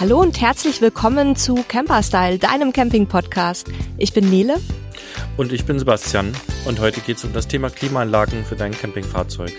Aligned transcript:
Hallo 0.00 0.20
und 0.20 0.40
herzlich 0.40 0.80
willkommen 0.80 1.34
zu 1.34 1.56
Camperstyle, 1.66 2.38
deinem 2.38 2.72
Camping-Podcast. 2.72 3.66
Ich 3.96 4.12
bin 4.12 4.30
Nele. 4.30 4.54
Und 5.36 5.52
ich 5.52 5.64
bin 5.64 5.76
Sebastian. 5.80 6.36
Und 6.66 6.78
heute 6.78 7.00
geht 7.00 7.16
es 7.16 7.24
um 7.24 7.32
das 7.32 7.48
Thema 7.48 7.68
Klimaanlagen 7.68 8.44
für 8.44 8.54
dein 8.54 8.70
Campingfahrzeug. 8.70 9.52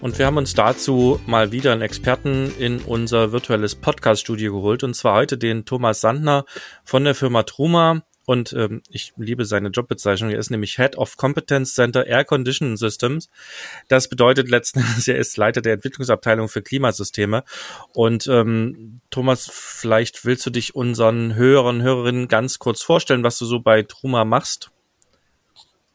Und 0.00 0.16
wir 0.20 0.26
haben 0.26 0.36
uns 0.36 0.54
dazu 0.54 1.18
mal 1.26 1.50
wieder 1.50 1.72
einen 1.72 1.82
Experten 1.82 2.54
in 2.56 2.78
unser 2.78 3.32
virtuelles 3.32 3.74
Podcast-Studio 3.74 4.52
geholt. 4.52 4.84
Und 4.84 4.94
zwar 4.94 5.16
heute 5.16 5.36
den 5.36 5.64
Thomas 5.64 6.00
Sandner 6.00 6.44
von 6.84 7.02
der 7.02 7.16
Firma 7.16 7.42
Truma. 7.42 8.02
Und 8.26 8.52
ähm, 8.52 8.82
ich 8.90 9.12
liebe 9.16 9.44
seine 9.44 9.68
Jobbezeichnung. 9.68 10.30
Er 10.30 10.38
ist 10.38 10.50
nämlich 10.50 10.76
Head 10.76 10.98
of 10.98 11.16
Competence 11.16 11.74
Center 11.74 12.06
Air 12.06 12.24
Conditioning 12.24 12.76
Systems. 12.76 13.30
Das 13.88 14.08
bedeutet 14.08 14.50
letzten 14.50 14.80
Endes, 14.86 15.08
er 15.08 15.16
ist 15.16 15.36
Leiter 15.36 15.62
der 15.62 15.74
Entwicklungsabteilung 15.74 16.48
für 16.48 16.60
Klimasysteme. 16.60 17.44
Und 17.94 18.26
ähm, 18.26 19.00
Thomas, 19.10 19.48
vielleicht 19.50 20.24
willst 20.24 20.44
du 20.44 20.50
dich 20.50 20.74
unseren 20.74 21.36
Hörern, 21.36 21.82
Hörerinnen 21.82 22.26
ganz 22.26 22.58
kurz 22.58 22.82
vorstellen, 22.82 23.22
was 23.22 23.38
du 23.38 23.44
so 23.46 23.60
bei 23.60 23.82
Truma 23.82 24.24
machst? 24.24 24.72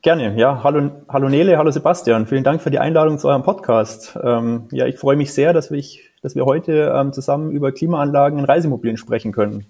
Gerne, 0.02 0.36
ja. 0.36 0.64
Hallo, 0.64 1.04
hallo 1.10 1.30
Nele, 1.30 1.58
hallo 1.58 1.70
Sebastian. 1.70 2.26
Vielen 2.26 2.44
Dank 2.44 2.62
für 2.62 2.72
die 2.72 2.80
Einladung 2.80 3.20
zu 3.20 3.28
eurem 3.28 3.44
Podcast. 3.44 4.18
Ähm, 4.24 4.68
ja, 4.72 4.88
ich 4.88 4.98
freue 4.98 5.16
mich 5.16 5.34
sehr, 5.34 5.54
dass 5.54 5.70
wir, 5.70 5.84
dass 6.24 6.34
wir 6.34 6.46
heute 6.46 6.92
ähm, 6.96 7.14
zusammen 7.14 7.52
über 7.52 7.72
Klimaanlagen 7.72 8.40
in 8.40 8.46
Reisemobilen 8.46 8.98
sprechen 8.98 9.32
können. 9.32 9.66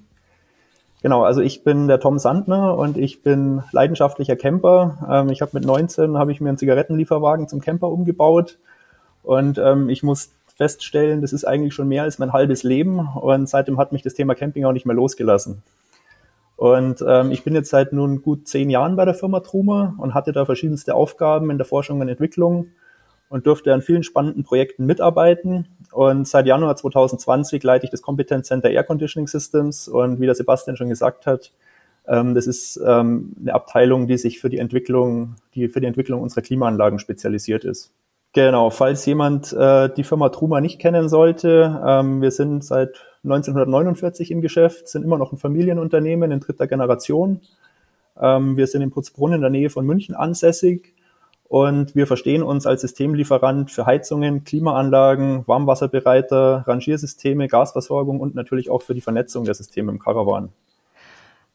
Genau, 1.01 1.23
also 1.23 1.41
ich 1.41 1.63
bin 1.63 1.87
der 1.87 1.99
Tom 1.99 2.19
Sandner 2.19 2.77
und 2.77 2.95
ich 2.97 3.23
bin 3.23 3.63
leidenschaftlicher 3.71 4.35
Camper. 4.35 5.07
Ähm, 5.09 5.29
ich 5.29 5.41
habe 5.41 5.51
mit 5.53 5.65
19 5.65 6.17
habe 6.17 6.31
ich 6.31 6.41
mir 6.41 6.49
einen 6.49 6.59
Zigarettenlieferwagen 6.59 7.47
zum 7.47 7.59
Camper 7.59 7.89
umgebaut 7.89 8.59
und 9.23 9.57
ähm, 9.57 9.89
ich 9.89 10.03
muss 10.03 10.31
feststellen, 10.55 11.21
das 11.21 11.33
ist 11.33 11.43
eigentlich 11.43 11.73
schon 11.73 11.87
mehr 11.87 12.03
als 12.03 12.19
mein 12.19 12.33
halbes 12.33 12.61
Leben 12.61 12.99
und 12.99 13.49
seitdem 13.49 13.79
hat 13.79 13.91
mich 13.91 14.03
das 14.03 14.13
Thema 14.13 14.35
Camping 14.35 14.65
auch 14.65 14.73
nicht 14.73 14.85
mehr 14.85 14.95
losgelassen. 14.95 15.63
Und 16.55 17.03
ähm, 17.07 17.31
ich 17.31 17.43
bin 17.43 17.55
jetzt 17.55 17.71
seit 17.71 17.93
nun 17.93 18.21
gut 18.21 18.47
zehn 18.47 18.69
Jahren 18.69 18.95
bei 18.95 19.05
der 19.05 19.15
Firma 19.15 19.39
Truma 19.39 19.95
und 19.97 20.13
hatte 20.13 20.31
da 20.31 20.45
verschiedenste 20.45 20.93
Aufgaben 20.93 21.49
in 21.49 21.57
der 21.57 21.65
Forschung 21.65 21.99
und 21.99 22.09
Entwicklung 22.09 22.67
und 23.31 23.47
durfte 23.47 23.73
an 23.73 23.81
vielen 23.81 24.03
spannenden 24.03 24.43
Projekten 24.43 24.85
mitarbeiten. 24.85 25.65
Und 25.93 26.27
seit 26.27 26.45
Januar 26.45 26.75
2020 26.75 27.63
leite 27.63 27.85
ich 27.85 27.89
das 27.89 28.01
Competence 28.01 28.47
Center 28.47 28.69
Air 28.69 28.83
Conditioning 28.83 29.27
Systems. 29.27 29.87
Und 29.87 30.19
wie 30.19 30.25
der 30.25 30.35
Sebastian 30.35 30.75
schon 30.75 30.89
gesagt 30.89 31.25
hat, 31.25 31.53
ähm, 32.07 32.35
das 32.35 32.45
ist 32.45 32.77
ähm, 32.85 33.33
eine 33.39 33.53
Abteilung, 33.53 34.07
die 34.07 34.17
sich 34.17 34.41
für 34.41 34.49
die 34.49 34.57
Entwicklung, 34.57 35.35
die 35.55 35.69
für 35.69 35.79
die 35.79 35.87
Entwicklung 35.87 36.21
unserer 36.21 36.41
Klimaanlagen 36.41 36.99
spezialisiert 36.99 37.63
ist. 37.63 37.93
Genau, 38.33 38.69
falls 38.69 39.05
jemand 39.05 39.53
äh, 39.53 39.87
die 39.87 40.03
Firma 40.03 40.27
Truma 40.27 40.59
nicht 40.59 40.79
kennen 40.79 41.07
sollte, 41.07 41.81
ähm, 41.87 42.21
wir 42.21 42.31
sind 42.31 42.65
seit 42.65 43.05
1949 43.23 44.29
im 44.31 44.41
Geschäft, 44.41 44.89
sind 44.89 45.03
immer 45.03 45.17
noch 45.17 45.31
ein 45.31 45.37
Familienunternehmen 45.37 46.31
in 46.31 46.41
dritter 46.41 46.67
Generation. 46.67 47.39
Wir 48.13 48.67
sind 48.67 48.81
in 48.81 48.91
Putzbrunn 48.91 49.33
in 49.33 49.41
der 49.41 49.49
Nähe 49.49 49.69
von 49.69 49.85
München 49.85 50.15
ansässig 50.15 50.93
und 51.51 51.97
wir 51.97 52.07
verstehen 52.07 52.43
uns 52.43 52.65
als 52.65 52.79
Systemlieferant 52.79 53.71
für 53.71 53.85
Heizungen, 53.85 54.45
Klimaanlagen, 54.45 55.45
Warmwasserbereiter, 55.49 56.63
Rangiersysteme, 56.65 57.49
Gasversorgung 57.49 58.21
und 58.21 58.35
natürlich 58.35 58.69
auch 58.69 58.81
für 58.81 58.93
die 58.93 59.01
Vernetzung 59.01 59.43
der 59.43 59.53
Systeme 59.53 59.91
im 59.91 59.99
Caravan. 59.99 60.53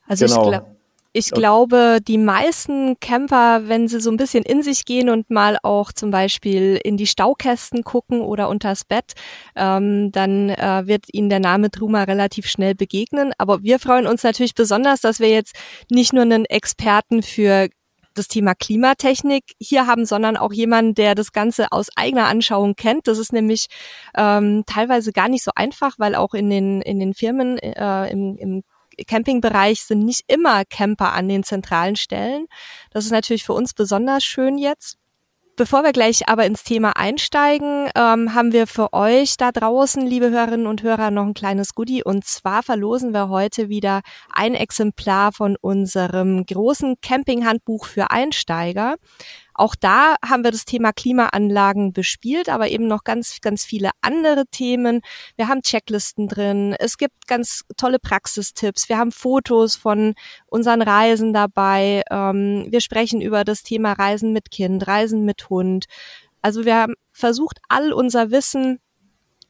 Also 0.07 0.27
genau. 0.27 0.43
ich, 0.43 0.51
gl 0.51 0.67
ich 1.15 1.31
glaube, 1.31 2.01
die 2.07 2.19
meisten 2.19 3.01
Camper, 3.01 3.69
wenn 3.69 3.89
sie 3.89 4.01
so 4.01 4.11
ein 4.11 4.19
bisschen 4.19 4.45
in 4.45 4.63
sich 4.63 4.85
gehen 4.85 5.09
und 5.09 5.31
mal 5.31 5.57
auch 5.63 5.91
zum 5.93 6.11
Beispiel 6.11 6.79
in 6.85 6.99
die 6.99 7.07
Staukästen 7.07 7.83
gucken 7.83 8.21
oder 8.21 8.51
unters 8.51 8.85
Bett, 8.85 9.15
ähm, 9.55 10.13
dann 10.13 10.51
äh, 10.51 10.83
wird 10.85 11.07
ihnen 11.11 11.31
der 11.31 11.41
Name 11.41 11.71
Truma 11.71 12.03
relativ 12.03 12.49
schnell 12.49 12.75
begegnen. 12.75 13.33
Aber 13.39 13.63
wir 13.63 13.79
freuen 13.79 14.07
uns 14.07 14.25
natürlich 14.25 14.55
besonders, 14.55 15.01
dass 15.01 15.21
wir 15.21 15.31
jetzt 15.31 15.57
nicht 15.91 16.13
nur 16.13 16.25
einen 16.25 16.45
Experten 16.45 17.23
für 17.23 17.71
das 18.17 18.29
Thema 18.29 18.55
Klimatechnik 18.55 19.45
hier 19.61 19.87
haben, 19.87 20.05
sondern 20.05 20.37
auch 20.37 20.53
jemanden, 20.53 20.95
der 20.95 21.15
das 21.15 21.33
Ganze 21.33 21.73
aus 21.73 21.89
eigener 21.97 22.27
Anschauung 22.27 22.75
kennt. 22.75 23.07
Das 23.07 23.19
ist 23.19 23.33
nämlich 23.33 23.67
ähm, 24.17 24.65
teilweise 24.67 25.13
gar 25.13 25.29
nicht 25.29 25.45
so 25.45 25.53
einfach, 25.55 25.95
weil 25.99 26.15
auch 26.15 26.35
in 26.35 26.51
den, 26.51 26.81
in 26.83 26.99
den 26.99 27.15
Firmen 27.15 27.59
äh, 27.59 28.11
im, 28.11 28.37
im 28.37 28.63
Campingbereich 29.07 29.83
sind 29.83 30.01
nicht 30.01 30.23
immer 30.27 30.65
Camper 30.65 31.13
an 31.13 31.29
den 31.29 31.45
zentralen 31.45 31.97
Stellen. 31.97 32.47
Das 32.91 33.05
ist 33.05 33.11
natürlich 33.11 33.45
für 33.45 33.53
uns 33.53 33.75
besonders 33.75 34.25
schön 34.25 34.59
jetzt. 34.59 34.97
Bevor 35.59 35.85
wir 35.85 35.93
gleich 35.93 36.29
aber 36.29 36.45
ins 36.45 36.65
Thema 36.65 36.99
einsteigen, 36.99 37.89
ähm, 37.97 38.35
haben 38.35 38.53
wir 38.53 38.67
für 38.67 38.93
euch 38.93 39.39
da 39.39 39.53
draußen, 39.53 40.07
liebe 40.07 40.29
Hörerinnen 40.29 40.67
und 40.67 40.83
Hörer, 40.83 41.11
noch 41.11 41.25
ein 41.25 41.33
kleines 41.33 41.75
Goodie. 41.75 42.05
Und 42.05 42.27
zwar 42.27 42.63
verlosen 42.63 43.15
wir 43.15 43.31
heute 43.31 43.71
wieder 43.71 44.03
ein 44.31 44.55
Exemplar 44.55 45.33
von 45.33 45.57
unserem 45.59 46.45
großen 46.45 46.97
Campinghandbuch 47.01 47.87
für 47.87 48.11
Einsteiger. 48.11 48.97
Auch 49.59 49.75
da 49.75 50.17
haben 50.23 50.45
wir 50.45 50.51
das 50.51 50.67
Thema 50.67 50.93
Klimaanlagen 50.93 51.95
bespielt, 51.95 52.51
aber 52.51 52.69
eben 52.69 52.87
noch 52.87 53.05
ganz, 53.05 53.41
ganz 53.41 53.65
viele 53.65 53.91
andere 54.03 54.45
Themen. 54.47 55.01
Wir 55.37 55.49
haben 55.49 55.63
Checklisten 55.63 56.29
drin. 56.29 56.77
Es 56.79 56.99
gibt 56.99 57.27
ganz 57.27 57.63
tolle 57.79 57.99
Praxistipps. 57.99 58.91
Wir 58.91 58.99
haben 58.99 59.13
Fotos 59.13 59.75
von 59.75 60.15
unseren 60.47 60.83
Reisen 60.83 61.33
dabei. 61.33 62.03
Ähm, 62.11 62.67
wir 62.69 62.83
sprechen 62.83 63.23
über 63.23 63.45
das 63.45 63.63
Thema 63.63 63.95
Reisen 63.95 64.35
mit 64.35 64.51
Kind, 64.51 64.87
Reisen 64.87 65.25
mit 65.25 65.49
Hund. 65.49 65.87
Also 66.43 66.67
wir 66.67 66.77
haben 66.77 66.95
versucht, 67.13 67.59
all 67.71 67.95
unser 67.95 68.31
Wissen 68.31 68.79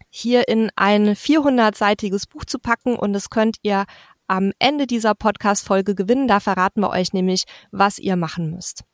hier 0.09 0.47
in 0.47 0.71
ein 0.77 1.17
400-seitiges 1.17 2.29
Buch 2.29 2.45
zu 2.45 2.61
packen 2.61 2.95
und 2.95 3.13
das 3.13 3.29
könnt 3.29 3.57
ihr 3.63 3.87
am 4.29 4.53
Ende 4.61 4.87
dieser 4.87 5.15
Podcast-Folge 5.15 5.97
gewinnen. 5.97 6.29
Da 6.29 6.39
verraten 6.39 6.81
wir 6.81 6.91
euch 6.91 7.13
nämlich, 7.13 7.45
was 7.73 7.99
ihr 7.99 8.15
machen 8.17 8.51
müsst. 8.53 8.85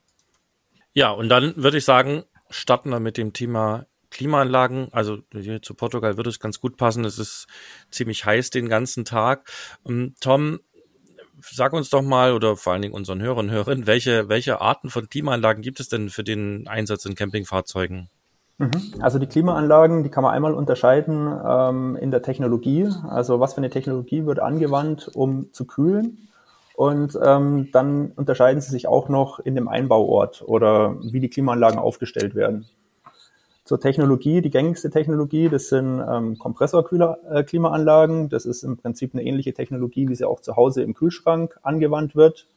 Ja, 0.94 1.10
und 1.10 1.28
dann 1.28 1.54
würde 1.56 1.78
ich 1.78 1.84
sagen, 1.84 2.25
starten 2.50 2.91
wir 2.91 3.00
mit 3.00 3.16
dem 3.16 3.32
Thema 3.32 3.86
Klimaanlagen. 4.10 4.88
Also 4.92 5.19
hier 5.32 5.62
zu 5.62 5.75
Portugal 5.75 6.16
würde 6.16 6.30
es 6.30 6.38
ganz 6.38 6.60
gut 6.60 6.76
passen. 6.76 7.04
Es 7.04 7.19
ist 7.19 7.47
ziemlich 7.91 8.25
heiß 8.25 8.50
den 8.50 8.69
ganzen 8.69 9.04
Tag. 9.04 9.50
Ähm, 9.88 10.14
Tom, 10.20 10.60
sag 11.41 11.72
uns 11.72 11.91
doch 11.91 12.02
mal 12.02 12.32
oder 12.34 12.56
vor 12.56 12.72
allen 12.72 12.82
Dingen 12.82 12.94
unseren 12.94 13.20
Hörern 13.20 13.47
und 13.47 13.50
Hörerinnen, 13.50 13.86
welche, 13.86 14.28
welche 14.28 14.60
Arten 14.60 14.91
von 14.91 15.08
Klimaanlagen 15.08 15.62
gibt 15.62 15.81
es 15.81 15.88
denn 15.88 16.10
für 16.10 16.25
den 16.25 16.69
Einsatz 16.69 17.04
in 17.04 17.14
Campingfahrzeugen? 17.14 18.08
Mhm. 18.58 18.70
Also 19.00 19.19
die 19.19 19.26
Klimaanlagen, 19.26 20.04
die 20.04 20.10
kann 20.10 20.22
man 20.22 20.34
einmal 20.34 20.54
unterscheiden 20.54 21.32
ähm, 21.44 21.97
in 21.97 22.10
der 22.10 22.22
Technologie. 22.22 22.88
Also 23.08 23.41
was 23.41 23.54
für 23.54 23.58
eine 23.58 23.70
Technologie 23.70 24.26
wird 24.26 24.38
angewandt, 24.38 25.10
um 25.14 25.52
zu 25.52 25.66
kühlen? 25.66 26.28
Und 26.82 27.16
ähm, 27.25 27.69
dann 27.70 28.10
unterscheiden 28.16 28.60
sie 28.60 28.72
sich 28.72 28.88
auch 28.88 29.09
noch 29.09 29.38
in 29.38 29.54
dem 29.54 29.69
Einbauort 29.69 30.43
oder 30.44 30.97
wie 31.00 31.20
die 31.20 31.31
Klimaanlagen 31.31 31.78
aufgestellt 31.78 32.34
werden. 32.34 32.66
Zur 33.62 33.78
Technologie, 33.78 34.41
die 34.41 34.50
gängigste 34.50 34.91
Technologie, 34.91 35.48
das 35.48 35.69
sind 35.69 36.03
ähm, 36.04 36.37
Kompressorklimaanlagen. 36.41 38.31
Das 38.31 38.47
ist 38.47 38.65
im 38.65 38.78
Prinzip 38.78 39.15
eine 39.15 39.22
ähnliche 39.22 39.54
Technologie, 39.54 40.09
wie 40.09 40.16
sie 40.16 40.25
auch 40.25 40.41
zu 40.41 40.56
Hause 40.56 40.82
im 40.82 40.94
Kühlschrank 40.94 41.56
angewandt 41.62 42.16
wird. 42.16 42.48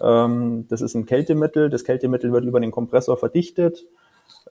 Ähm, 0.00 0.66
das 0.68 0.80
ist 0.80 0.94
ein 0.94 1.06
Kältemittel. 1.06 1.68
Das 1.68 1.82
Kältemittel 1.82 2.30
wird 2.32 2.44
über 2.44 2.60
den 2.60 2.70
Kompressor 2.70 3.16
verdichtet. 3.16 3.86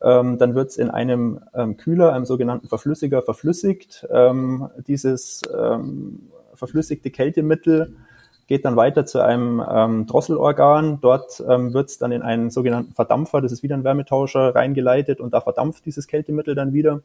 Ähm, 0.01 0.37
dann 0.37 0.53
wird 0.53 0.71
es 0.71 0.75
in 0.75 0.89
einem 0.89 1.39
ähm, 1.53 1.77
Kühler, 1.77 2.11
einem 2.11 2.25
sogenannten 2.25 2.67
Verflüssiger, 2.67 3.21
verflüssigt. 3.21 4.05
Ähm, 4.11 4.67
dieses 4.85 5.43
ähm, 5.57 6.27
verflüssigte 6.55 7.09
Kältemittel 7.09 7.95
geht 8.47 8.63
dann 8.63 8.77
weiter 8.77 9.05
zu 9.05 9.19
einem 9.19 9.61
ähm, 9.69 10.07
Drosselorgan. 10.07 10.99
Dort 11.01 11.43
ähm, 11.47 11.73
wird 11.73 11.89
es 11.89 11.97
dann 11.97 12.11
in 12.11 12.21
einen 12.21 12.49
sogenannten 12.49 12.93
Verdampfer, 12.93 13.41
das 13.41 13.51
ist 13.51 13.61
wieder 13.61 13.75
ein 13.75 13.83
Wärmetauscher, 13.83 14.55
reingeleitet 14.55 15.19
und 15.19 15.33
da 15.33 15.41
verdampft 15.41 15.85
dieses 15.85 16.07
Kältemittel 16.07 16.55
dann 16.55 16.73
wieder. 16.73 17.01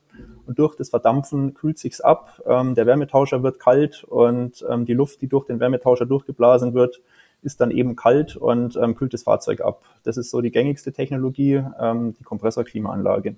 Und 0.46 0.58
durch 0.58 0.76
das 0.76 0.90
Verdampfen 0.90 1.54
kühlt 1.54 1.78
sich's 1.78 2.00
ab. 2.00 2.40
Ähm, 2.46 2.74
der 2.74 2.86
Wärmetauscher 2.86 3.42
wird 3.42 3.58
kalt 3.58 4.04
und 4.04 4.64
ähm, 4.70 4.86
die 4.86 4.94
Luft, 4.94 5.20
die 5.20 5.28
durch 5.28 5.46
den 5.46 5.60
Wärmetauscher 5.60 6.06
durchgeblasen 6.06 6.74
wird, 6.74 7.02
ist 7.42 7.60
dann 7.60 7.72
eben 7.72 7.96
kalt 7.96 8.36
und 8.36 8.76
ähm, 8.76 8.94
kühlt 8.94 9.12
das 9.12 9.24
Fahrzeug 9.24 9.62
ab. 9.62 9.82
Das 10.04 10.16
ist 10.16 10.30
so 10.30 10.40
die 10.40 10.52
gängigste 10.52 10.92
Technologie, 10.92 11.62
ähm, 11.80 12.14
die 12.18 12.24
Kompressorklimaanlage. 12.24 13.34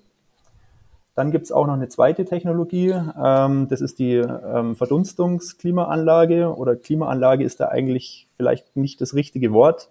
Dann 1.14 1.30
gibt 1.30 1.44
es 1.44 1.52
auch 1.52 1.66
noch 1.66 1.74
eine 1.74 1.88
zweite 1.88 2.24
Technologie, 2.24 2.92
ähm, 3.22 3.68
das 3.68 3.80
ist 3.80 4.00
die 4.00 4.16
ähm, 4.16 4.74
Verdunstungsklimaanlage 4.74 6.52
oder 6.56 6.74
Klimaanlage 6.74 7.44
ist 7.44 7.60
da 7.60 7.68
eigentlich 7.68 8.26
vielleicht 8.36 8.76
nicht 8.76 9.00
das 9.00 9.14
richtige 9.14 9.52
Wort, 9.52 9.90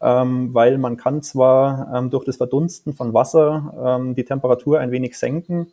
ähm, 0.00 0.52
weil 0.54 0.78
man 0.78 0.96
kann 0.96 1.22
zwar 1.22 1.92
ähm, 1.94 2.10
durch 2.10 2.24
das 2.24 2.38
Verdunsten 2.38 2.94
von 2.94 3.14
Wasser 3.14 3.98
ähm, 4.00 4.16
die 4.16 4.24
Temperatur 4.24 4.80
ein 4.80 4.90
wenig 4.90 5.16
senken, 5.16 5.68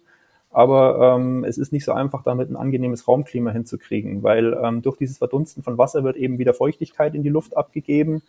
aber 0.51 1.15
ähm, 1.15 1.43
es 1.43 1.57
ist 1.57 1.73
nicht 1.73 1.85
so 1.85 1.93
einfach, 1.93 2.21
damit 2.21 2.51
ein 2.51 2.55
angenehmes 2.55 3.07
Raumklima 3.07 3.49
hinzukriegen, 3.49 4.21
weil 4.21 4.79
durch 4.83 4.97
dieses 4.97 5.17
Verdunsten 5.17 5.63
von 5.63 5.79
Wasser 5.79 6.03
wird 6.03 6.17
eben 6.17 6.37
wieder 6.37 6.53
Feuchtigkeit 6.53 7.15
in 7.15 7.23
die 7.23 7.29
Luft 7.29 7.57
abgegeben 7.57 8.21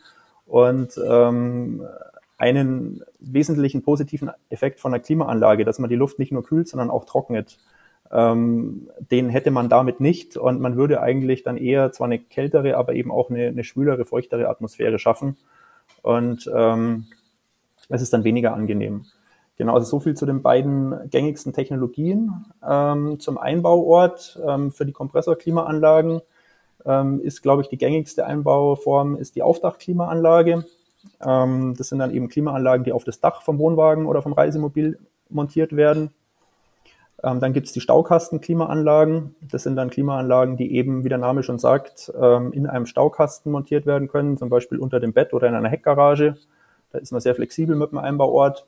und 0.47 0.99
ähm, 1.07 1.83
einen 2.45 3.03
wesentlichen 3.21 3.83
positiven 3.83 4.31
Effekt 4.51 4.79
von 4.79 4.93
der 4.93 5.01
Klimaanlage, 5.01 5.65
dass 5.65 5.79
man 5.79 5.89
die 5.89 5.97
Luft 5.97 6.19
nicht 6.19 6.31
nur 6.31 6.45
kühlt, 6.45 6.69
sondern 6.69 6.91
auch 6.91 7.07
trocknet, 7.07 7.59
ähm, 8.13 8.91
den 9.11 9.31
hätte 9.31 9.51
man 9.51 9.71
damit 9.71 9.99
nicht 10.01 10.37
und 10.37 10.61
man 10.61 10.77
würde 10.77 11.01
eigentlich 11.01 11.43
dann 11.43 11.57
eher 11.57 11.91
zwar 11.93 12.07
eine 12.07 12.19
kältere, 12.19 12.77
aber 12.77 12.93
eben 12.93 13.11
auch 13.11 13.31
eine, 13.31 13.47
eine 13.47 13.65
schwülere, 13.65 14.05
feuchtere 14.05 14.51
Atmosphäre 14.51 14.99
schaffen 14.99 15.39
und 16.03 16.51
ähm, 16.55 17.07
es 17.89 18.03
ist 18.03 18.13
dann 18.13 18.25
weniger 18.25 18.53
angenehm. 18.53 19.07
Genau, 19.57 19.75
also 19.75 19.87
so 19.87 20.01
viel 20.01 20.15
zu 20.15 20.27
den 20.27 20.43
beiden 20.43 21.09
gängigsten 21.11 21.55
Technologien. 21.55 22.45
Ähm, 22.69 23.21
zum 23.21 23.39
Einbauort 23.39 24.39
ähm, 24.47 24.71
für 24.71 24.85
die 24.85 24.93
Kompressorklimaanlagen 24.93 26.21
ähm, 26.85 27.21
ist, 27.21 27.41
glaube 27.41 27.63
ich, 27.63 27.69
die 27.69 27.79
gängigste 27.79 28.27
Einbauform 28.27 29.17
ist 29.17 29.37
die 29.37 29.43
Aufdachklimaanlage. 29.43 30.67
Ähm, 31.25 31.75
das 31.77 31.89
sind 31.89 31.99
dann 31.99 32.13
eben 32.13 32.29
Klimaanlagen, 32.29 32.85
die 32.85 32.93
auf 32.93 33.05
das 33.05 33.21
Dach 33.21 33.43
vom 33.43 33.59
Wohnwagen 33.59 34.07
oder 34.07 34.23
vom 34.23 34.33
Reisemobil 34.33 34.99
montiert 35.29 35.77
werden. 35.77 36.11
Ähm, 37.23 37.41
dann 37.41 37.53
gibt 37.53 37.67
es 37.67 37.73
die 37.73 37.81
Staukastenklimaanlagen. 37.81 39.35
Das 39.51 39.63
sind 39.63 39.77
dann 39.77 39.91
Klimaanlagen, 39.91 40.57
die 40.57 40.75
eben, 40.75 41.05
wie 41.05 41.09
der 41.09 41.19
Name 41.19 41.43
schon 41.43 41.59
sagt, 41.59 42.13
ähm, 42.21 42.53
in 42.53 42.67
einem 42.67 42.87
Staukasten 42.87 43.51
montiert 43.51 43.87
werden 43.87 44.09
können, 44.09 44.37
zum 44.37 44.51
Beispiel 44.51 44.79
unter 44.79 45.01
dem 45.01 45.13
Bett 45.13 45.33
oder 45.33 45.49
in 45.49 45.55
einer 45.55 45.69
Heckgarage. 45.69 46.37
Da 46.93 46.99
ist 46.99 47.13
man 47.13 47.21
sehr 47.21 47.35
flexibel 47.35 47.77
mit 47.77 47.93
dem 47.93 47.99
Einbauort. 47.99 48.67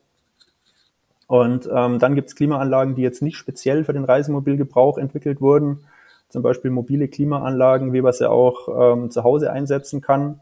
Und 1.26 1.68
ähm, 1.72 1.98
dann 1.98 2.14
gibt 2.14 2.28
es 2.28 2.36
Klimaanlagen, 2.36 2.94
die 2.94 3.02
jetzt 3.02 3.20
nicht 3.20 3.36
speziell 3.36 3.84
für 3.84 3.92
den 3.92 4.04
Reisemobilgebrauch 4.04 4.96
entwickelt 4.96 5.40
wurden, 5.40 5.80
zum 6.28 6.42
Beispiel 6.42 6.70
mobile 6.70 7.08
Klimaanlagen, 7.08 7.92
wie 7.92 8.00
man 8.00 8.12
sie 8.12 8.30
auch 8.30 8.68
ähm, 8.94 9.10
zu 9.10 9.24
Hause 9.24 9.52
einsetzen 9.52 10.00
kann. 10.00 10.40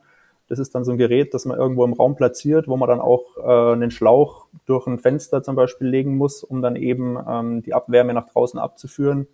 Das 0.48 0.58
ist 0.58 0.74
dann 0.74 0.84
so 0.84 0.92
ein 0.92 0.98
Gerät, 0.98 1.32
das 1.32 1.46
man 1.46 1.58
irgendwo 1.58 1.84
im 1.84 1.94
Raum 1.94 2.16
platziert, 2.16 2.68
wo 2.68 2.76
man 2.76 2.88
dann 2.88 3.00
auch 3.00 3.36
äh, 3.38 3.72
einen 3.72 3.90
Schlauch 3.90 4.46
durch 4.66 4.86
ein 4.86 4.98
Fenster 4.98 5.42
zum 5.42 5.56
Beispiel 5.56 5.88
legen 5.88 6.16
muss, 6.16 6.44
um 6.44 6.60
dann 6.60 6.76
eben 6.76 7.18
ähm, 7.26 7.62
die 7.62 7.72
Abwärme 7.72 8.12
nach 8.12 8.28
draußen 8.28 8.60
abzuführen. 8.60 9.26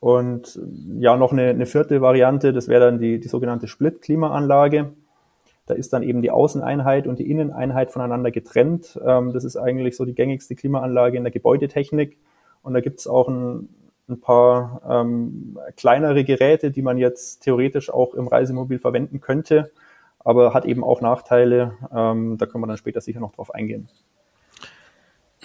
Und 0.00 0.60
ja, 0.98 1.16
noch 1.16 1.32
eine, 1.32 1.50
eine 1.50 1.66
vierte 1.66 2.00
Variante, 2.00 2.52
das 2.52 2.68
wäre 2.68 2.84
dann 2.86 2.98
die, 2.98 3.20
die 3.20 3.28
sogenannte 3.28 3.68
Split-Klimaanlage. 3.68 4.92
Da 5.66 5.74
ist 5.74 5.92
dann 5.92 6.02
eben 6.02 6.22
die 6.22 6.30
Außeneinheit 6.30 7.06
und 7.06 7.18
die 7.18 7.30
Inneneinheit 7.30 7.90
voneinander 7.90 8.30
getrennt. 8.30 8.98
Ähm, 9.04 9.32
das 9.32 9.44
ist 9.44 9.56
eigentlich 9.56 9.96
so 9.96 10.04
die 10.04 10.14
gängigste 10.14 10.56
Klimaanlage 10.56 11.16
in 11.16 11.24
der 11.24 11.32
Gebäudetechnik. 11.32 12.16
Und 12.62 12.74
da 12.74 12.80
gibt 12.80 12.98
es 13.00 13.06
auch 13.06 13.28
ein, 13.28 13.68
ein 14.08 14.20
paar 14.20 14.80
ähm, 14.88 15.58
kleinere 15.76 16.24
Geräte, 16.24 16.72
die 16.72 16.82
man 16.82 16.98
jetzt 16.98 17.40
theoretisch 17.44 17.90
auch 17.90 18.14
im 18.14 18.26
Reisemobil 18.26 18.80
verwenden 18.80 19.20
könnte 19.20 19.70
aber 20.28 20.52
hat 20.52 20.66
eben 20.66 20.84
auch 20.84 21.00
Nachteile. 21.00 21.78
Ähm, 21.90 22.36
da 22.36 22.44
können 22.44 22.62
wir 22.62 22.68
dann 22.68 22.76
später 22.76 23.00
sicher 23.00 23.18
noch 23.18 23.32
drauf 23.32 23.54
eingehen. 23.54 23.88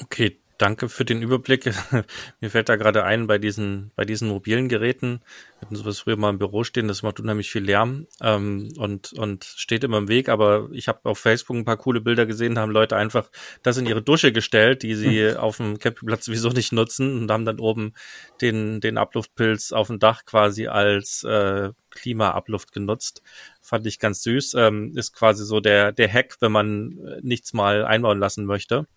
Okay, 0.02 0.42
danke 0.64 0.88
für 0.88 1.04
den 1.04 1.22
Überblick. 1.22 1.66
Mir 2.40 2.50
fällt 2.50 2.70
da 2.70 2.78
gerade 2.78 3.04
ein, 3.04 3.28
bei 3.28 3.38
diesen, 3.38 3.92
bei 3.98 4.06
diesen 4.06 4.30
mobilen 4.30 4.70
Geräten, 4.70 5.20
wir 5.60 5.68
hatten 5.68 5.76
sowas 5.76 6.00
früher 6.00 6.16
mal 6.16 6.30
im 6.30 6.40
Büro 6.40 6.64
stehen, 6.64 6.88
das 6.88 7.04
macht 7.04 7.20
unheimlich 7.20 7.52
viel 7.52 7.66
Lärm 7.66 8.08
ähm, 8.22 8.72
und, 8.78 9.12
und 9.12 9.44
steht 9.44 9.84
immer 9.84 9.98
im 9.98 10.08
Weg, 10.08 10.30
aber 10.30 10.70
ich 10.72 10.88
habe 10.88 11.02
auf 11.04 11.20
Facebook 11.20 11.58
ein 11.58 11.66
paar 11.66 11.76
coole 11.76 12.00
Bilder 12.00 12.26
gesehen, 12.26 12.58
haben 12.58 12.72
Leute 12.72 12.96
einfach 12.96 13.30
das 13.62 13.76
in 13.76 13.86
ihre 13.86 14.02
Dusche 14.02 14.32
gestellt, 14.32 14.84
die 14.84 14.96
sie 14.96 15.32
hm. 15.32 15.38
auf 15.38 15.58
dem 15.58 15.80
Campingplatz 15.80 16.26
sowieso 16.26 16.50
nicht 16.50 16.72
nutzen 16.72 17.24
und 17.24 17.30
haben 17.30 17.44
dann 17.44 17.60
oben 17.60 17.94
den, 18.40 18.80
den 18.80 18.98
Abluftpilz 18.98 19.74
auf 19.74 19.88
dem 19.88 20.00
Dach 20.00 20.24
quasi 20.24 20.68
als 20.68 21.26
äh, 21.26 21.72
Klimaabluft 21.90 22.72
genutzt. 22.72 23.22
Fand 23.62 23.86
ich 23.86 24.00
ganz 24.00 24.24
süß. 24.24 24.56
Ähm, 24.56 24.94
ist 24.96 25.14
quasi 25.14 25.46
so 25.46 25.60
der, 25.60 25.92
der 25.92 26.12
Hack, 26.12 26.38
wenn 26.40 26.52
man 26.52 26.98
äh, 27.06 27.20
nichts 27.22 27.54
mal 27.54 27.86
einbauen 27.86 28.20
lassen 28.20 28.46
möchte. 28.46 28.88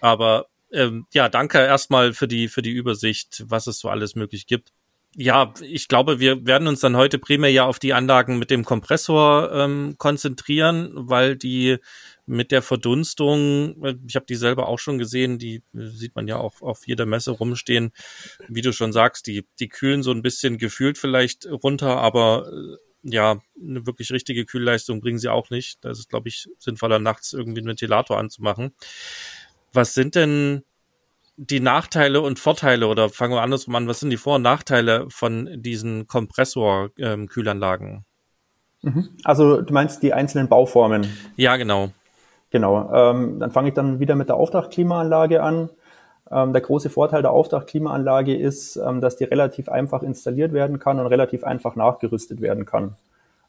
Aber 0.00 0.46
ähm, 0.72 1.06
ja, 1.12 1.28
danke 1.28 1.58
erstmal 1.58 2.12
für 2.12 2.28
die, 2.28 2.48
für 2.48 2.62
die 2.62 2.72
Übersicht, 2.72 3.44
was 3.46 3.66
es 3.66 3.78
so 3.78 3.88
alles 3.88 4.14
möglich 4.14 4.46
gibt. 4.46 4.72
Ja, 5.16 5.54
ich 5.60 5.86
glaube, 5.86 6.18
wir 6.18 6.44
werden 6.44 6.66
uns 6.66 6.80
dann 6.80 6.96
heute 6.96 7.20
primär 7.20 7.50
ja 7.50 7.66
auf 7.66 7.78
die 7.78 7.94
Anlagen 7.94 8.36
mit 8.36 8.50
dem 8.50 8.64
Kompressor 8.64 9.52
ähm, 9.52 9.94
konzentrieren, 9.96 10.90
weil 10.92 11.36
die 11.36 11.78
mit 12.26 12.50
der 12.50 12.62
Verdunstung, 12.62 13.84
äh, 13.84 13.94
ich 14.08 14.16
habe 14.16 14.26
die 14.26 14.34
selber 14.34 14.68
auch 14.68 14.80
schon 14.80 14.98
gesehen, 14.98 15.38
die 15.38 15.62
äh, 15.72 15.86
sieht 15.86 16.16
man 16.16 16.26
ja 16.26 16.38
auch 16.38 16.62
auf 16.62 16.88
jeder 16.88 17.06
Messe 17.06 17.30
rumstehen. 17.30 17.92
Wie 18.48 18.62
du 18.62 18.72
schon 18.72 18.92
sagst, 18.92 19.28
die, 19.28 19.46
die 19.60 19.68
kühlen 19.68 20.02
so 20.02 20.10
ein 20.10 20.22
bisschen 20.22 20.58
gefühlt 20.58 20.98
vielleicht 20.98 21.46
runter, 21.46 21.98
aber 21.98 22.50
äh, 22.52 22.76
ja, 23.04 23.38
eine 23.60 23.86
wirklich 23.86 24.10
richtige 24.10 24.46
Kühlleistung 24.46 25.00
bringen 25.00 25.18
sie 25.18 25.28
auch 25.28 25.50
nicht. 25.50 25.84
Da 25.84 25.90
ist 25.90 25.98
es, 25.98 26.08
glaube 26.08 26.28
ich, 26.28 26.48
sinnvoller, 26.58 26.98
nachts 26.98 27.34
irgendwie 27.34 27.60
einen 27.60 27.68
Ventilator 27.68 28.18
anzumachen. 28.18 28.74
Was 29.74 29.92
sind 29.92 30.14
denn 30.14 30.62
die 31.36 31.60
Nachteile 31.60 32.20
und 32.20 32.38
Vorteile 32.38 32.86
oder 32.86 33.08
fangen 33.08 33.34
wir 33.34 33.42
andersrum 33.42 33.74
an, 33.74 33.88
was 33.88 34.00
sind 34.00 34.10
die 34.10 34.16
Vor- 34.16 34.36
und 34.36 34.42
Nachteile 34.42 35.06
von 35.10 35.50
diesen 35.56 36.06
Kompressor-Kühlanlagen? 36.06 38.04
Ähm, 38.84 39.08
also 39.24 39.60
du 39.60 39.74
meinst 39.74 40.02
die 40.02 40.12
einzelnen 40.12 40.48
Bauformen? 40.48 41.08
Ja, 41.36 41.56
genau. 41.56 41.90
Genau. 42.50 42.92
Ähm, 42.92 43.40
dann 43.40 43.50
fange 43.50 43.68
ich 43.68 43.74
dann 43.74 43.98
wieder 43.98 44.14
mit 44.14 44.28
der 44.28 44.36
Aufdachklimaanlage 44.36 45.42
an. 45.42 45.70
Ähm, 46.30 46.52
der 46.52 46.62
große 46.62 46.88
Vorteil 46.88 47.22
der 47.22 47.32
Aufdachklimaanlage 47.32 48.36
ist, 48.36 48.76
ähm, 48.76 49.00
dass 49.00 49.16
die 49.16 49.24
relativ 49.24 49.68
einfach 49.68 50.04
installiert 50.04 50.52
werden 50.52 50.78
kann 50.78 51.00
und 51.00 51.08
relativ 51.08 51.42
einfach 51.42 51.74
nachgerüstet 51.74 52.40
werden 52.40 52.64
kann 52.64 52.96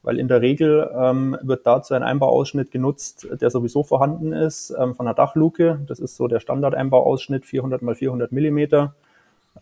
weil 0.05 0.19
in 0.19 0.27
der 0.27 0.41
Regel 0.41 0.89
ähm, 0.95 1.35
wird 1.41 1.65
dazu 1.65 1.95
ein 1.95 2.03
Einbauausschnitt 2.03 2.69
genutzt, 2.69 3.27
der 3.41 3.49
sowieso 3.49 3.83
vorhanden 3.83 4.33
ist, 4.33 4.69
ähm, 4.79 4.93
von 4.93 5.07
einer 5.07 5.15
Dachluke. 5.15 5.79
Das 5.87 5.99
ist 5.99 6.15
so 6.15 6.27
der 6.27 6.39
Standard-Einbauausschnitt, 6.39 7.43
400 7.43 7.81
mal 7.81 7.95
400 7.95 8.31
Millimeter, 8.31 8.93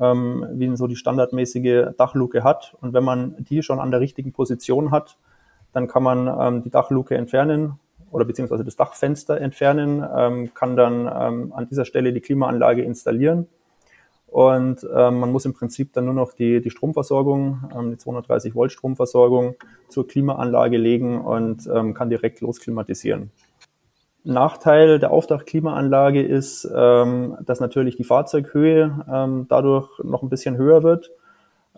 ähm, 0.02 0.46
wie 0.52 0.66
ihn 0.66 0.76
so 0.76 0.88
die 0.88 0.98
standardmäßige 0.98 1.94
Dachluke 1.98 2.44
hat. 2.44 2.76
Und 2.82 2.94
wenn 2.94 3.06
man 3.06 3.36
die 3.40 3.64
schon 3.64 3.80
an 3.80 3.90
der 3.90 4.02
richtigen 4.02 4.34
Position 4.34 4.92
hat, 4.92 5.16
dann 5.72 5.88
kann 5.88 6.04
man 6.04 6.28
ähm, 6.28 6.62
die 6.62 6.70
Dachluke 6.70 7.16
entfernen 7.16 7.80
oder 8.12 8.26
beziehungsweise 8.26 8.66
das 8.66 8.76
Dachfenster 8.76 9.40
entfernen, 9.40 10.06
ähm, 10.16 10.54
kann 10.54 10.76
dann 10.76 11.08
ähm, 11.08 11.54
an 11.56 11.70
dieser 11.70 11.86
Stelle 11.86 12.12
die 12.12 12.22
Klimaanlage 12.22 12.84
installieren 12.84 13.48
und 14.34 14.84
ähm, 14.92 15.20
man 15.20 15.32
muss 15.32 15.46
im 15.46 15.54
Prinzip 15.54 15.94
dann 15.94 16.06
nur 16.06 16.16
noch 16.16 16.34
die, 16.34 16.60
die 16.60 16.72
Stromversorgung, 16.72 17.70
ähm, 17.78 17.92
die 17.92 17.98
230 17.98 18.56
Volt 18.56 18.72
Stromversorgung 18.72 19.54
zur 19.90 20.08
Klimaanlage 20.08 20.78
legen 20.78 21.22
und 21.22 21.70
ähm, 21.72 21.94
kann 21.94 22.10
direkt 22.10 22.42
losklimatisieren. 22.42 23.30
Nachteil 24.24 24.98
der 24.98 25.12
Aufdachklimaanlage 25.12 26.24
ist, 26.24 26.68
ähm, 26.76 27.38
dass 27.46 27.60
natürlich 27.60 27.96
die 27.96 28.06
Fahrzeughöhe 28.06 29.06
ähm, 29.08 29.46
dadurch 29.50 30.00
noch 30.04 30.24
ein 30.24 30.30
bisschen 30.30 30.58
höher 30.58 30.82
wird. 30.82 31.12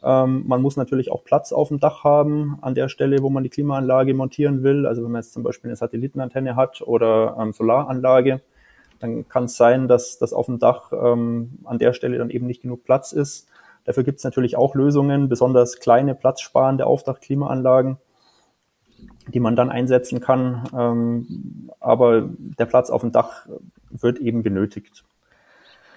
Ähm, 0.02 0.46
man 0.48 0.62
muss 0.62 0.78
natürlich 0.78 1.12
auch 1.12 1.26
Platz 1.26 1.52
auf 1.52 1.68
dem 1.68 1.82
Dach 1.82 2.06
haben 2.06 2.58
an 2.62 2.74
der 2.74 2.88
Stelle, 2.88 3.22
wo 3.22 3.30
man 3.30 3.44
die 3.44 3.50
Klimaanlage 3.50 4.14
montieren 4.14 4.64
will. 4.64 4.86
Also 4.86 5.04
wenn 5.04 5.12
man 5.12 5.24
jetzt 5.24 5.34
zum 5.34 5.44
Beispiel 5.44 5.72
eine 5.72 5.76
Satellitenantenne 5.76 6.56
hat 6.56 6.82
oder 6.82 7.36
ähm, 7.38 7.52
Solaranlage, 7.52 8.40
dann 9.06 9.30
kann 9.30 9.46
es 9.46 9.56
sein, 9.56 9.88
dass 9.88 10.18
das 10.18 10.34
auf 10.34 10.48
dem 10.48 10.60
Dach 10.60 10.92
ähm, 10.92 11.60
an 11.64 11.78
der 11.78 11.94
Stelle 11.94 12.18
dann 12.18 12.30
eben 12.30 12.48
nicht 12.48 12.62
genug 12.62 12.84
Platz 12.84 13.12
ist. 13.12 13.48
Dafür 13.84 14.04
gibt 14.04 14.18
es 14.18 14.24
natürlich 14.24 14.58
auch 14.58 14.74
Lösungen, 14.74 15.30
besonders 15.30 15.80
kleine, 15.80 16.16
platzsparende 16.16 16.88
Aufdachklimaanlagen, 16.88 17.98
die 19.28 19.40
man 19.40 19.56
dann 19.56 19.70
einsetzen 19.70 20.20
kann. 20.20 20.64
Ähm, 20.76 21.70
aber 21.80 22.28
der 22.38 22.66
Platz 22.66 22.90
auf 22.90 23.02
dem 23.02 23.12
Dach 23.12 23.48
wird 23.92 24.20
eben 24.20 24.42
benötigt. 24.42 25.04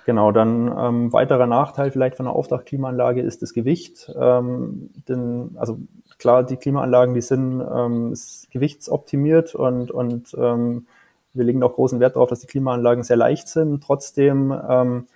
Genau, 0.05 0.33
dann 0.33 0.75
ähm, 0.79 1.13
weiterer 1.13 1.47
Nachteil 1.47 1.91
vielleicht 1.91 2.17
von 2.17 2.27
einer 2.27 2.37
Aufdachklimaanlage 2.37 3.21
ist 3.21 3.43
das 3.43 3.53
Gewicht. 3.53 4.11
Ähm, 4.19 4.91
denn, 5.09 5.57
also 5.57 5.79
klar, 6.19 6.45
die 6.45 6.57
Klimaanlagen, 6.57 7.15
die 7.15 7.21
sind 7.21 7.61
ähm, 7.61 8.15
gewichtsoptimiert 8.51 9.55
und, 9.55 9.91
und 9.91 10.35
ähm, 10.39 10.87
wir 11.35 11.45
legen 11.45 11.63
auch 11.63 11.75
großen 11.75 12.01
Wert 12.01 12.17
darauf, 12.17 12.31
dass 12.31 12.41
die 12.41 12.47
Klimaanlagen 12.47 13.05
sehr 13.05 13.17
leicht 13.17 13.49
sind. 13.49 13.83
Trotzdem 13.83 14.53
ähm, 14.69 15.07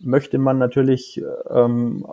möchte 0.00 0.38
man 0.38 0.58
natürlich 0.58 1.22
ähm, 1.50 2.06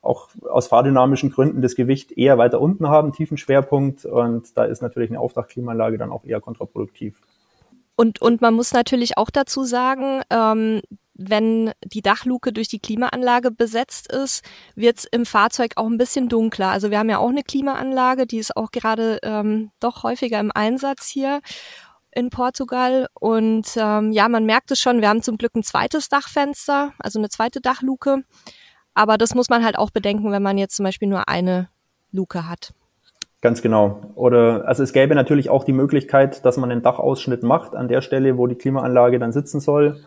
auch 0.00 0.28
aus 0.48 0.68
fahrdynamischen 0.68 1.30
Gründen 1.30 1.62
das 1.62 1.74
Gewicht 1.74 2.12
eher 2.12 2.38
weiter 2.38 2.60
unten 2.60 2.88
haben, 2.88 3.12
tiefen 3.12 3.38
Schwerpunkt. 3.38 4.04
Und 4.04 4.56
da 4.56 4.64
ist 4.64 4.82
natürlich 4.82 5.10
eine 5.10 5.20
Aufdachklimaanlage 5.20 5.98
dann 5.98 6.12
auch 6.12 6.24
eher 6.24 6.40
kontraproduktiv. 6.40 7.20
Und, 7.96 8.20
und 8.20 8.40
man 8.40 8.54
muss 8.54 8.72
natürlich 8.72 9.16
auch 9.18 9.30
dazu 9.30 9.64
sagen, 9.64 10.22
ähm, 10.30 10.80
wenn 11.14 11.70
die 11.84 12.02
Dachluke 12.02 12.52
durch 12.52 12.66
die 12.66 12.80
Klimaanlage 12.80 13.52
besetzt 13.52 14.12
ist, 14.12 14.44
wird 14.74 14.98
es 14.98 15.04
im 15.04 15.24
Fahrzeug 15.24 15.74
auch 15.76 15.86
ein 15.86 15.96
bisschen 15.96 16.28
dunkler. 16.28 16.70
Also 16.70 16.90
wir 16.90 16.98
haben 16.98 17.08
ja 17.08 17.18
auch 17.18 17.28
eine 17.28 17.44
Klimaanlage, 17.44 18.26
die 18.26 18.38
ist 18.38 18.56
auch 18.56 18.72
gerade 18.72 19.20
ähm, 19.22 19.70
doch 19.78 20.02
häufiger 20.02 20.40
im 20.40 20.50
Einsatz 20.52 21.06
hier 21.06 21.40
in 22.14 22.30
Portugal. 22.30 23.06
Und 23.14 23.76
ähm, 23.76 24.12
ja, 24.12 24.28
man 24.28 24.46
merkt 24.46 24.70
es 24.70 24.80
schon, 24.80 25.00
wir 25.00 25.08
haben 25.08 25.22
zum 25.22 25.36
Glück 25.36 25.54
ein 25.54 25.62
zweites 25.62 26.08
Dachfenster, 26.08 26.92
also 26.98 27.18
eine 27.18 27.28
zweite 27.28 27.60
Dachluke. 27.60 28.22
Aber 28.94 29.18
das 29.18 29.34
muss 29.34 29.48
man 29.48 29.64
halt 29.64 29.76
auch 29.76 29.90
bedenken, 29.90 30.30
wenn 30.30 30.42
man 30.42 30.58
jetzt 30.58 30.76
zum 30.76 30.84
Beispiel 30.84 31.08
nur 31.08 31.28
eine 31.28 31.68
Luke 32.12 32.48
hat. 32.48 32.72
Ganz 33.40 33.60
genau. 33.60 34.00
Oder 34.14 34.66
also 34.66 34.82
es 34.82 34.92
gäbe 34.92 35.14
natürlich 35.14 35.50
auch 35.50 35.64
die 35.64 35.72
Möglichkeit, 35.72 36.44
dass 36.46 36.56
man 36.56 36.70
einen 36.70 36.82
Dachausschnitt 36.82 37.42
macht 37.42 37.74
an 37.76 37.88
der 37.88 38.00
Stelle, 38.00 38.38
wo 38.38 38.46
die 38.46 38.54
Klimaanlage 38.54 39.18
dann 39.18 39.32
sitzen 39.32 39.60
soll, 39.60 40.00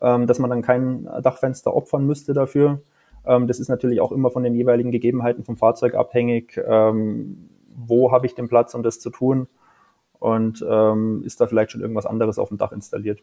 ähm, 0.00 0.26
dass 0.26 0.38
man 0.38 0.48
dann 0.48 0.62
kein 0.62 1.04
Dachfenster 1.22 1.74
opfern 1.74 2.06
müsste 2.06 2.32
dafür. 2.32 2.80
Ähm, 3.26 3.46
das 3.46 3.60
ist 3.60 3.68
natürlich 3.68 4.00
auch 4.00 4.12
immer 4.12 4.30
von 4.30 4.42
den 4.42 4.54
jeweiligen 4.54 4.90
Gegebenheiten 4.90 5.44
vom 5.44 5.56
Fahrzeug 5.56 5.94
abhängig. 5.94 6.58
Ähm, 6.66 7.50
wo 7.76 8.10
habe 8.10 8.24
ich 8.24 8.34
den 8.34 8.48
Platz, 8.48 8.74
um 8.74 8.82
das 8.82 9.00
zu 9.00 9.10
tun? 9.10 9.48
Und 10.20 10.64
ähm, 10.68 11.22
ist 11.24 11.40
da 11.40 11.46
vielleicht 11.46 11.70
schon 11.70 11.80
irgendwas 11.80 12.06
anderes 12.06 12.38
auf 12.38 12.48
dem 12.48 12.58
Dach 12.58 12.72
installiert? 12.72 13.20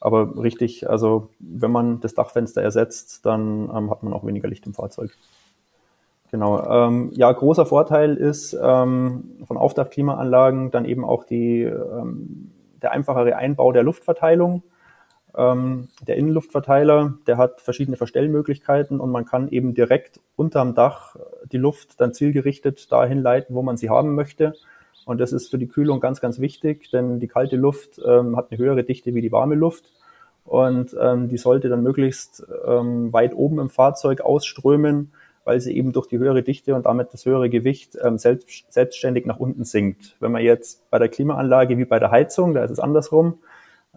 Aber 0.00 0.42
richtig, 0.42 0.88
also 0.88 1.28
wenn 1.38 1.70
man 1.70 2.00
das 2.00 2.14
Dachfenster 2.14 2.62
ersetzt, 2.62 3.26
dann 3.26 3.70
ähm, 3.74 3.90
hat 3.90 4.02
man 4.02 4.14
auch 4.14 4.24
weniger 4.24 4.48
Licht 4.48 4.66
im 4.66 4.72
Fahrzeug. 4.72 5.10
Genau. 6.30 6.62
Ähm, 6.64 7.10
ja, 7.12 7.30
großer 7.30 7.66
Vorteil 7.66 8.16
ist 8.16 8.56
ähm, 8.60 9.38
von 9.44 9.56
Aufdachklimaanlagen 9.56 10.70
dann 10.70 10.84
eben 10.84 11.04
auch 11.04 11.24
die, 11.24 11.62
ähm, 11.62 12.50
der 12.80 12.92
einfachere 12.92 13.36
Einbau 13.36 13.72
der 13.72 13.82
Luftverteilung. 13.82 14.62
Ähm, 15.36 15.88
der 16.06 16.16
Innenluftverteiler, 16.16 17.14
der 17.26 17.36
hat 17.36 17.60
verschiedene 17.60 17.96
Verstellmöglichkeiten 17.96 19.00
und 19.00 19.10
man 19.10 19.24
kann 19.24 19.48
eben 19.48 19.74
direkt 19.74 20.20
unterm 20.36 20.74
Dach 20.74 21.16
die 21.52 21.58
Luft 21.58 22.00
dann 22.00 22.14
zielgerichtet 22.14 22.90
dahin 22.90 23.18
leiten, 23.18 23.54
wo 23.54 23.62
man 23.62 23.76
sie 23.76 23.90
haben 23.90 24.14
möchte. 24.14 24.54
Und 25.10 25.18
das 25.18 25.32
ist 25.32 25.50
für 25.50 25.58
die 25.58 25.66
Kühlung 25.66 25.98
ganz, 25.98 26.20
ganz 26.20 26.38
wichtig, 26.38 26.88
denn 26.92 27.18
die 27.18 27.26
kalte 27.26 27.56
Luft 27.56 28.00
ähm, 28.06 28.36
hat 28.36 28.52
eine 28.52 28.58
höhere 28.58 28.84
Dichte 28.84 29.12
wie 29.12 29.20
die 29.20 29.32
warme 29.32 29.56
Luft 29.56 29.92
und 30.44 30.96
ähm, 31.00 31.28
die 31.28 31.36
sollte 31.36 31.68
dann 31.68 31.82
möglichst 31.82 32.46
ähm, 32.64 33.12
weit 33.12 33.34
oben 33.34 33.58
im 33.58 33.70
Fahrzeug 33.70 34.20
ausströmen 34.20 35.10
weil 35.44 35.60
sie 35.60 35.76
eben 35.76 35.92
durch 35.92 36.06
die 36.06 36.18
höhere 36.18 36.44
Dichte 36.44 36.76
und 36.76 36.86
damit 36.86 37.12
das 37.12 37.26
höhere 37.26 37.50
Gewicht 37.50 37.98
ähm, 38.00 38.18
selbst, 38.18 38.72
selbstständig 38.72 39.26
nach 39.26 39.40
unten 39.40 39.64
sinkt. 39.64 40.14
Wenn 40.20 40.30
man 40.30 40.42
jetzt 40.42 40.88
bei 40.90 40.98
der 41.00 41.08
Klimaanlage 41.08 41.76
wie 41.76 41.86
bei 41.86 41.98
der 41.98 42.12
Heizung, 42.12 42.54
da 42.54 42.62
ist 42.62 42.70
es 42.70 42.78
andersrum, 42.78 43.38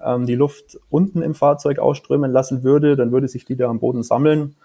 ähm, 0.03 0.25
die 0.25 0.33
Luft 0.33 0.79
unten 0.89 1.21
im 1.21 1.35
Fahrzeug 1.35 1.77
ausströmen 1.77 2.31
lassen 2.31 2.63
würde, 2.63 2.95
dann 2.95 3.11
würde 3.11 3.27
sich 3.27 3.45
die 3.45 3.55
da 3.55 3.69
am 3.69 3.79
Boden 3.79 4.01
sammeln 4.01 4.55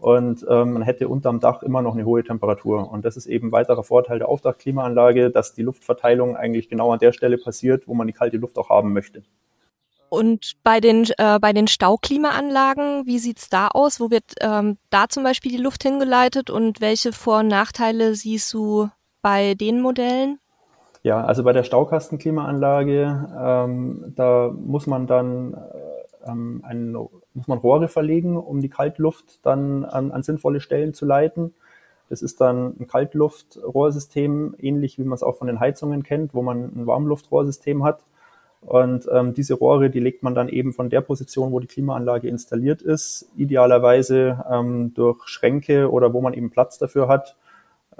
und 0.00 0.46
ähm, 0.48 0.74
man 0.74 0.82
hätte 0.82 1.08
unterm 1.08 1.40
Dach 1.40 1.62
immer 1.62 1.82
noch 1.82 1.94
eine 1.94 2.04
hohe 2.04 2.22
Temperatur. 2.22 2.90
Und 2.90 3.04
das 3.04 3.16
ist 3.16 3.26
eben 3.26 3.48
ein 3.48 3.52
weiterer 3.52 3.82
Vorteil 3.82 4.18
der 4.18 4.28
Aufdachklimaanlage, 4.28 5.30
dass 5.30 5.54
die 5.54 5.62
Luftverteilung 5.62 6.36
eigentlich 6.36 6.68
genau 6.68 6.92
an 6.92 7.00
der 7.00 7.12
Stelle 7.12 7.36
passiert, 7.36 7.88
wo 7.88 7.94
man 7.94 8.06
die 8.06 8.12
kalte 8.12 8.36
Luft 8.36 8.58
auch 8.58 8.68
haben 8.68 8.92
möchte. 8.92 9.22
Und 10.08 10.54
bei 10.62 10.80
den, 10.80 11.06
äh, 11.18 11.38
bei 11.38 11.52
den 11.52 11.66
Stauklimaanlagen, 11.66 13.06
wie 13.06 13.18
sieht's 13.18 13.48
da 13.48 13.68
aus? 13.68 14.00
Wo 14.00 14.10
wird 14.10 14.36
ähm, 14.40 14.78
da 14.90 15.08
zum 15.08 15.22
Beispiel 15.22 15.52
die 15.52 15.62
Luft 15.62 15.82
hingeleitet 15.82 16.48
und 16.48 16.80
welche 16.80 17.12
Vor- 17.12 17.40
und 17.40 17.48
Nachteile 17.48 18.14
siehst 18.14 18.54
du 18.54 18.88
bei 19.20 19.54
den 19.54 19.82
Modellen? 19.82 20.38
Ja, 21.02 21.24
also 21.24 21.44
bei 21.44 21.52
der 21.52 21.64
Staukastenklimaanlage, 21.64 23.28
ähm, 23.38 24.12
da 24.16 24.50
muss 24.54 24.86
man 24.86 25.06
dann 25.06 25.54
äh, 25.54 26.30
ähm, 26.30 26.62
ein, 26.64 26.96
muss 27.34 27.48
man 27.48 27.58
Rohre 27.58 27.88
verlegen, 27.88 28.36
um 28.36 28.60
die 28.60 28.68
Kaltluft 28.68 29.40
dann 29.44 29.84
an, 29.84 30.10
an 30.10 30.22
sinnvolle 30.22 30.60
Stellen 30.60 30.94
zu 30.94 31.06
leiten. 31.06 31.54
Das 32.08 32.22
ist 32.22 32.40
dann 32.40 32.74
ein 32.80 32.86
Kaltluftrohrsystem, 32.86 34.54
ähnlich 34.58 34.98
wie 34.98 35.04
man 35.04 35.14
es 35.14 35.22
auch 35.22 35.36
von 35.36 35.46
den 35.46 35.60
Heizungen 35.60 36.02
kennt, 36.02 36.34
wo 36.34 36.42
man 36.42 36.64
ein 36.64 36.86
Warmluftrohrsystem 36.86 37.84
hat. 37.84 38.04
Und 38.60 39.08
ähm, 39.12 39.34
diese 39.34 39.54
Rohre, 39.54 39.88
die 39.88 40.00
legt 40.00 40.22
man 40.22 40.34
dann 40.34 40.48
eben 40.48 40.72
von 40.72 40.90
der 40.90 41.00
Position, 41.00 41.52
wo 41.52 41.60
die 41.60 41.68
Klimaanlage 41.68 42.28
installiert 42.28 42.82
ist, 42.82 43.30
idealerweise 43.36 44.44
ähm, 44.50 44.94
durch 44.94 45.28
Schränke 45.28 45.90
oder 45.90 46.12
wo 46.12 46.20
man 46.20 46.34
eben 46.34 46.50
Platz 46.50 46.78
dafür 46.78 47.08
hat, 47.08 47.36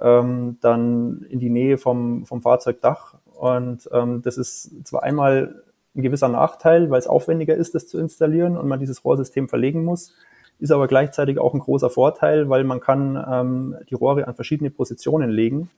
ähm, 0.01 0.59
dann 0.61 1.27
in 1.29 1.39
die 1.39 1.51
Nähe 1.51 1.79
vom, 1.79 2.27
vom 2.27 2.43
Fahrzeugdach. 2.43 3.15
Und 3.35 3.89
ähm, 3.93 4.23
das 4.23 4.37
ist 4.37 4.85
zwar 4.85 5.05
einmal 5.05 5.63
ein 5.95 6.03
gewisser 6.03 6.29
Nachteil, 6.29 6.91
weil 6.91 6.99
es 6.99 7.07
aufwendiger 7.07 7.55
ist, 7.55 7.75
das 7.75 7.87
zu 7.87 7.99
installieren 7.99 8.57
und 8.57 8.69
man 8.69 8.81
dieses 8.81 9.05
Rohrsystem 9.05 9.49
verlegen 9.49 9.85
muss, 9.85 10.15
ist 10.61 10.73
aber 10.73 10.89
gleichzeitig 10.89 11.39
auch 11.39 11.55
ein 11.55 11.61
großer 11.61 11.91
Vorteil, 11.91 12.49
weil 12.49 12.65
man 12.65 12.81
kann 12.81 13.25
ähm, 13.31 13.77
die 13.89 13.95
Rohre 13.95 14.27
an 14.27 14.35
verschiedene 14.35 14.71
Positionen 14.71 15.31
legen. 15.31 15.71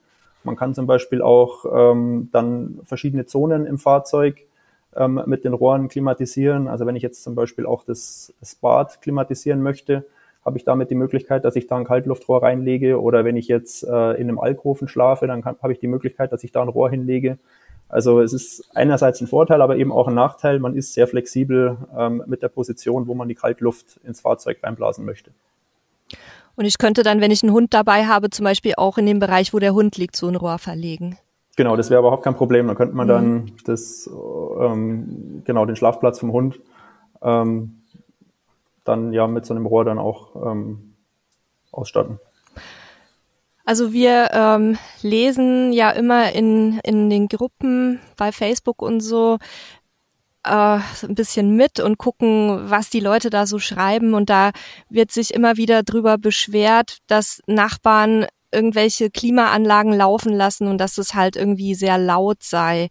Man 0.43 0.55
kann 0.55 0.73
zum 0.73 0.87
Beispiel 0.87 1.21
auch 1.21 1.65
ähm, 1.71 2.29
dann 2.31 2.79
verschiedene 2.83 3.25
Zonen 3.25 3.65
im 3.65 3.77
Fahrzeug 3.77 4.39
ähm, 4.95 5.21
mit 5.25 5.43
den 5.43 5.53
Rohren 5.53 5.87
klimatisieren. 5.87 6.67
Also 6.67 6.85
wenn 6.85 6.95
ich 6.95 7.03
jetzt 7.03 7.23
zum 7.23 7.35
Beispiel 7.35 7.65
auch 7.65 7.83
das, 7.83 8.33
das 8.39 8.55
Bad 8.55 9.01
klimatisieren 9.01 9.61
möchte, 9.61 10.05
habe 10.43 10.57
ich 10.57 10.63
damit 10.63 10.89
die 10.89 10.95
Möglichkeit, 10.95 11.45
dass 11.45 11.55
ich 11.55 11.67
da 11.67 11.77
ein 11.77 11.85
Kaltluftrohr 11.85 12.41
reinlege. 12.41 12.99
Oder 12.99 13.23
wenn 13.23 13.37
ich 13.37 13.47
jetzt 13.47 13.83
äh, 13.83 14.13
in 14.13 14.27
einem 14.27 14.39
Alkoven 14.39 14.87
schlafe, 14.87 15.27
dann 15.27 15.45
habe 15.45 15.71
ich 15.71 15.79
die 15.79 15.87
Möglichkeit, 15.87 16.31
dass 16.31 16.43
ich 16.43 16.51
da 16.51 16.63
ein 16.63 16.69
Rohr 16.69 16.89
hinlege. 16.89 17.37
Also 17.91 18.21
es 18.21 18.31
ist 18.31 18.63
einerseits 18.73 19.19
ein 19.19 19.27
Vorteil, 19.27 19.61
aber 19.61 19.75
eben 19.75 19.91
auch 19.91 20.07
ein 20.07 20.15
Nachteil. 20.15 20.59
Man 20.59 20.75
ist 20.75 20.93
sehr 20.93 21.07
flexibel 21.07 21.77
ähm, 21.95 22.23
mit 22.25 22.41
der 22.41 22.47
Position, 22.47 23.05
wo 23.07 23.13
man 23.13 23.27
die 23.27 23.35
Kaltluft 23.35 23.99
ins 24.05 24.21
Fahrzeug 24.21 24.59
reinblasen 24.63 25.03
möchte. 25.03 25.31
Und 26.55 26.65
ich 26.65 26.77
könnte 26.77 27.03
dann, 27.03 27.19
wenn 27.19 27.31
ich 27.31 27.43
einen 27.43 27.51
Hund 27.51 27.73
dabei 27.73 28.05
habe, 28.05 28.29
zum 28.29 28.45
Beispiel 28.45 28.73
auch 28.77 28.97
in 28.97 29.05
dem 29.05 29.19
Bereich, 29.19 29.53
wo 29.53 29.59
der 29.59 29.73
Hund 29.73 29.97
liegt, 29.97 30.15
so 30.15 30.27
ein 30.27 30.37
Rohr 30.37 30.57
verlegen. 30.57 31.17
Genau, 31.57 31.75
das 31.75 31.89
wäre 31.89 31.99
überhaupt 31.99 32.23
kein 32.23 32.35
Problem. 32.35 32.67
Da 32.67 32.75
könnte 32.75 32.95
man 32.95 33.09
dann 33.09 33.33
mhm. 33.33 33.55
das, 33.65 34.09
ähm, 34.59 35.41
genau, 35.43 35.65
den 35.65 35.75
Schlafplatz 35.75 36.19
vom 36.19 36.31
Hund 36.31 36.61
ähm, 37.21 37.81
dann 38.85 39.11
ja 39.11 39.27
mit 39.27 39.45
so 39.45 39.53
einem 39.53 39.65
Rohr 39.65 39.83
dann 39.83 39.99
auch 39.99 40.35
ähm, 40.49 40.93
ausstatten. 41.73 42.19
Also 43.65 43.93
wir 43.93 44.29
ähm, 44.33 44.77
lesen 45.01 45.71
ja 45.71 45.91
immer 45.91 46.31
in, 46.33 46.79
in 46.83 47.09
den 47.09 47.27
Gruppen 47.27 47.99
bei 48.17 48.31
Facebook 48.31 48.81
und 48.81 49.01
so 49.01 49.37
äh, 50.43 50.79
ein 51.03 51.15
bisschen 51.15 51.55
mit 51.55 51.79
und 51.79 51.97
gucken, 51.97 52.69
was 52.69 52.89
die 52.89 52.99
Leute 52.99 53.29
da 53.29 53.45
so 53.45 53.59
schreiben. 53.59 54.13
Und 54.13 54.29
da 54.29 54.51
wird 54.89 55.11
sich 55.11 55.33
immer 55.33 55.57
wieder 55.57 55.83
drüber 55.83 56.17
beschwert, 56.17 56.97
dass 57.07 57.41
Nachbarn 57.47 58.25
irgendwelche 58.51 59.09
Klimaanlagen 59.09 59.93
laufen 59.93 60.33
lassen 60.33 60.67
und 60.67 60.77
dass 60.77 60.97
es 60.97 61.13
halt 61.13 61.35
irgendwie 61.35 61.75
sehr 61.75 61.97
laut 61.97 62.43
sei. 62.43 62.89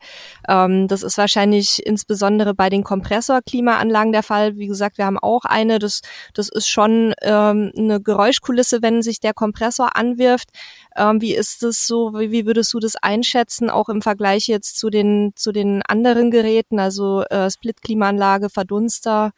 Ähm, 0.49 0.89
das 0.89 1.03
ist 1.03 1.19
wahrscheinlich 1.19 1.85
insbesondere 1.87 2.55
bei 2.55 2.71
den 2.71 2.85
Kompressorklimaanlagen 2.85 4.13
der 4.13 4.23
Fall. 4.23 4.57
Wie 4.57 4.67
gesagt, 4.67 4.99
wir 4.99 5.07
haben 5.07 5.19
auch 5.19 5.45
eine. 5.45 5.79
Das, 5.79 6.01
das 6.35 6.49
ist 6.49 6.69
schon 6.69 7.15
ähm, 7.23 7.73
eine 7.77 8.01
Geräuschkulisse, 8.01 8.83
wenn 8.83 9.03
sich 9.03 9.21
der 9.21 9.35
Kompressor 9.35 9.97
anwirft. 9.97 10.49
Ähm, 10.97 11.21
wie 11.21 11.35
ist 11.35 11.63
das 11.63 11.87
so? 11.87 12.15
Wie, 12.15 12.31
wie 12.31 12.47
würdest 12.47 12.73
du 12.75 12.81
das 12.81 12.97
einschätzen, 12.97 13.71
auch 13.71 13.89
im 13.89 14.03
Vergleich 14.03 14.47
jetzt 14.47 14.79
zu 14.79 14.91
den, 14.91 15.33
zu 15.37 15.53
den 15.53 15.83
anderen 15.83 16.31
Geräten, 16.31 16.79
also 16.79 17.23
äh, 17.25 17.51
Split-Klimaanlage, 17.51 18.51
Verdunster? 18.51 19.33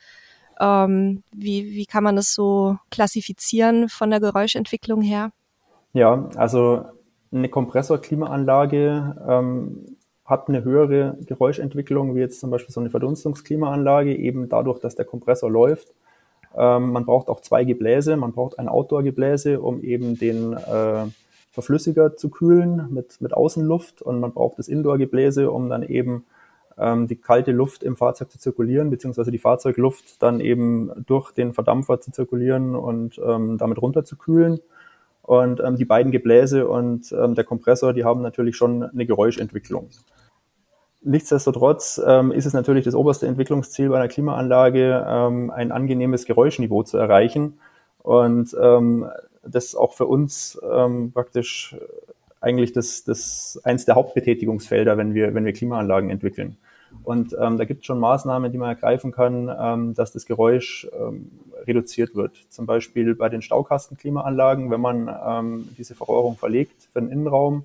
Ähm, 0.61 1.23
wie, 1.33 1.73
wie 1.73 1.87
kann 1.87 2.05
man 2.05 2.17
das 2.17 2.35
so 2.35 2.79
klassifizieren 2.91 3.88
von 3.88 4.11
der 4.11 4.21
Geräuschentwicklung 4.21 5.02
her? 5.02 5.33
Ja, 5.92 6.28
also 6.37 6.84
eine 7.32 7.49
Kompressorklimaanlage 7.49 9.16
ähm, 9.28 9.96
hat 10.25 10.49
eine 10.49 10.64
höhere 10.64 11.18
Geräuschentwicklung 11.26 12.14
wie 12.14 12.20
jetzt 12.20 12.40
zum 12.40 12.50
Beispiel 12.50 12.72
so 12.72 12.80
eine 12.80 12.90
Verdunstungsklimaanlage, 12.90 14.16
eben 14.16 14.49
dadurch, 14.49 14.78
dass 14.78 14.94
der 14.94 15.04
Kompressor 15.04 15.50
läuft. 15.50 15.92
Ähm, 16.56 16.92
man 16.92 17.04
braucht 17.04 17.28
auch 17.28 17.40
zwei 17.40 17.64
Gebläse, 17.64 18.16
man 18.16 18.32
braucht 18.32 18.58
ein 18.58 18.68
Outdoor-Gebläse, 18.68 19.61
um 19.61 19.82
eben 19.82 20.18
den 20.18 20.54
äh, 20.54 21.04
Verflüssiger 21.50 22.16
zu 22.16 22.30
kühlen 22.30 22.88
mit, 22.90 23.20
mit 23.20 23.34
Außenluft 23.34 24.00
und 24.00 24.20
man 24.20 24.32
braucht 24.32 24.58
das 24.58 24.68
Indoor-Gebläse, 24.68 25.50
um 25.50 25.68
dann 25.68 25.82
eben 25.82 26.25
ähm, 26.78 27.08
die 27.08 27.16
kalte 27.16 27.52
Luft 27.52 27.82
im 27.82 27.96
Fahrzeug 27.96 28.30
zu 28.30 28.38
zirkulieren, 28.38 28.88
beziehungsweise 28.88 29.30
die 29.30 29.38
Fahrzeugluft 29.38 30.22
dann 30.22 30.40
eben 30.40 30.90
durch 31.06 31.32
den 31.32 31.52
Verdampfer 31.52 32.00
zu 32.00 32.11
zirkulieren 32.11 32.75
und 32.75 33.20
ähm, 33.22 33.58
damit 33.58 33.80
runterzukühlen. 33.82 34.61
Und 35.23 35.61
ähm, 35.61 35.76
die 35.76 35.85
beiden 35.85 36.11
Gebläse 36.11 36.67
und 36.67 37.12
ähm, 37.12 37.35
der 37.35 37.45
Kompressor, 37.45 37.93
die 37.93 38.05
haben 38.05 38.23
natürlich 38.23 38.57
schon 38.57 38.83
eine 38.83 39.07
Geräuschentwicklung. 39.07 39.88
Nichtsdestotrotz 41.05 42.00
ähm, 42.05 42.33
ist 42.33 42.47
es 42.47 42.52
natürlich 42.52 42.85
das 42.85 42.95
oberste 42.95 43.26
Entwicklungsziel 43.26 43.88
bei 43.88 43.97
einer 43.97 44.09
Klimaanlage, 44.09 45.05
ähm, 45.07 45.50
ein 45.50 45.73
angenehmes 45.73 46.26
Geräuschniveau 46.26 46.83
zu 46.83 46.97
erreichen. 46.97 47.59
Und 47.99 48.57
ähm, 48.61 49.07
das 49.45 49.67
ist 49.67 49.75
auch 49.75 49.93
für 49.93 50.07
uns 50.07 50.61
ähm, 50.71 51.12
praktisch 51.12 51.76
eigentlich 52.41 52.73
das, 52.73 53.05
das 53.05 53.61
eins 53.64 53.85
der 53.85 53.95
Hauptbetätigungsfelder, 53.95 54.97
wenn 54.97 55.14
wir, 55.14 55.35
wenn 55.35 55.45
wir 55.45 55.52
Klimaanlagen 55.52 56.11
entwickeln. 56.11 56.57
Und 57.05 57.37
ähm, 57.41 57.57
da 57.59 57.64
gibt 57.64 57.81
es 57.81 57.87
schon 57.87 57.99
Maßnahmen, 57.99 58.52
die 58.52 58.59
man 58.59 58.69
ergreifen 58.69 59.12
kann, 59.12 59.50
ähm, 59.59 59.95
dass 59.95 60.12
das 60.12 60.26
Geräusch 60.26 60.87
ähm, 60.93 61.31
reduziert 61.66 62.14
wird. 62.14 62.37
Zum 62.49 62.66
Beispiel 62.66 63.14
bei 63.14 63.28
den 63.28 63.42
Staukastenklimaanlagen, 63.42 64.71
wenn 64.71 64.81
man 64.81 65.09
ähm, 65.26 65.69
diese 65.78 65.95
Verrohrung 65.95 66.37
verlegt 66.37 66.88
für 66.92 67.00
den 67.00 67.11
Innenraum, 67.11 67.64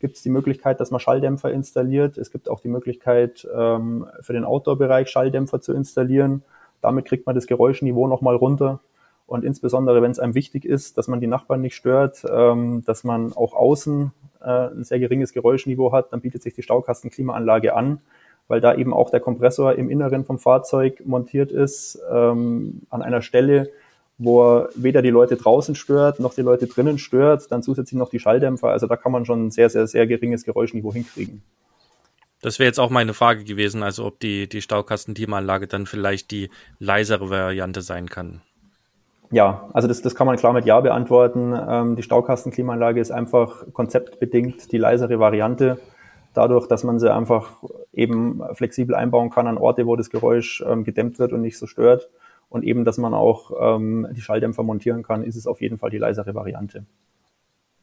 gibt 0.00 0.16
es 0.16 0.22
die 0.22 0.30
Möglichkeit, 0.30 0.80
dass 0.80 0.90
man 0.90 1.00
Schalldämpfer 1.00 1.50
installiert. 1.50 2.18
Es 2.18 2.30
gibt 2.30 2.48
auch 2.48 2.60
die 2.60 2.68
Möglichkeit, 2.68 3.46
ähm, 3.54 4.06
für 4.20 4.32
den 4.32 4.44
Outdoor-Bereich 4.44 5.08
Schalldämpfer 5.08 5.60
zu 5.60 5.72
installieren. 5.72 6.42
Damit 6.82 7.06
kriegt 7.06 7.26
man 7.26 7.34
das 7.34 7.46
Geräuschniveau 7.46 8.06
nochmal 8.06 8.36
runter. 8.36 8.80
Und 9.26 9.44
insbesondere, 9.44 10.02
wenn 10.02 10.10
es 10.10 10.18
einem 10.18 10.34
wichtig 10.34 10.66
ist, 10.66 10.98
dass 10.98 11.08
man 11.08 11.20
die 11.20 11.26
Nachbarn 11.26 11.62
nicht 11.62 11.74
stört, 11.74 12.24
ähm, 12.30 12.82
dass 12.84 13.04
man 13.04 13.32
auch 13.32 13.54
außen 13.54 14.12
äh, 14.42 14.46
ein 14.46 14.84
sehr 14.84 14.98
geringes 14.98 15.32
Geräuschniveau 15.32 15.92
hat, 15.92 16.12
dann 16.12 16.20
bietet 16.20 16.42
sich 16.42 16.54
die 16.54 16.62
Staukastenklimaanlage 16.62 17.74
an 17.74 18.00
weil 18.48 18.60
da 18.60 18.74
eben 18.74 18.92
auch 18.92 19.10
der 19.10 19.20
Kompressor 19.20 19.74
im 19.74 19.90
Inneren 19.90 20.24
vom 20.24 20.38
Fahrzeug 20.38 21.02
montiert 21.04 21.52
ist, 21.52 21.98
ähm, 22.10 22.82
an 22.90 23.02
einer 23.02 23.22
Stelle, 23.22 23.70
wo 24.18 24.42
er 24.42 24.68
weder 24.74 25.02
die 25.02 25.10
Leute 25.10 25.36
draußen 25.36 25.74
stört, 25.74 26.20
noch 26.20 26.34
die 26.34 26.42
Leute 26.42 26.66
drinnen 26.66 26.98
stört, 26.98 27.50
dann 27.50 27.62
zusätzlich 27.62 27.98
noch 27.98 28.10
die 28.10 28.20
Schalldämpfer. 28.20 28.68
Also 28.68 28.86
da 28.86 28.96
kann 28.96 29.12
man 29.12 29.24
schon 29.24 29.46
ein 29.46 29.50
sehr, 29.50 29.70
sehr, 29.70 29.86
sehr 29.86 30.06
geringes 30.06 30.44
Geräuschniveau 30.44 30.92
hinkriegen. 30.92 31.42
Das 32.42 32.58
wäre 32.58 32.66
jetzt 32.66 32.78
auch 32.78 32.90
meine 32.90 33.14
Frage 33.14 33.42
gewesen, 33.44 33.82
also 33.82 34.04
ob 34.04 34.20
die, 34.20 34.48
die 34.48 34.60
Staukastentimanlage 34.60 35.66
dann 35.66 35.86
vielleicht 35.86 36.30
die 36.30 36.50
leisere 36.78 37.30
Variante 37.30 37.80
sein 37.80 38.08
kann. 38.08 38.42
Ja, 39.30 39.68
also 39.72 39.88
das, 39.88 40.02
das 40.02 40.14
kann 40.14 40.26
man 40.26 40.36
klar 40.36 40.52
mit 40.52 40.66
Ja 40.66 40.78
beantworten. 40.80 41.54
Ähm, 41.68 41.96
die 41.96 42.02
Staukassenklimaanlage 42.02 43.00
ist 43.00 43.10
einfach 43.10 43.64
konzeptbedingt 43.72 44.70
die 44.70 44.78
leisere 44.78 45.18
Variante. 45.18 45.78
Dadurch, 46.34 46.66
dass 46.66 46.84
man 46.84 46.98
sie 46.98 47.12
einfach 47.12 47.62
eben 47.92 48.42
flexibel 48.54 48.94
einbauen 48.94 49.30
kann 49.30 49.46
an 49.46 49.56
Orte, 49.56 49.86
wo 49.86 49.96
das 49.96 50.10
Geräusch 50.10 50.62
ähm, 50.66 50.84
gedämmt 50.84 51.18
wird 51.18 51.32
und 51.32 51.40
nicht 51.40 51.56
so 51.56 51.66
stört. 51.66 52.10
Und 52.48 52.64
eben, 52.64 52.84
dass 52.84 52.98
man 52.98 53.14
auch 53.14 53.52
ähm, 53.58 54.06
die 54.12 54.20
Schalldämpfer 54.20 54.62
montieren 54.62 55.02
kann, 55.02 55.24
ist 55.24 55.36
es 55.36 55.46
auf 55.46 55.60
jeden 55.60 55.78
Fall 55.78 55.90
die 55.90 55.98
leisere 55.98 56.34
Variante. 56.34 56.84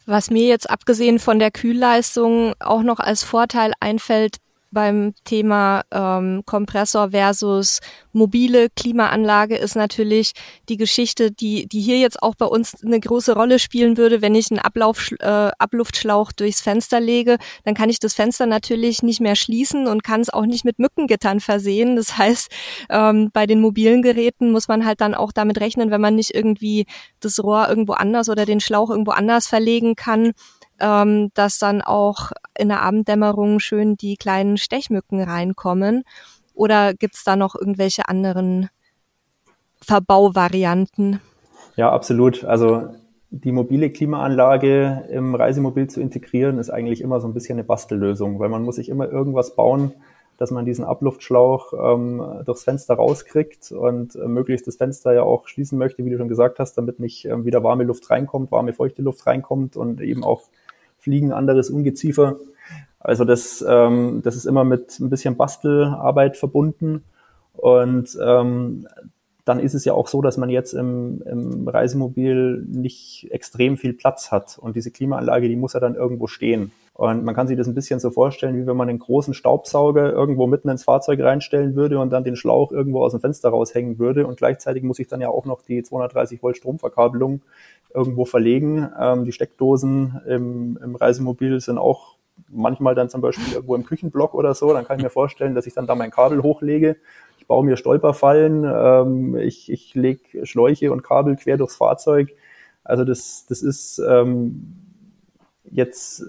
Was 0.05 0.31
mir 0.31 0.47
jetzt 0.47 0.69
abgesehen 0.69 1.19
von 1.19 1.39
der 1.39 1.51
Kühlleistung 1.51 2.53
auch 2.59 2.83
noch 2.83 2.99
als 2.99 3.23
Vorteil 3.23 3.73
einfällt 3.79 4.37
beim 4.71 5.13
Thema 5.25 5.83
ähm, 5.91 6.43
Kompressor 6.45 7.11
versus 7.11 7.79
mobile 8.13 8.69
Klimaanlage 8.75 9.55
ist 9.57 9.75
natürlich 9.75 10.31
die 10.69 10.77
Geschichte, 10.77 11.31
die, 11.31 11.67
die 11.67 11.81
hier 11.81 11.99
jetzt 11.99 12.21
auch 12.23 12.35
bei 12.35 12.45
uns 12.45 12.83
eine 12.83 12.99
große 12.99 13.33
Rolle 13.33 13.59
spielen 13.59 13.97
würde. 13.97 14.21
Wenn 14.21 14.35
ich 14.35 14.49
einen 14.49 14.59
Ablauf, 14.59 15.11
äh, 15.19 15.51
Abluftschlauch 15.57 16.31
durchs 16.31 16.61
Fenster 16.61 16.99
lege, 16.99 17.37
dann 17.63 17.75
kann 17.75 17.89
ich 17.89 17.99
das 17.99 18.13
Fenster 18.13 18.45
natürlich 18.45 19.03
nicht 19.03 19.21
mehr 19.21 19.35
schließen 19.35 19.87
und 19.87 20.03
kann 20.03 20.21
es 20.21 20.29
auch 20.29 20.45
nicht 20.45 20.65
mit 20.65 20.79
Mückengittern 20.79 21.39
versehen. 21.39 21.95
Das 21.95 22.17
heißt, 22.17 22.49
ähm, 22.89 23.29
bei 23.33 23.45
den 23.45 23.61
mobilen 23.61 24.01
Geräten 24.01 24.51
muss 24.51 24.67
man 24.67 24.85
halt 24.85 25.01
dann 25.01 25.13
auch 25.13 25.31
damit 25.31 25.59
rechnen, 25.59 25.91
wenn 25.91 26.01
man 26.01 26.15
nicht 26.15 26.33
irgendwie 26.33 26.85
das 27.19 27.43
Rohr 27.43 27.67
irgendwo 27.69 27.93
anders 27.93 28.29
oder 28.29 28.45
den 28.45 28.59
Schlauch 28.59 28.89
irgendwo 28.89 29.11
anders 29.11 29.47
verlegen 29.47 29.95
kann, 29.95 30.31
ähm, 30.81 31.29
dass 31.33 31.59
dann 31.59 31.81
auch 31.81 32.31
in 32.57 32.69
der 32.69 32.81
Abenddämmerung 32.81 33.59
schön 33.59 33.95
die 33.95 34.17
kleinen 34.17 34.57
Stechmücken 34.57 35.21
reinkommen? 35.21 36.03
Oder 36.53 36.93
gibt's 36.93 37.23
da 37.23 37.35
noch 37.35 37.55
irgendwelche 37.55 38.09
anderen 38.09 38.69
Verbauvarianten? 39.81 41.21
Ja, 41.75 41.91
absolut. 41.91 42.43
Also 42.43 42.89
die 43.31 43.53
mobile 43.53 43.89
Klimaanlage 43.89 45.05
im 45.09 45.35
Reisemobil 45.35 45.87
zu 45.87 46.01
integrieren, 46.01 46.57
ist 46.57 46.69
eigentlich 46.69 47.01
immer 47.01 47.21
so 47.21 47.27
ein 47.27 47.33
bisschen 47.33 47.57
eine 47.57 47.63
Bastellösung, 47.63 48.39
weil 48.39 48.49
man 48.49 48.63
muss 48.63 48.75
sich 48.75 48.89
immer 48.89 49.09
irgendwas 49.09 49.55
bauen, 49.55 49.93
dass 50.37 50.51
man 50.51 50.65
diesen 50.65 50.83
Abluftschlauch 50.83 51.71
ähm, 51.73 52.41
durchs 52.45 52.63
Fenster 52.63 52.95
rauskriegt 52.95 53.71
und 53.71 54.15
äh, 54.15 54.27
möglichst 54.27 54.67
das 54.67 54.75
Fenster 54.75 55.13
ja 55.13 55.23
auch 55.23 55.47
schließen 55.47 55.77
möchte, 55.77 56.03
wie 56.03 56.09
du 56.09 56.17
schon 56.17 56.27
gesagt 56.27 56.59
hast, 56.59 56.77
damit 56.77 56.99
nicht 56.99 57.25
ähm, 57.25 57.45
wieder 57.45 57.63
warme 57.63 57.83
Luft 57.83 58.09
reinkommt, 58.09 58.51
warme, 58.51 58.73
feuchte 58.73 59.01
Luft 59.01 59.25
reinkommt 59.27 59.77
und 59.77 60.01
eben 60.01 60.23
auch 60.23 60.41
Fliegen, 61.01 61.33
anderes 61.33 61.69
Ungeziefer. 61.69 62.37
Also 62.99 63.25
das, 63.25 63.65
ähm, 63.67 64.21
das 64.23 64.35
ist 64.35 64.45
immer 64.45 64.63
mit 64.63 64.99
ein 64.99 65.09
bisschen 65.09 65.35
Bastelarbeit 65.35 66.37
verbunden. 66.37 67.03
Und 67.53 68.17
ähm, 68.23 68.87
dann 69.43 69.59
ist 69.59 69.73
es 69.73 69.83
ja 69.83 69.93
auch 69.93 70.07
so, 70.07 70.21
dass 70.21 70.37
man 70.37 70.49
jetzt 70.49 70.73
im, 70.73 71.23
im 71.23 71.67
Reisemobil 71.67 72.63
nicht 72.67 73.27
extrem 73.31 73.77
viel 73.77 73.93
Platz 73.93 74.31
hat. 74.31 74.59
Und 74.59 74.75
diese 74.75 74.91
Klimaanlage, 74.91 75.49
die 75.49 75.55
muss 75.55 75.73
ja 75.73 75.79
dann 75.79 75.95
irgendwo 75.95 76.27
stehen. 76.27 76.71
Und 76.93 77.23
man 77.23 77.33
kann 77.33 77.47
sich 77.47 77.57
das 77.57 77.67
ein 77.67 77.73
bisschen 77.73 77.99
so 77.99 78.11
vorstellen, 78.11 78.55
wie 78.55 78.67
wenn 78.67 78.77
man 78.77 78.87
einen 78.87 78.99
großen 78.99 79.33
Staubsauger 79.33 80.11
irgendwo 80.11 80.45
mitten 80.45 80.69
ins 80.69 80.83
Fahrzeug 80.83 81.19
reinstellen 81.21 81.75
würde 81.75 81.97
und 81.97 82.11
dann 82.11 82.23
den 82.23 82.35
Schlauch 82.35 82.71
irgendwo 82.71 83.01
aus 83.01 83.13
dem 83.13 83.21
Fenster 83.21 83.49
raushängen 83.49 83.97
würde. 83.97 84.27
Und 84.27 84.37
gleichzeitig 84.37 84.83
muss 84.83 84.99
ich 84.99 85.07
dann 85.07 85.21
ja 85.21 85.29
auch 85.29 85.45
noch 85.45 85.63
die 85.63 85.81
230 85.81 86.43
Volt 86.43 86.57
Stromverkabelung 86.57 87.41
irgendwo 87.93 88.25
verlegen. 88.25 88.89
Ähm, 88.99 89.25
die 89.25 89.31
Steckdosen 89.31 90.21
im, 90.27 90.79
im 90.81 90.95
Reisemobil 90.95 91.59
sind 91.59 91.77
auch 91.77 92.17
manchmal 92.49 92.95
dann 92.95 93.09
zum 93.09 93.21
Beispiel 93.21 93.53
irgendwo 93.53 93.75
im 93.75 93.85
Küchenblock 93.85 94.33
oder 94.33 94.53
so. 94.53 94.73
Dann 94.73 94.85
kann 94.85 94.97
ich 94.97 95.03
mir 95.03 95.09
vorstellen, 95.09 95.55
dass 95.55 95.67
ich 95.67 95.73
dann 95.73 95.87
da 95.87 95.95
mein 95.95 96.11
Kabel 96.11 96.43
hochlege. 96.43 96.97
Ich 97.37 97.47
baue 97.47 97.65
mir 97.65 97.77
Stolperfallen, 97.77 98.63
ähm, 98.65 99.37
ich, 99.37 99.71
ich 99.71 99.95
lege 99.95 100.45
Schläuche 100.45 100.91
und 100.91 101.03
Kabel 101.03 101.35
quer 101.35 101.57
durchs 101.57 101.75
Fahrzeug. 101.75 102.29
Also 102.83 103.03
das, 103.03 103.45
das 103.47 103.61
ist 103.61 103.99
ähm, 103.99 104.73
jetzt 105.69 106.23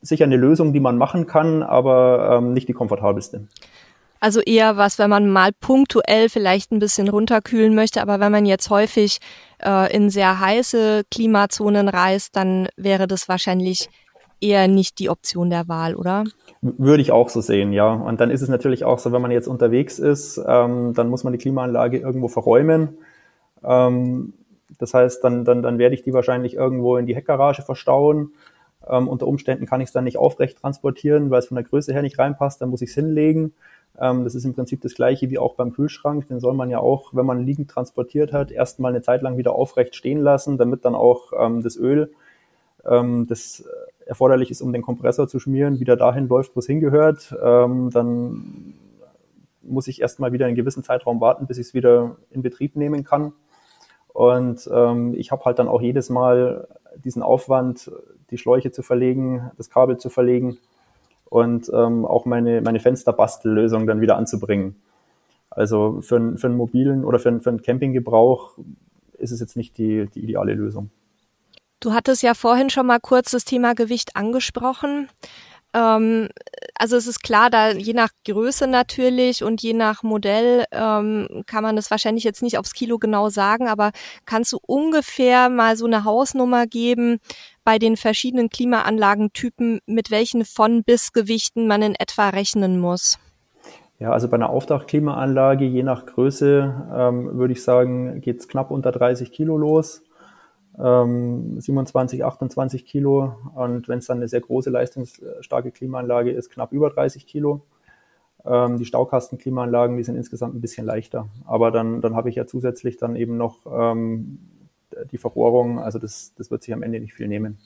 sicher 0.00 0.24
eine 0.24 0.36
Lösung, 0.36 0.72
die 0.72 0.80
man 0.80 0.98
machen 0.98 1.26
kann, 1.26 1.62
aber 1.62 2.38
ähm, 2.38 2.52
nicht 2.52 2.68
die 2.68 2.72
komfortabelste. 2.72 3.48
Also 4.24 4.40
eher 4.40 4.78
was, 4.78 4.98
wenn 4.98 5.10
man 5.10 5.28
mal 5.28 5.50
punktuell 5.52 6.30
vielleicht 6.30 6.72
ein 6.72 6.78
bisschen 6.78 7.10
runterkühlen 7.10 7.74
möchte, 7.74 8.00
aber 8.00 8.20
wenn 8.20 8.32
man 8.32 8.46
jetzt 8.46 8.70
häufig 8.70 9.18
äh, 9.62 9.94
in 9.94 10.08
sehr 10.08 10.40
heiße 10.40 11.02
Klimazonen 11.10 11.90
reist, 11.90 12.34
dann 12.34 12.68
wäre 12.74 13.06
das 13.06 13.28
wahrscheinlich 13.28 13.90
eher 14.40 14.66
nicht 14.66 14.98
die 14.98 15.10
Option 15.10 15.50
der 15.50 15.68
Wahl, 15.68 15.94
oder? 15.94 16.24
Würde 16.62 17.02
ich 17.02 17.12
auch 17.12 17.28
so 17.28 17.42
sehen, 17.42 17.74
ja. 17.74 17.92
Und 17.92 18.18
dann 18.18 18.30
ist 18.30 18.40
es 18.40 18.48
natürlich 18.48 18.86
auch 18.86 18.98
so, 18.98 19.12
wenn 19.12 19.20
man 19.20 19.30
jetzt 19.30 19.46
unterwegs 19.46 19.98
ist, 19.98 20.40
ähm, 20.48 20.94
dann 20.94 21.10
muss 21.10 21.22
man 21.22 21.34
die 21.34 21.38
Klimaanlage 21.38 21.98
irgendwo 21.98 22.28
verräumen. 22.28 22.96
Ähm, 23.62 24.32
das 24.78 24.94
heißt, 24.94 25.22
dann, 25.22 25.44
dann, 25.44 25.60
dann 25.60 25.76
werde 25.76 25.94
ich 25.94 26.00
die 26.00 26.14
wahrscheinlich 26.14 26.54
irgendwo 26.54 26.96
in 26.96 27.04
die 27.04 27.14
Heckgarage 27.14 27.60
verstauen. 27.60 28.32
Ähm, 28.88 29.06
unter 29.06 29.26
Umständen 29.26 29.66
kann 29.66 29.82
ich 29.82 29.88
es 29.88 29.92
dann 29.92 30.04
nicht 30.04 30.16
aufrecht 30.16 30.62
transportieren, 30.62 31.30
weil 31.30 31.40
es 31.40 31.48
von 31.48 31.56
der 31.56 31.64
Größe 31.64 31.92
her 31.92 32.00
nicht 32.00 32.18
reinpasst, 32.18 32.62
dann 32.62 32.70
muss 32.70 32.80
ich 32.80 32.88
es 32.88 32.94
hinlegen. 32.94 33.52
Ähm, 34.00 34.24
das 34.24 34.34
ist 34.34 34.44
im 34.44 34.54
Prinzip 34.54 34.80
das 34.80 34.94
gleiche 34.94 35.30
wie 35.30 35.38
auch 35.38 35.54
beim 35.54 35.72
Kühlschrank. 35.72 36.28
Den 36.28 36.40
soll 36.40 36.54
man 36.54 36.70
ja 36.70 36.78
auch, 36.80 37.14
wenn 37.14 37.26
man 37.26 37.44
liegend 37.44 37.70
transportiert 37.70 38.32
hat, 38.32 38.50
erstmal 38.50 38.92
eine 38.92 39.02
Zeit 39.02 39.22
lang 39.22 39.36
wieder 39.36 39.54
aufrecht 39.54 39.94
stehen 39.94 40.20
lassen, 40.20 40.58
damit 40.58 40.84
dann 40.84 40.94
auch 40.94 41.32
ähm, 41.38 41.62
das 41.62 41.76
Öl, 41.76 42.12
ähm, 42.84 43.26
das 43.28 43.64
erforderlich 44.06 44.50
ist, 44.50 44.60
um 44.60 44.72
den 44.72 44.82
Kompressor 44.82 45.28
zu 45.28 45.38
schmieren, 45.38 45.80
wieder 45.80 45.96
dahin 45.96 46.28
läuft, 46.28 46.56
wo 46.56 46.60
es 46.60 46.66
hingehört. 46.66 47.34
Ähm, 47.42 47.90
dann 47.90 48.74
muss 49.62 49.88
ich 49.88 50.00
erstmal 50.00 50.32
wieder 50.32 50.46
einen 50.46 50.56
gewissen 50.56 50.82
Zeitraum 50.82 51.20
warten, 51.20 51.46
bis 51.46 51.58
ich 51.58 51.68
es 51.68 51.74
wieder 51.74 52.16
in 52.30 52.42
Betrieb 52.42 52.76
nehmen 52.76 53.04
kann. 53.04 53.32
Und 54.08 54.68
ähm, 54.72 55.14
ich 55.16 55.32
habe 55.32 55.44
halt 55.44 55.58
dann 55.58 55.68
auch 55.68 55.80
jedes 55.80 56.10
Mal 56.10 56.68
diesen 57.02 57.22
Aufwand, 57.22 57.90
die 58.30 58.38
Schläuche 58.38 58.70
zu 58.70 58.82
verlegen, 58.82 59.50
das 59.56 59.70
Kabel 59.70 59.96
zu 59.96 60.10
verlegen 60.10 60.58
und 61.34 61.68
ähm, 61.74 62.06
auch 62.06 62.26
meine, 62.26 62.62
meine 62.62 62.78
Fensterbastellösung 62.78 63.88
dann 63.88 64.00
wieder 64.00 64.16
anzubringen. 64.16 64.76
Also 65.50 66.00
für, 66.00 66.38
für 66.38 66.46
einen 66.46 66.56
mobilen 66.56 67.04
oder 67.04 67.18
für, 67.18 67.40
für 67.40 67.50
einen 67.50 67.60
Campinggebrauch 67.60 68.56
ist 69.18 69.32
es 69.32 69.40
jetzt 69.40 69.56
nicht 69.56 69.76
die, 69.76 70.06
die 70.14 70.20
ideale 70.20 70.54
Lösung. 70.54 70.90
Du 71.80 71.92
hattest 71.92 72.22
ja 72.22 72.34
vorhin 72.34 72.70
schon 72.70 72.86
mal 72.86 73.00
kurz 73.00 73.32
das 73.32 73.44
Thema 73.44 73.74
Gewicht 73.74 74.14
angesprochen. 74.14 75.08
Ähm, 75.74 76.28
also 76.78 76.96
es 76.96 77.06
ist 77.06 77.22
klar, 77.22 77.50
da 77.50 77.70
je 77.70 77.92
nach 77.92 78.10
Größe 78.26 78.66
natürlich 78.66 79.44
und 79.44 79.62
je 79.62 79.72
nach 79.72 80.02
Modell 80.02 80.64
ähm, 80.72 81.44
kann 81.46 81.62
man 81.62 81.76
das 81.76 81.90
wahrscheinlich 81.90 82.24
jetzt 82.24 82.42
nicht 82.42 82.58
aufs 82.58 82.72
Kilo 82.74 82.98
genau 82.98 83.28
sagen, 83.28 83.68
aber 83.68 83.92
kannst 84.26 84.52
du 84.52 84.58
ungefähr 84.66 85.48
mal 85.48 85.76
so 85.76 85.86
eine 85.86 86.04
Hausnummer 86.04 86.66
geben 86.66 87.20
bei 87.62 87.78
den 87.78 87.96
verschiedenen 87.96 88.50
Klimaanlagentypen, 88.50 89.80
mit 89.86 90.10
welchen 90.10 90.44
von 90.44 90.82
bis 90.84 91.12
Gewichten 91.12 91.66
man 91.66 91.82
in 91.82 91.94
etwa 91.94 92.30
rechnen 92.30 92.80
muss? 92.80 93.18
Ja, 94.00 94.10
also 94.10 94.28
bei 94.28 94.34
einer 94.34 94.50
Aufdachklimaanlage, 94.50 95.64
je 95.64 95.84
nach 95.84 96.04
Größe, 96.04 96.88
ähm, 96.94 97.38
würde 97.38 97.52
ich 97.52 97.62
sagen, 97.62 98.20
geht's 98.20 98.48
knapp 98.48 98.72
unter 98.72 98.90
30 98.90 99.30
Kilo 99.30 99.56
los 99.56 100.02
ähm, 100.78 101.60
27, 101.60 102.24
28 102.24 102.84
Kilo 102.84 103.36
und 103.54 103.88
wenn 103.88 103.98
es 103.98 104.06
dann 104.06 104.18
eine 104.18 104.28
sehr 104.28 104.40
große, 104.40 104.70
leistungsstarke 104.70 105.70
Klimaanlage 105.70 106.30
ist, 106.30 106.50
knapp 106.50 106.72
über 106.72 106.90
30 106.90 107.26
Kilo. 107.26 107.62
Ähm, 108.44 108.78
die 108.78 108.84
Staukastenklimaanlagen, 108.84 109.96
die 109.96 110.02
sind 110.02 110.16
insgesamt 110.16 110.54
ein 110.54 110.60
bisschen 110.60 110.86
leichter. 110.86 111.28
Aber 111.46 111.70
dann, 111.70 112.00
dann 112.00 112.14
habe 112.14 112.28
ich 112.28 112.36
ja 112.36 112.46
zusätzlich 112.46 112.96
dann 112.96 113.16
eben 113.16 113.36
noch 113.36 113.58
ähm, 113.66 114.38
die 115.10 115.18
Verrohrung, 115.18 115.78
also 115.78 115.98
das, 115.98 116.34
das 116.36 116.50
wird 116.50 116.62
sich 116.62 116.74
am 116.74 116.82
Ende 116.82 117.00
nicht 117.00 117.14
viel 117.14 117.28
nehmen. 117.28 117.58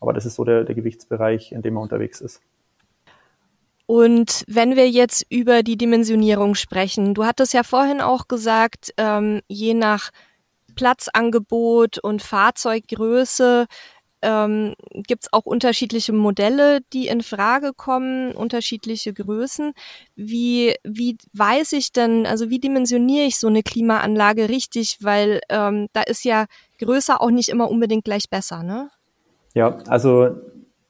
Aber 0.00 0.12
das 0.12 0.26
ist 0.26 0.34
so 0.36 0.44
der, 0.44 0.64
der 0.64 0.74
Gewichtsbereich, 0.74 1.52
in 1.52 1.62
dem 1.62 1.74
man 1.74 1.82
unterwegs 1.82 2.20
ist. 2.20 2.40
Und 3.86 4.44
wenn 4.48 4.74
wir 4.74 4.90
jetzt 4.90 5.24
über 5.30 5.62
die 5.62 5.76
Dimensionierung 5.76 6.56
sprechen, 6.56 7.14
du 7.14 7.24
hattest 7.24 7.54
ja 7.54 7.62
vorhin 7.62 8.00
auch 8.00 8.26
gesagt, 8.26 8.92
ähm, 8.96 9.42
je 9.46 9.74
nach 9.74 10.10
Platzangebot 10.76 11.98
und 11.98 12.22
Fahrzeuggröße 12.22 13.66
ähm, 14.22 14.74
gibt 14.92 15.24
es 15.24 15.32
auch 15.32 15.44
unterschiedliche 15.44 16.12
Modelle, 16.12 16.80
die 16.92 17.08
in 17.08 17.20
Frage 17.22 17.72
kommen, 17.74 18.32
unterschiedliche 18.32 19.12
Größen. 19.12 19.72
Wie, 20.14 20.74
wie 20.84 21.16
weiß 21.32 21.72
ich 21.72 21.92
denn, 21.92 22.26
also 22.26 22.48
wie 22.50 22.58
dimensioniere 22.58 23.26
ich 23.26 23.38
so 23.38 23.48
eine 23.48 23.62
Klimaanlage 23.62 24.48
richtig? 24.48 24.98
Weil 25.00 25.40
ähm, 25.48 25.88
da 25.92 26.02
ist 26.02 26.24
ja 26.24 26.46
größer 26.78 27.20
auch 27.20 27.30
nicht 27.30 27.48
immer 27.48 27.70
unbedingt 27.70 28.04
gleich 28.04 28.30
besser, 28.30 28.62
ne? 28.62 28.90
Ja, 29.54 29.78
also 29.86 30.36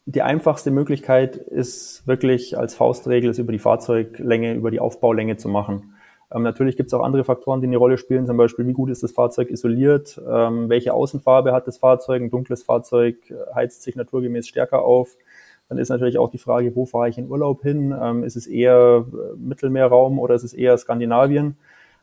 die 0.06 0.22
einfachste 0.22 0.70
Möglichkeit 0.70 1.36
ist 1.36 2.06
wirklich 2.06 2.56
als 2.56 2.74
Faustregel 2.74 3.30
es 3.30 3.38
über 3.38 3.52
die 3.52 3.58
Fahrzeuglänge, 3.58 4.54
über 4.54 4.70
die 4.70 4.80
Aufbaulänge 4.80 5.36
zu 5.36 5.48
machen. 5.48 5.95
Ähm, 6.32 6.42
natürlich 6.42 6.76
gibt 6.76 6.88
es 6.88 6.94
auch 6.94 7.02
andere 7.02 7.24
Faktoren, 7.24 7.60
die 7.60 7.66
eine 7.66 7.76
Rolle 7.76 7.98
spielen, 7.98 8.26
zum 8.26 8.36
Beispiel, 8.36 8.66
wie 8.66 8.72
gut 8.72 8.90
ist 8.90 9.02
das 9.02 9.12
Fahrzeug 9.12 9.50
isoliert, 9.50 10.20
ähm, 10.28 10.68
welche 10.68 10.92
Außenfarbe 10.92 11.52
hat 11.52 11.66
das 11.66 11.78
Fahrzeug, 11.78 12.22
ein 12.22 12.30
dunkles 12.30 12.64
Fahrzeug 12.64 13.30
äh, 13.30 13.34
heizt 13.54 13.82
sich 13.82 13.96
naturgemäß 13.96 14.48
stärker 14.48 14.82
auf. 14.82 15.16
Dann 15.68 15.78
ist 15.78 15.88
natürlich 15.88 16.18
auch 16.18 16.30
die 16.30 16.38
Frage, 16.38 16.74
wo 16.76 16.84
fahre 16.86 17.08
ich 17.08 17.18
in 17.18 17.28
Urlaub 17.28 17.62
hin? 17.62 17.94
Ähm, 18.00 18.24
ist 18.24 18.36
es 18.36 18.46
eher 18.46 19.04
äh, 19.06 19.36
Mittelmeerraum 19.36 20.18
oder 20.18 20.34
ist 20.34 20.44
es 20.44 20.52
eher 20.52 20.76
Skandinavien, 20.78 21.56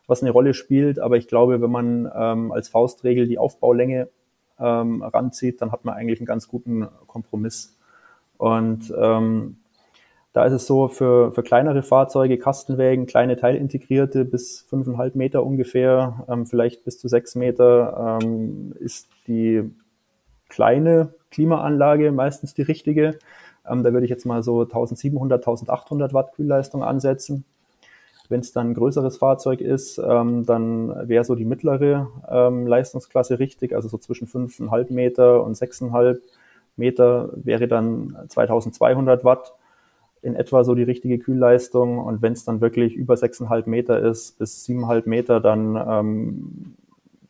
was 0.07 0.21
eine 0.21 0.31
Rolle 0.31 0.53
spielt? 0.53 0.99
Aber 0.99 1.17
ich 1.17 1.27
glaube, 1.27 1.61
wenn 1.61 1.71
man 1.71 2.09
ähm, 2.15 2.51
als 2.51 2.69
Faustregel 2.69 3.27
die 3.27 3.37
Aufbaulänge 3.37 4.09
ähm, 4.59 5.01
ranzieht, 5.01 5.61
dann 5.61 5.71
hat 5.71 5.85
man 5.85 5.95
eigentlich 5.95 6.19
einen 6.19 6.27
ganz 6.27 6.47
guten 6.47 6.87
Kompromiss. 7.07 7.77
Und 8.37 8.93
ähm, 8.97 9.57
da 10.33 10.45
ist 10.45 10.53
es 10.53 10.65
so, 10.65 10.87
für, 10.87 11.31
für 11.31 11.43
kleinere 11.43 11.83
Fahrzeuge, 11.83 12.39
Kastenwägen, 12.39 13.05
kleine 13.05 13.37
Teilintegrierte 13.37 14.25
bis 14.25 14.61
fünfeinhalb 14.61 15.13
Meter 15.15 15.45
ungefähr, 15.45 16.25
ähm, 16.27 16.47
vielleicht 16.47 16.83
bis 16.85 16.99
zu 16.99 17.07
sechs 17.07 17.35
Meter, 17.35 18.19
ähm, 18.21 18.73
ist 18.79 19.09
die 19.27 19.71
kleine 20.49 21.13
Klimaanlage 21.29 22.11
meistens 22.11 22.55
die 22.55 22.63
richtige. 22.63 23.19
Ähm, 23.69 23.83
da 23.83 23.93
würde 23.93 24.05
ich 24.05 24.09
jetzt 24.09 24.25
mal 24.25 24.41
so 24.41 24.61
1700, 24.61 25.39
1800 25.39 26.13
Watt 26.13 26.33
Kühlleistung 26.33 26.83
ansetzen. 26.83 27.45
Wenn 28.27 28.39
es 28.39 28.53
dann 28.53 28.71
ein 28.71 28.73
größeres 28.73 29.17
Fahrzeug 29.17 29.61
ist, 29.61 29.99
ähm, 29.99 30.45
dann 30.47 31.07
wäre 31.07 31.23
so 31.25 31.35
die 31.35 31.45
mittlere 31.45 32.07
ähm, 32.27 32.65
Leistungsklasse 32.65 33.37
richtig, 33.37 33.75
also 33.75 33.87
so 33.87 33.99
zwischen 33.99 34.27
5,5 34.27 34.91
Meter 34.91 35.43
und 35.43 35.55
6,5 35.55 36.19
Meter 36.75 37.29
wäre 37.35 37.67
dann 37.67 38.17
2200 38.29 39.23
Watt 39.23 39.53
in 40.23 40.35
etwa 40.35 40.63
so 40.63 40.73
die 40.73 40.83
richtige 40.83 41.19
Kühlleistung. 41.19 41.99
Und 41.99 42.21
wenn 42.21 42.33
es 42.33 42.45
dann 42.45 42.61
wirklich 42.61 42.95
über 42.95 43.15
6,5 43.15 43.69
Meter 43.69 43.99
ist 43.99 44.39
bis 44.39 44.65
7,5 44.65 45.07
Meter, 45.07 45.39
dann 45.39 45.75
ähm, 45.75 46.75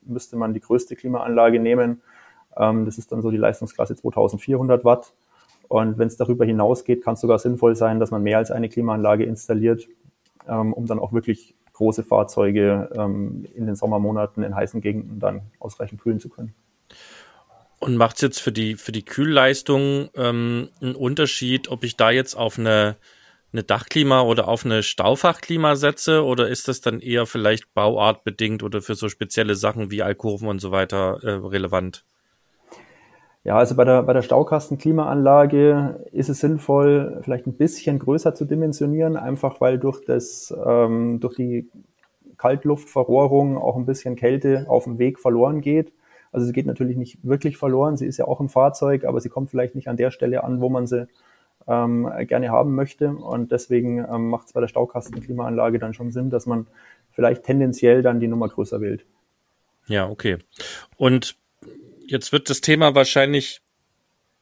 müsste 0.06 0.38
man 0.38 0.54
die 0.54 0.60
größte 0.60 0.96
Klimaanlage 0.96 1.60
nehmen. 1.60 2.02
Ähm, 2.56 2.86
das 2.86 3.00
ist 3.00 3.12
dann 3.12 3.22
so 3.22 3.32
die 3.32 3.38
Leistungsklasse 3.38 3.96
2400 3.96 4.86
Watt. 4.86 5.14
Und 5.68 5.98
wenn 5.98 6.08
es 6.08 6.18
darüber 6.18 6.46
hinausgeht, 6.46 7.04
kann 7.04 7.16
es 7.16 7.22
sogar 7.22 7.40
sinnvoll 7.40 7.76
sein, 7.76 8.00
dass 8.00 8.12
man 8.12 8.22
mehr 8.22 8.38
als 8.38 8.52
eine 8.52 8.70
Klimaanlage 8.70 9.24
installiert, 9.24 9.88
ähm, 10.48 10.72
um 10.72 10.86
dann 10.86 11.00
auch 11.00 11.14
wirklich 11.14 11.56
große 11.74 12.04
Fahrzeuge 12.04 12.90
ähm, 12.96 13.46
in 13.56 13.66
den 13.66 13.76
Sommermonaten 13.76 14.44
in 14.44 14.56
heißen 14.56 14.82
Gegenden 14.82 15.20
dann 15.20 15.42
ausreichend 15.60 16.00
kühlen 16.00 16.20
zu 16.20 16.30
können. 16.30 16.54
Und 17.84 17.98
macht 17.98 18.16
es 18.16 18.22
jetzt 18.22 18.40
für 18.40 18.54
die, 18.54 18.76
für 18.76 18.94
die 18.94 19.04
Kühlleistung 19.04 20.08
ähm, 20.16 20.70
einen 20.82 20.96
Unterschied, 20.96 21.70
ob 21.70 21.84
ich 21.84 21.98
da 21.98 22.12
jetzt 22.12 22.34
auf 22.34 22.58
eine, 22.58 22.96
eine 23.52 23.64
Dachklima 23.64 24.22
oder 24.22 24.48
auf 24.48 24.64
eine 24.64 24.84
Staufachklima 24.84 25.76
setze 25.76 26.24
oder 26.24 26.48
ist 26.48 26.70
das 26.70 26.80
dann 26.80 27.02
eher 27.02 27.26
vielleicht 27.26 27.74
bauartbedingt 27.74 28.64
oder 28.64 28.82
für 28.82 28.96
so 28.96 29.10
spezielle 29.10 29.56
Sachen 29.56 29.92
wie 29.92 30.02
Alkoven 30.02 30.48
und 30.48 30.60
so 30.60 30.72
weiter 30.72 31.20
äh, 31.24 31.32
relevant? 31.32 32.06
Ja, 33.44 33.58
also 33.58 33.76
bei 33.76 33.84
der, 33.84 34.04
bei 34.04 34.14
der 34.14 34.22
Staukastenklimaanlage 34.22 36.06
ist 36.14 36.30
es 36.30 36.40
sinnvoll, 36.40 37.20
vielleicht 37.22 37.48
ein 37.48 37.58
bisschen 37.58 38.00
größer 38.00 38.34
zu 38.34 38.46
dimensionieren, 38.46 39.18
einfach 39.18 39.60
weil 39.60 39.78
durch 39.78 40.06
das, 40.06 40.56
ähm, 40.66 41.20
durch 41.20 41.36
die 41.36 41.70
Kaltluftverrohrung 42.38 43.58
auch 43.58 43.76
ein 43.76 43.86
bisschen 43.86 44.16
Kälte 44.16 44.68
auf 44.70 44.86
dem 44.86 45.00
Weg 45.00 45.20
verloren 45.20 45.60
geht. 45.60 45.92
Also 46.34 46.46
sie 46.48 46.52
geht 46.52 46.66
natürlich 46.66 46.98
nicht 46.98 47.20
wirklich 47.24 47.58
verloren, 47.58 47.96
sie 47.96 48.08
ist 48.08 48.18
ja 48.18 48.26
auch 48.26 48.42
im 48.42 48.50
Fahrzeug, 48.50 49.06
aber 49.06 49.22
sie 49.22 49.30
kommt 49.30 49.50
vielleicht 49.50 49.76
nicht 49.76 49.88
an 49.88 49.98
der 49.98 50.12
Stelle 50.12 50.44
an, 50.44 50.60
wo 50.60 50.70
man 50.70 50.88
sie 50.88 51.08
ähm, 51.68 52.12
gerne 52.28 52.50
haben 52.50 52.76
möchte. 52.76 53.10
Und 53.10 53.52
deswegen 53.52 54.00
ähm, 54.00 54.30
macht 54.30 54.48
es 54.48 54.54
bei 54.54 54.60
der 54.60 54.68
Staukastenklimaanlage 54.68 55.80
dann 55.80 55.94
schon 55.94 56.12
Sinn, 56.12 56.30
dass 56.30 56.46
man 56.46 56.68
vielleicht 57.12 57.44
tendenziell 57.44 58.02
dann 58.02 58.20
die 58.20 58.28
Nummer 58.28 58.50
größer 58.50 58.82
wählt. 58.82 59.06
Ja, 59.88 60.10
okay. 60.10 60.38
Und 60.98 61.36
jetzt 62.06 62.32
wird 62.32 62.50
das 62.50 62.62
Thema 62.62 62.96
wahrscheinlich 62.96 63.62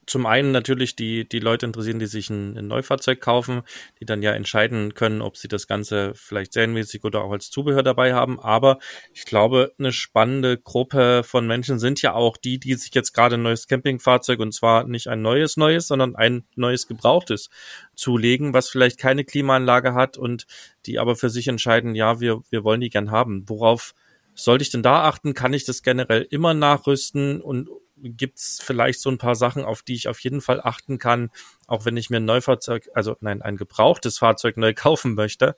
zum 0.08 0.26
einen 0.26 0.52
natürlich 0.52 0.96
die, 0.96 1.28
die 1.28 1.40
Leute 1.40 1.66
interessieren, 1.66 2.00
die 2.00 2.08
sich 2.08 2.30
ein, 2.30 2.58
ein, 2.58 2.68
Neufahrzeug 2.68 3.22
kaufen, 3.22 3.62
die 4.00 4.06
dann 4.06 4.24
ja 4.24 4.32
entscheiden 4.32 4.94
können, 4.94 5.22
ob 5.22 5.38
sie 5.38 5.48
das 5.48 5.68
Ganze 5.68 6.14
vielleicht 6.16 6.54
serienmäßig 6.54 7.04
oder 7.04 7.24
auch 7.24 7.32
als 7.32 7.52
Zubehör 7.52 7.84
dabei 7.84 8.14
haben. 8.14 8.40
Aber 8.40 8.80
ich 9.14 9.26
glaube, 9.26 9.74
eine 9.78 9.92
spannende 9.92 10.58
Gruppe 10.58 11.24
von 11.24 11.46
Menschen 11.46 11.80
sind 11.80 12.02
ja 12.02 12.14
auch 12.14 12.38
die, 12.38 12.60
die 12.60 12.74
sich 12.74 12.94
jetzt 12.96 13.14
gerade 13.14 13.36
ein 13.36 13.44
neues 13.44 13.68
Campingfahrzeug 13.68 14.40
und 14.40 14.54
zwar 14.54 14.86
nicht 14.86 15.08
ein 15.08 15.22
neues 15.22 15.56
neues, 15.56 15.88
sondern 15.88 16.16
ein 16.16 16.46
neues 16.56 16.88
gebrauchtes 16.88 17.50
zulegen, 17.96 18.54
was 18.54 18.70
vielleicht 18.70 18.98
keine 18.98 19.24
Klimaanlage 19.24 19.94
hat 19.94 20.18
und 20.18 20.48
die 20.88 20.98
aber 20.98 21.16
für 21.16 21.30
sich 21.30 21.48
entscheiden, 21.48 21.94
ja, 21.94 22.20
wir, 22.20 22.42
wir 22.50 22.64
wollen 22.64 22.82
die 22.82 22.90
gern 22.90 23.12
haben. 23.12 23.44
Worauf 23.48 23.94
sollte 24.34 24.64
ich 24.64 24.72
denn 24.72 24.84
da 24.84 25.04
achten? 25.04 25.34
Kann 25.34 25.54
ich 25.54 25.66
das 25.66 25.84
generell 25.84 26.26
immer 26.30 26.54
nachrüsten 26.54 27.42
und 27.42 27.70
gibt's 28.02 28.60
vielleicht 28.62 29.00
so 29.00 29.10
ein 29.10 29.18
paar 29.18 29.36
Sachen, 29.36 29.64
auf 29.64 29.82
die 29.82 29.94
ich 29.94 30.08
auf 30.08 30.20
jeden 30.20 30.42
Fall 30.42 30.62
achten 30.62 30.98
kann, 30.98 31.30
auch 31.68 31.86
wenn 31.86 31.98
ich 31.98 32.10
mir 32.10 32.18
ein 32.18 32.26
Neufahrzeug, 32.26 32.90
also 32.94 33.16
nein, 33.22 33.42
ein 33.42 33.58
gebrauchtes 33.58 34.20
Fahrzeug 34.20 34.58
neu 34.58 34.74
kaufen 34.76 35.16
möchte, 35.16 35.56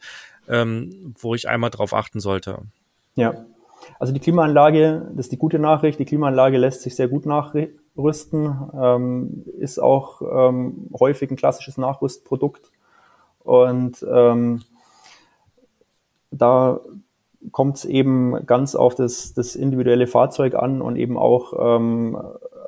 ähm, 0.48 1.14
wo 1.20 1.36
ich 1.36 1.48
einmal 1.48 1.70
drauf 1.70 1.94
achten 1.94 2.20
sollte. 2.20 2.64
Ja, 3.16 3.46
also 4.00 4.14
die 4.14 4.20
Klimaanlage, 4.20 5.12
das 5.16 5.28
ist 5.28 5.32
die 5.32 5.38
gute 5.38 5.60
Nachricht, 5.60 6.00
die 6.00 6.06
Klimaanlage 6.06 6.58
lässt 6.58 6.82
sich 6.82 6.96
sehr 6.96 7.08
gut 7.08 7.26
nachrüsten, 7.26 8.70
ähm, 8.74 9.44
ist 9.58 9.80
auch 9.80 10.22
ähm, 10.22 10.90
häufig 10.98 11.30
ein 11.32 11.36
klassisches 11.36 11.78
Nachrüstprodukt. 11.78 12.72
Und 13.40 14.06
ähm, 14.10 14.62
da 16.32 16.80
kommt 17.52 17.78
es 17.78 17.86
eben 17.86 18.46
ganz 18.46 18.76
auf 18.76 18.96
das, 18.96 19.34
das 19.34 19.56
individuelle 19.56 20.08
Fahrzeug 20.08 20.56
an 20.56 20.82
und 20.82 20.96
eben 20.96 21.18
auch, 21.18 21.78
ähm, 21.78 22.18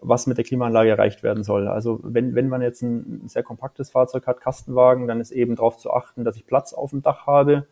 was 0.01 0.27
mit 0.27 0.37
der 0.37 0.45
Klimaanlage 0.45 0.89
erreicht 0.89 1.23
werden 1.23 1.43
soll. 1.43 1.67
Also 1.67 1.99
wenn, 2.03 2.35
wenn 2.35 2.49
man 2.49 2.61
jetzt 2.61 2.81
ein, 2.81 3.23
sehr 3.27 3.43
kompaktes 3.43 3.89
Fahrzeug 3.89 4.27
hat, 4.27 4.41
Kastenwagen, 4.41 5.07
dann 5.07 5.19
ist 5.19 5.31
eben 5.31 5.55
darauf 5.55 5.77
zu 5.77 5.91
achten, 5.91 6.23
dass 6.23 6.35
ich 6.35 6.45
Platz 6.45 6.73
auf 6.73 6.91
dem 6.91 7.01
Dach 7.01 7.25
habe. 7.25 7.65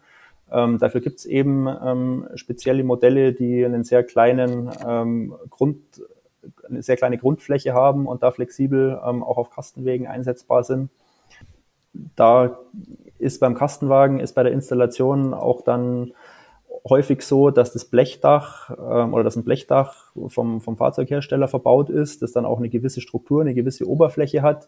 Ähm, 0.51 0.77
dafür 0.79 1.01
gibt 1.01 1.19
es 1.19 1.25
eben 1.25 1.67
ähm, 1.67 2.27
spezielle 2.35 2.83
Modelle, 2.83 3.33
die 3.33 3.63
einen 3.63 3.83
sehr 3.83 4.03
kleinen 4.03 4.71
ähm, 4.85 5.35
Grund, 5.49 5.79
eine 6.67 6.81
sehr 6.81 6.97
kleine 6.97 7.17
Grundfläche 7.17 7.73
haben 7.73 8.07
und 8.07 8.23
da 8.23 8.31
flexibel 8.31 8.99
ähm, 9.05 9.23
auch 9.23 9.37
auf 9.37 9.49
Kastenwegen 9.49 10.07
einsetzbar 10.07 10.63
sind. 10.63 10.89
Da 12.15 12.57
ist 13.19 13.39
beim 13.39 13.55
Kastenwagen, 13.55 14.19
ist 14.19 14.33
bei 14.33 14.43
der 14.43 14.51
Installation 14.51 15.33
auch 15.33 15.61
dann 15.61 16.13
häufig 16.87 17.21
so, 17.21 17.49
dass 17.49 17.71
das 17.71 17.85
Blechdach 17.85 18.71
ähm, 18.71 19.13
oder 19.13 19.23
dass 19.23 19.35
ein 19.35 19.43
Blechdach 19.43 20.11
vom, 20.27 20.61
vom 20.61 20.77
Fahrzeughersteller 20.77 21.47
verbaut 21.47 21.89
ist, 21.89 22.21
das 22.21 22.31
dann 22.31 22.45
auch 22.45 22.57
eine 22.57 22.69
gewisse 22.69 23.01
Struktur, 23.01 23.41
eine 23.41 23.53
gewisse 23.53 23.87
Oberfläche 23.87 24.41
hat. 24.41 24.67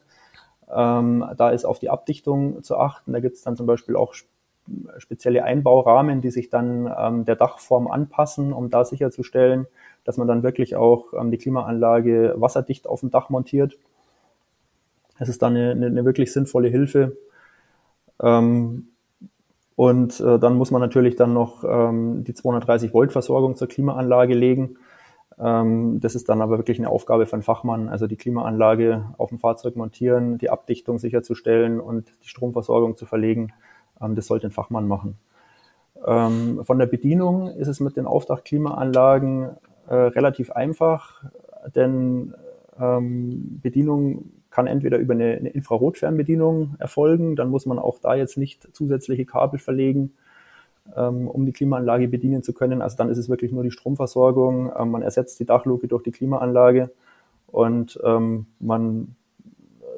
Ähm, 0.73 1.25
da 1.38 1.49
ist 1.49 1.65
auf 1.65 1.80
die 1.80 1.89
Abdichtung 1.89 2.63
zu 2.63 2.78
achten. 2.78 3.13
Da 3.13 3.19
gibt 3.19 3.36
es 3.36 3.43
dann 3.43 3.56
zum 3.56 3.67
Beispiel 3.67 3.95
auch 3.95 4.13
spezielle 4.97 5.43
Einbaurahmen, 5.43 6.21
die 6.21 6.32
sich 6.32 6.49
dann 6.49 6.91
ähm, 6.97 7.25
der 7.25 7.36
Dachform 7.36 7.88
anpassen, 7.88 8.51
um 8.51 8.69
da 8.69 8.84
sicherzustellen, 8.84 9.67
dass 10.06 10.17
man 10.17 10.28
dann 10.28 10.41
wirklich 10.43 10.75
auch 10.75 11.13
ähm, 11.13 11.32
die 11.32 11.38
Klimaanlage 11.38 12.34
wasserdicht 12.38 12.88
auf 12.88 13.01
dem 13.01 13.12
Dach 13.12 13.30
montiert. 13.30 13.78
Das 15.19 15.30
ist 15.30 15.41
dann 15.41 15.56
eine, 15.56 15.86
eine 15.86 16.06
wirklich 16.06 16.34
sinnvolle 16.34 16.69
Hilfe. 16.69 17.15
Ähm, 18.21 18.89
und 19.75 20.19
äh, 20.21 20.39
dann 20.39 20.55
muss 20.55 20.71
man 20.71 20.81
natürlich 20.81 21.15
dann 21.15 21.33
noch 21.33 21.63
ähm, 21.63 22.23
die 22.23 22.33
230 22.33 22.93
Volt 22.93 23.11
Versorgung 23.11 23.55
zur 23.55 23.67
Klimaanlage 23.67 24.33
legen. 24.33 24.77
Ähm, 25.38 25.99
das 25.99 26.15
ist 26.15 26.29
dann 26.29 26.41
aber 26.41 26.57
wirklich 26.57 26.79
eine 26.79 26.89
Aufgabe 26.89 27.25
von 27.25 27.41
Fachmann, 27.41 27.89
also 27.89 28.07
die 28.07 28.15
Klimaanlage 28.15 29.05
auf 29.17 29.29
dem 29.29 29.39
Fahrzeug 29.39 29.75
montieren, 29.75 30.38
die 30.38 30.49
Abdichtung 30.49 30.97
sicherzustellen 30.97 31.81
und 31.81 32.11
die 32.23 32.29
Stromversorgung 32.29 32.95
zu 32.95 33.05
verlegen. 33.05 33.51
Ähm, 34.01 34.15
das 34.15 34.27
sollte 34.27 34.47
ein 34.47 34.51
Fachmann 34.51 34.88
machen. 34.88 35.17
Ähm, 36.05 36.63
von 36.63 36.79
der 36.79 36.85
Bedienung 36.85 37.49
ist 37.49 37.67
es 37.67 37.81
mit 37.81 37.97
den 37.97 38.05
Aufdachklimaanlagen 38.05 39.57
äh, 39.88 39.93
relativ 39.93 40.51
einfach, 40.51 41.23
denn 41.75 42.33
ähm, 42.79 43.59
Bedienung 43.61 44.31
kann 44.56 44.68
entweder 44.68 44.98
über 45.00 45.13
eine, 45.13 45.36
eine 45.36 45.50
Infrarotfernbedienung 45.50 46.76
erfolgen, 46.80 47.36
dann 47.36 47.50
muss 47.50 47.65
man 47.65 47.78
auch 47.78 48.00
da 48.00 48.15
jetzt 48.15 48.38
nicht 48.38 48.74
zusätzliche 48.74 49.26
Kabel 49.26 49.60
verlegen, 49.60 50.13
ähm, 50.96 51.28
um 51.28 51.46
die 51.46 51.52
Klimaanlage 51.52 52.08
bedienen 52.08 52.41
zu 52.41 52.54
können. 52.54 52.82
Also 52.82 52.96
dann 52.96 53.10
ist 53.10 53.18
es 53.18 53.28
wirklich 53.28 53.52
nur 53.52 53.63
die 53.63 53.72
Stromversorgung. 53.72 54.72
Ähm, 54.80 54.91
man 54.91 55.02
ersetzt 55.02 55.41
die 55.41 55.46
Dachluke 55.46 55.89
durch 55.89 56.04
die 56.04 56.12
Klimaanlage 56.12 56.89
und 57.48 58.00
ähm, 58.06 58.46
man 58.60 59.18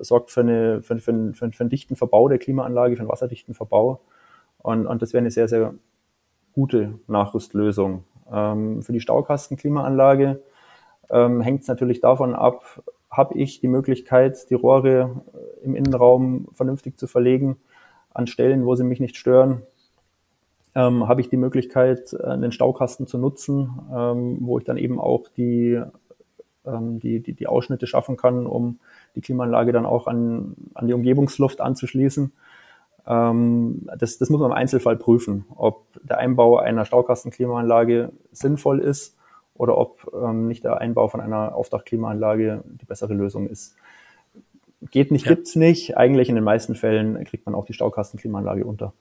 sorgt 0.02 0.32
für, 0.32 0.42
eine, 0.42 0.82
für, 0.82 0.98
für, 0.98 1.34
für, 1.34 1.52
für 1.52 1.62
einen 1.62 1.70
dichten 1.70 1.96
Verbau 1.96 2.28
der 2.28 2.40
Klimaanlage, 2.40 2.96
für 2.96 3.02
einen 3.02 3.12
wasserdichten 3.12 3.54
Verbau. 3.54 4.02
Und, 4.58 4.88
und 4.88 5.04
das 5.04 5.14
wäre 5.14 5.22
eine 5.22 5.30
sehr, 5.30 5.48
sehr 5.48 5.76
gute 6.54 6.96
Nachrüstlösung. 7.06 8.06
Ähm, 8.34 8.82
für 8.82 8.92
die 8.92 9.02
Staukastenklimaanlage 9.02 10.42
ähm, 11.12 11.42
hängt 11.42 11.62
es 11.62 11.68
natürlich 11.68 12.02
davon 12.02 12.34
ab, 12.34 12.82
habe 13.10 13.36
ich 13.36 13.60
die 13.60 13.68
Möglichkeit, 13.68 14.50
die 14.50 14.56
Rohre 14.56 15.24
im 15.64 15.76
Innenraum 15.76 16.48
vernünftig 16.52 16.98
zu 16.98 17.08
verlegen 17.08 17.58
an 18.14 18.28
Stellen, 18.28 18.66
wo 18.66 18.76
sie 18.76 18.84
mich 18.84 19.00
nicht 19.00 19.18
stören. 19.18 19.64
ähm, 20.76 21.08
habe 21.08 21.22
ich 21.22 21.30
die 21.30 21.38
Möglichkeit, 21.38 22.14
äh, 22.14 22.24
einen 22.24 22.52
Staukasten 22.52 23.08
zu 23.08 23.18
nutzen, 23.18 23.80
ähm, 23.92 24.38
wo 24.42 24.60
ich 24.60 24.64
dann 24.64 24.78
eben 24.78 25.00
auch 25.00 25.28
die, 25.36 25.82
ähm, 26.66 27.00
die, 27.00 27.20
die, 27.20 27.34
die 27.34 27.48
Ausschnitte 27.48 27.88
schaffen 27.88 28.16
kann, 28.16 28.46
um 28.46 28.80
die 29.16 29.22
Klimaanlage 29.22 29.72
dann 29.72 29.88
auch 29.88 30.06
an, 30.06 30.56
an 30.76 30.86
die 30.86 30.94
Umgebungsluft 30.94 31.62
anzuschließen. 31.62 32.32
Ähm, 33.08 33.90
das, 33.98 34.20
das 34.20 34.30
muss 34.30 34.40
man 34.40 34.52
im 34.52 34.58
Einzelfall 34.58 34.98
prüfen, 34.98 35.46
ob 35.56 35.86
der 36.04 36.20
Einbau 36.20 36.58
einer 36.58 36.86
Staukastenklimaanlage 36.86 38.12
sinnvoll 38.32 38.80
ist 38.80 39.17
oder 39.58 39.78
ob 39.78 40.12
ähm, 40.14 40.48
nicht 40.48 40.64
der 40.64 40.78
Einbau 40.80 41.08
von 41.08 41.22
einer 41.22 41.56
Aufdachklimaanlage 41.56 42.64
die 42.66 42.86
bessere 42.86 43.14
Lösung 43.14 43.48
ist. 43.48 43.76
Geht 44.92 45.12
nicht, 45.12 45.26
ja. 45.26 45.34
gibt's 45.34 45.56
nicht. 45.56 45.98
Eigentlich 45.98 46.30
in 46.30 46.36
den 46.36 46.44
meisten 46.44 46.76
Fällen 46.76 47.24
kriegt 47.26 47.46
man 47.46 47.56
auch 47.56 47.66
die 47.66 47.74
Staukastenklimaanlage 47.74 48.66
unter. 48.66 48.94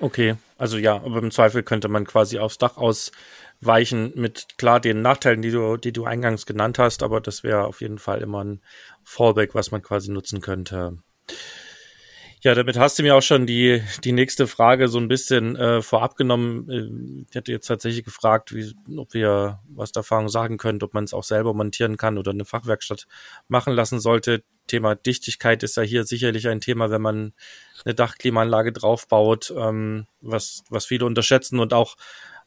Okay, 0.00 0.34
also 0.58 0.76
ja, 0.76 0.96
aber 0.96 1.18
im 1.18 1.30
Zweifel 1.30 1.62
könnte 1.62 1.88
man 1.88 2.04
quasi 2.04 2.38
aufs 2.38 2.58
Dach 2.58 2.76
ausweichen 2.76 4.12
mit 4.14 4.58
klar 4.58 4.80
den 4.80 5.00
Nachteilen, 5.00 5.40
die 5.40 5.50
du, 5.50 5.76
die 5.76 5.92
du 5.92 6.04
eingangs 6.04 6.44
genannt 6.44 6.78
hast, 6.78 7.02
aber 7.02 7.20
das 7.20 7.44
wäre 7.44 7.64
auf 7.64 7.80
jeden 7.80 7.98
Fall 7.98 8.20
immer 8.20 8.44
ein 8.44 8.60
Fallback, 9.04 9.54
was 9.54 9.70
man 9.70 9.80
quasi 9.80 10.10
nutzen 10.10 10.40
könnte. 10.40 10.98
Ja, 12.44 12.54
damit 12.54 12.76
hast 12.78 12.98
du 12.98 13.02
mir 13.02 13.16
auch 13.16 13.22
schon 13.22 13.46
die, 13.46 13.82
die 14.04 14.12
nächste 14.12 14.46
Frage 14.46 14.88
so 14.88 14.98
ein 14.98 15.08
bisschen 15.08 15.56
äh, 15.56 15.80
vorab 15.80 16.14
genommen. 16.14 16.68
Äh, 16.68 17.24
ich 17.26 17.34
hätte 17.34 17.50
jetzt 17.50 17.66
tatsächlich 17.66 18.04
gefragt, 18.04 18.54
wie, 18.54 18.74
ob 18.98 19.14
wir 19.14 19.60
was 19.66 19.92
der 19.92 20.00
Erfahrung 20.00 20.28
sagen 20.28 20.58
könnt, 20.58 20.82
ob 20.82 20.92
man 20.92 21.04
es 21.04 21.14
auch 21.14 21.24
selber 21.24 21.54
montieren 21.54 21.96
kann 21.96 22.18
oder 22.18 22.32
eine 22.32 22.44
Fachwerkstatt 22.44 23.06
machen 23.48 23.72
lassen 23.72 23.98
sollte. 23.98 24.44
Thema 24.66 24.94
Dichtigkeit 24.94 25.62
ist 25.62 25.78
ja 25.78 25.84
hier 25.84 26.04
sicherlich 26.04 26.46
ein 26.46 26.60
Thema, 26.60 26.90
wenn 26.90 27.00
man 27.00 27.32
eine 27.86 27.94
Dachklimaanlage 27.94 28.72
draufbaut, 28.72 29.50
ähm, 29.56 30.06
was, 30.20 30.64
was 30.68 30.84
viele 30.84 31.06
unterschätzen 31.06 31.60
und 31.60 31.72
auch 31.72 31.96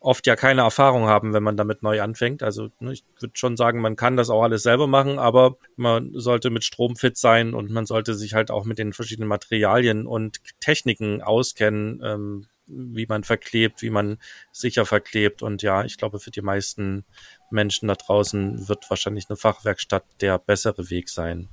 oft 0.07 0.25
ja 0.25 0.37
keine 0.37 0.61
Erfahrung 0.61 1.07
haben, 1.07 1.33
wenn 1.33 1.43
man 1.43 1.57
damit 1.57 1.83
neu 1.83 2.01
anfängt. 2.01 2.41
Also 2.41 2.69
ne, 2.79 2.93
ich 2.93 3.03
würde 3.19 3.33
schon 3.35 3.57
sagen, 3.57 3.81
man 3.81 3.97
kann 3.97 4.15
das 4.15 4.29
auch 4.29 4.41
alles 4.41 4.63
selber 4.63 4.87
machen, 4.87 5.19
aber 5.19 5.57
man 5.75 6.11
sollte 6.13 6.49
mit 6.49 6.63
Strom 6.63 6.95
fit 6.95 7.17
sein 7.17 7.53
und 7.53 7.71
man 7.71 7.85
sollte 7.85 8.15
sich 8.15 8.33
halt 8.33 8.49
auch 8.49 8.63
mit 8.63 8.77
den 8.77 8.93
verschiedenen 8.93 9.27
Materialien 9.27 10.07
und 10.07 10.39
Techniken 10.61 11.21
auskennen, 11.21 12.01
ähm, 12.05 12.47
wie 12.67 13.05
man 13.05 13.25
verklebt, 13.25 13.81
wie 13.81 13.89
man 13.89 14.17
sicher 14.53 14.85
verklebt. 14.85 15.43
Und 15.43 15.61
ja, 15.61 15.83
ich 15.83 15.97
glaube, 15.97 16.19
für 16.19 16.31
die 16.31 16.41
meisten 16.41 17.03
Menschen 17.51 17.89
da 17.89 17.95
draußen 17.95 18.69
wird 18.69 18.89
wahrscheinlich 18.89 19.25
eine 19.27 19.35
Fachwerkstatt 19.35 20.05
der 20.21 20.39
bessere 20.39 20.89
Weg 20.89 21.09
sein. 21.09 21.49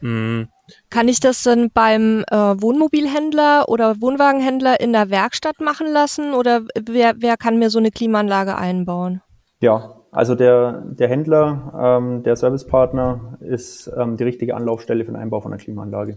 Mhm. 0.00 0.48
Kann 0.88 1.08
ich 1.08 1.20
das 1.20 1.42
dann 1.42 1.70
beim 1.72 2.24
äh, 2.30 2.36
Wohnmobilhändler 2.36 3.68
oder 3.68 4.00
Wohnwagenhändler 4.00 4.80
in 4.80 4.92
der 4.92 5.10
Werkstatt 5.10 5.60
machen 5.60 5.88
lassen 5.92 6.32
oder 6.32 6.62
wer, 6.80 7.14
wer 7.18 7.36
kann 7.36 7.58
mir 7.58 7.70
so 7.70 7.78
eine 7.78 7.90
Klimaanlage 7.90 8.56
einbauen? 8.56 9.20
Ja, 9.60 9.96
also 10.12 10.34
der, 10.34 10.82
der 10.86 11.08
Händler, 11.08 11.72
ähm, 11.78 12.22
der 12.22 12.36
Servicepartner 12.36 13.38
ist 13.40 13.90
ähm, 13.96 14.16
die 14.16 14.24
richtige 14.24 14.56
Anlaufstelle 14.56 15.04
für 15.04 15.12
den 15.12 15.20
Einbau 15.20 15.40
von 15.40 15.52
einer 15.52 15.62
Klimaanlage. 15.62 16.16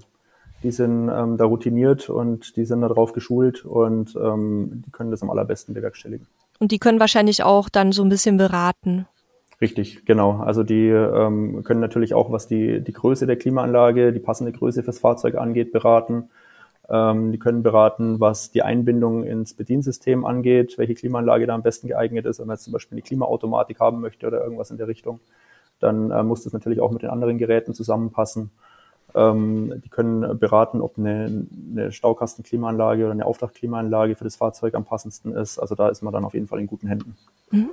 Die 0.64 0.72
sind 0.72 1.10
ähm, 1.10 1.38
da 1.38 1.46
routiniert 1.46 2.10
und 2.10 2.56
die 2.56 2.66
sind 2.66 2.82
darauf 2.82 3.12
geschult 3.12 3.66
und 3.66 4.16
ähm, 4.16 4.84
die 4.86 4.92
können 4.92 5.12
das 5.12 5.22
am 5.22 5.30
allerbesten 5.30 5.74
bewerkstelligen. 5.74 6.26
Und 6.60 6.72
die 6.72 6.80
können 6.80 7.00
wahrscheinlich 7.00 7.44
auch 7.44 7.68
dann 7.70 7.92
so 7.92 8.02
ein 8.04 8.10
bisschen 8.10 8.38
beraten. 8.38 9.06
Richtig, 9.64 10.04
genau. 10.04 10.42
Also 10.42 10.64
die 10.64 10.90
ähm, 10.90 11.64
können 11.64 11.80
natürlich 11.80 12.14
auch, 12.14 12.34
was 12.34 12.48
die, 12.48 12.82
die 12.82 12.92
Größe 12.92 13.26
der 13.26 13.38
Klimaanlage, 13.38 14.12
die 14.12 14.20
passende 14.20 14.52
Größe 14.52 14.84
fürs 14.84 15.00
Fahrzeug 15.00 15.36
angeht, 15.36 15.72
beraten. 15.72 16.30
Ähm, 16.90 17.32
die 17.32 17.40
können 17.40 17.64
beraten, 17.64 18.20
was 18.20 18.52
die 18.52 18.62
Einbindung 18.62 19.24
ins 19.24 19.54
Bediensystem 19.54 20.26
angeht, 20.26 20.78
welche 20.78 20.96
Klimaanlage 20.96 21.48
da 21.48 21.56
am 21.56 21.64
besten 21.64 21.88
geeignet 21.88 22.26
ist. 22.26 22.40
Wenn 22.40 22.48
man 22.48 22.56
jetzt 22.56 22.66
zum 22.66 22.74
Beispiel 22.74 22.98
eine 22.98 23.04
Klimaautomatik 23.04 23.80
haben 23.80 24.02
möchte 24.02 24.28
oder 24.28 24.44
irgendwas 24.44 24.70
in 24.70 24.76
der 24.76 24.90
Richtung, 24.90 25.22
dann 25.80 26.12
äh, 26.12 26.24
muss 26.24 26.44
das 26.44 26.52
natürlich 26.52 26.82
auch 26.82 26.92
mit 26.92 27.02
den 27.02 27.10
anderen 27.10 27.38
Geräten 27.38 27.74
zusammenpassen. 27.74 28.52
Ähm, 29.16 29.82
die 29.82 29.88
können 29.90 30.40
beraten, 30.40 30.82
ob 30.82 30.98
eine, 30.98 31.48
eine 31.72 31.94
Staukastenklimaanlage 31.94 33.04
oder 33.04 33.14
eine 33.14 33.26
Aufdachklimaanlage 33.26 34.16
für 34.16 34.26
das 34.26 34.36
Fahrzeug 34.36 34.76
am 34.76 34.84
passendsten 34.84 35.32
ist. 35.34 35.58
Also 35.58 35.74
da 35.74 35.88
ist 35.88 36.02
man 36.02 36.12
dann 36.12 36.26
auf 36.26 36.34
jeden 36.34 36.48
Fall 36.48 36.60
in 36.60 36.68
guten 36.68 36.88
Händen. 36.88 37.16
Mhm. 37.50 37.70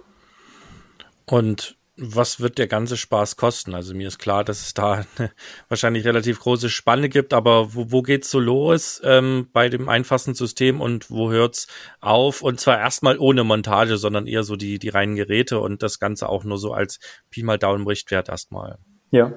Und 1.26 1.79
was 2.00 2.40
wird 2.40 2.58
der 2.58 2.66
ganze 2.66 2.96
Spaß 2.96 3.36
kosten? 3.36 3.74
Also 3.74 3.94
mir 3.94 4.08
ist 4.08 4.18
klar, 4.18 4.42
dass 4.42 4.62
es 4.62 4.74
da 4.74 5.04
eine 5.18 5.30
wahrscheinlich 5.68 6.04
relativ 6.06 6.40
große 6.40 6.70
Spanne 6.70 7.08
gibt, 7.08 7.34
aber 7.34 7.74
wo, 7.74 7.92
wo 7.92 8.02
geht's 8.02 8.30
so 8.30 8.40
los 8.40 9.00
ähm, 9.04 9.48
bei 9.52 9.68
dem 9.68 9.88
einfachsten 9.88 10.34
System 10.34 10.80
und 10.80 11.10
wo 11.10 11.30
hört's 11.30 11.66
auf? 12.00 12.42
Und 12.42 12.58
zwar 12.58 12.78
erstmal 12.78 13.18
ohne 13.18 13.44
Montage, 13.44 13.98
sondern 13.98 14.26
eher 14.26 14.42
so 14.42 14.56
die, 14.56 14.78
die 14.78 14.88
reinen 14.88 15.14
Geräte 15.14 15.60
und 15.60 15.82
das 15.82 15.98
Ganze 15.98 16.28
auch 16.28 16.44
nur 16.44 16.58
so 16.58 16.72
als 16.72 16.98
Pi 17.30 17.42
mal 17.42 17.58
Daumen 17.58 17.86
Richtwert 17.86 18.28
erstmal. 18.28 18.78
Ja. 19.10 19.32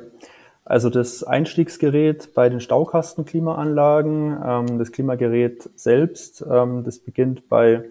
Also 0.65 0.89
das 0.89 1.23
Einstiegsgerät 1.23 2.33
bei 2.33 2.47
den 2.47 2.61
Staukastenklimaanlagen, 2.61 4.37
ähm, 4.45 4.79
das 4.79 4.93
Klimagerät 4.93 5.69
selbst, 5.75 6.45
ähm, 6.49 6.85
das 6.85 6.99
beginnt 6.99 7.49
bei 7.49 7.89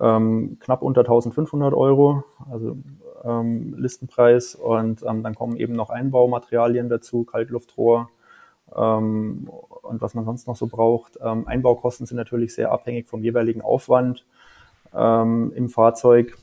ähm, 0.00 0.56
knapp 0.60 0.82
unter 0.82 1.02
1500 1.02 1.74
Euro. 1.74 2.24
Also 2.50 2.78
ähm, 3.24 3.74
Listenpreis 3.78 4.54
und 4.54 5.02
ähm, 5.02 5.22
dann 5.22 5.34
kommen 5.34 5.56
eben 5.56 5.74
noch 5.74 5.90
Einbaumaterialien 5.90 6.88
dazu, 6.88 7.24
Kaltluftrohr 7.24 8.08
ähm, 8.76 9.50
und 9.82 10.00
was 10.00 10.14
man 10.14 10.24
sonst 10.24 10.46
noch 10.46 10.56
so 10.56 10.66
braucht. 10.66 11.18
Ähm, 11.22 11.46
Einbaukosten 11.46 12.06
sind 12.06 12.16
natürlich 12.16 12.54
sehr 12.54 12.72
abhängig 12.72 13.06
vom 13.06 13.22
jeweiligen 13.22 13.62
Aufwand 13.62 14.24
ähm, 14.94 15.52
im 15.54 15.68
Fahrzeug. 15.68 16.36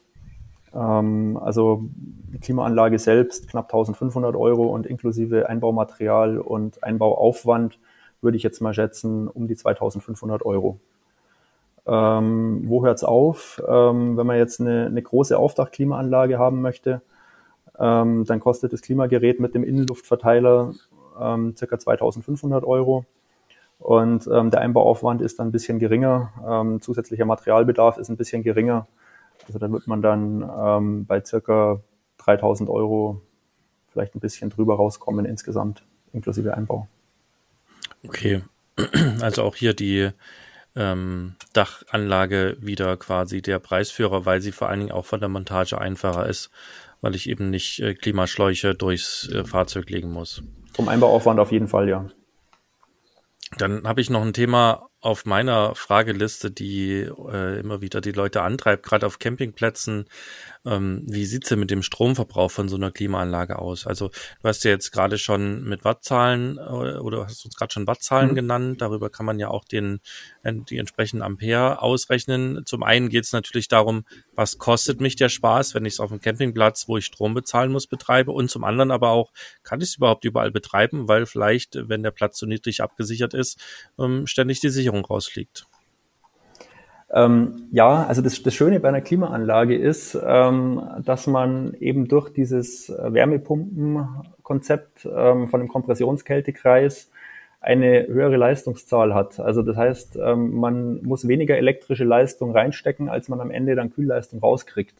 Ähm, 0.74 1.38
also 1.42 1.86
die 1.92 2.40
Klimaanlage 2.40 3.00
selbst 3.00 3.48
knapp 3.48 3.66
1500 3.66 4.36
Euro 4.36 4.68
und 4.68 4.86
inklusive 4.86 5.48
Einbaumaterial 5.48 6.40
und 6.40 6.84
Einbauaufwand 6.84 7.80
würde 8.22 8.38
ich 8.38 8.44
jetzt 8.44 8.62
mal 8.62 8.74
schätzen 8.74 9.28
um 9.28 9.48
die 9.48 9.56
2500 9.56 10.46
Euro. 10.46 10.80
Ähm, 11.88 12.64
wo 12.66 12.84
hört 12.84 12.98
es 12.98 13.04
auf? 13.04 13.62
Ähm, 13.68 14.18
wenn 14.18 14.28
man 14.28 14.38
jetzt 14.38 14.60
eine, 14.60 14.88
eine 14.88 15.02
große 15.02 15.38
Aufdachklimaanlage 15.38 16.40
haben 16.40 16.62
möchte, 16.62 17.02
ähm, 17.78 18.26
dann 18.26 18.40
kostet 18.40 18.74
das 18.74 18.82
Klimagerät 18.82 19.40
mit 19.40 19.54
dem 19.54 19.64
Innenluftverteiler 19.64 20.74
ähm, 21.20 21.56
ca. 21.56 21.80
2500 21.80 22.64
Euro. 22.64 23.06
Und 23.80 24.28
ähm, 24.32 24.52
der 24.52 24.62
Einbauaufwand 24.62 25.22
ist 25.22 25.40
dann 25.40 25.50
ein 25.50 25.52
bisschen 25.52 25.80
geringer. 25.80 26.34
Ähm, 26.48 26.82
zusätzlicher 26.82 27.26
Materialbedarf 27.26 27.98
ist 27.98 28.10
ein 28.10 28.18
bisschen 28.18 28.42
geringer. 28.42 28.88
Also 29.48 29.60
da 29.60 29.72
wird 29.72 29.86
man 29.88 30.02
dann 30.02 30.50
ähm, 30.58 31.06
bei 31.06 31.24
circa 31.24 31.82
3000 32.18 32.70
Euro 32.70 33.22
vielleicht 33.90 34.16
ein 34.16 34.20
bisschen 34.20 34.50
drüber 34.50 34.76
rauskommen 34.76 35.26
insgesamt, 35.26 35.84
inklusive 36.14 36.56
Einbau. 36.56 36.88
Okay, 38.08 38.42
also 39.22 39.44
auch 39.44 39.56
hier 39.56 39.74
die 39.74 40.10
ähm, 40.76 41.36
Dachanlage 41.54 42.58
wieder 42.60 42.98
quasi 42.98 43.42
der 43.42 43.60
Preisführer, 43.60 44.26
weil 44.26 44.42
sie 44.42 44.52
vor 44.52 44.70
allen 44.70 44.80
Dingen 44.82 44.92
auch 44.92 45.06
von 45.06 45.20
der 45.20 45.30
Montage 45.30 45.80
einfacher 45.80 46.28
ist, 46.28 46.50
weil 47.02 47.16
ich 47.16 47.30
eben 47.30 47.50
nicht 47.50 47.80
äh, 47.80 47.94
Klimaschläuche 47.94 48.76
durchs 48.76 49.30
äh, 49.30 49.46
Fahrzeug 49.46 49.90
legen 49.90 50.12
muss. 50.12 50.44
Vom 50.74 50.90
Einbauaufwand 50.90 51.40
auf 51.40 51.52
jeden 51.52 51.68
Fall, 51.68 51.88
ja. 51.88 52.08
Dann 53.58 53.88
habe 53.88 54.02
ich 54.02 54.10
noch 54.10 54.22
ein 54.22 54.34
Thema 54.34 54.90
auf 55.00 55.26
meiner 55.26 55.76
Frageliste, 55.76 56.52
die 56.52 57.08
äh, 57.32 57.60
immer 57.60 57.80
wieder 57.80 58.02
die 58.02 58.12
Leute 58.12 58.42
antreibt, 58.42 58.84
gerade 58.84 59.06
auf 59.06 59.20
Campingplätzen. 59.20 60.06
Ähm, 60.66 61.04
wie 61.06 61.26
sieht's 61.26 61.50
denn 61.50 61.60
mit 61.60 61.72
dem 61.72 61.84
Stromverbrauch 61.84 62.52
von 62.52 62.68
so 62.68 62.76
einer 62.76 62.92
Klimaanlage 62.92 63.60
aus? 63.60 63.86
Also 63.86 64.10
du 64.10 64.48
hast 64.48 64.64
ja 64.64 64.72
jetzt 64.72 64.92
gerade 64.92 65.18
schon 65.18 65.64
mit 65.64 65.84
Wattzahlen 65.84 66.58
äh, 66.58 66.62
oder 66.62 67.26
hast 67.26 67.46
uns 67.46 67.56
gerade 67.56 67.74
schon 67.74 67.88
Wattzahlen 67.88 68.32
mhm. 68.32 68.36
genannt. 68.36 68.82
Darüber 68.82 69.10
kann 69.10 69.26
man 69.26 69.40
ja 69.40 69.50
auch 69.50 69.66
den 69.66 70.00
äh, 70.44 70.54
die 70.54 70.78
entsprechenden 70.78 71.22
Ampere 71.24 71.82
ausrechnen. 71.82 72.66
Zum 72.66 72.84
einen 72.84 73.10
geht 73.10 73.26
es 73.26 73.34
natürlich 73.34 73.68
darum, 73.68 74.06
was 74.36 74.58
kostet 74.58 75.02
mich 75.02 75.16
der 75.16 75.30
Spaß, 75.30 75.76
wenn 75.76 75.86
ich 75.86 75.94
es 75.94 76.00
auf 76.00 76.10
dem 76.10 76.22
Campingplatz, 76.22 76.88
wo 76.88 76.98
ich 76.98 77.06
Strom 77.06 77.34
bezahlen 77.34 77.72
muss, 77.72 77.88
betreibe. 77.88 78.32
Und 78.32 78.50
zum 78.50 78.64
anderen 78.64 78.92
aber 78.92 79.10
auch, 79.10 79.32
kann 79.64 79.82
ich 79.82 79.90
es 79.90 79.98
überhaupt 79.98 80.26
überall 80.26 80.52
betreiben, 80.52 81.08
weil 81.08 81.26
vielleicht, 81.26 81.78
wenn 81.90 82.04
der 82.04 82.12
Platz 82.12 82.40
so 82.40 82.46
niedrig 82.46 82.82
abgesichert 82.82 83.34
ist, 83.34 83.60
ähm, 84.00 84.28
ständig 84.28 84.60
die 84.60 84.70
Sicherung 84.70 85.06
rausfliegt. 85.06 85.68
Ähm, 87.12 87.68
ja, 87.72 88.06
also 88.06 88.22
das, 88.22 88.42
das 88.42 88.54
Schöne 88.54 88.80
bei 88.80 88.88
einer 88.90 89.02
Klimaanlage 89.02 89.78
ist, 89.78 90.18
ähm, 90.26 90.82
dass 91.04 91.28
man 91.28 91.76
eben 91.80 92.08
durch 92.08 92.30
dieses 92.30 92.90
Wärmepumpenkonzept 92.90 95.08
ähm, 95.16 95.48
von 95.48 95.60
dem 95.60 95.70
Kompressionskältekreis 95.70 97.12
eine 97.62 98.08
höhere 98.08 98.38
Leistungszahl 98.38 99.14
hat. 99.14 99.40
Also 99.40 99.62
das 99.62 99.78
heißt, 99.78 100.18
ähm, 100.22 100.56
man 100.56 101.04
muss 101.04 101.28
weniger 101.28 101.58
elektrische 101.58 102.04
Leistung 102.04 102.52
reinstecken, 102.52 103.08
als 103.10 103.30
man 103.30 103.40
am 103.40 103.52
Ende 103.52 103.76
dann 103.76 103.92
Kühlleistung 103.92 104.40
rauskriegt. 104.40 104.96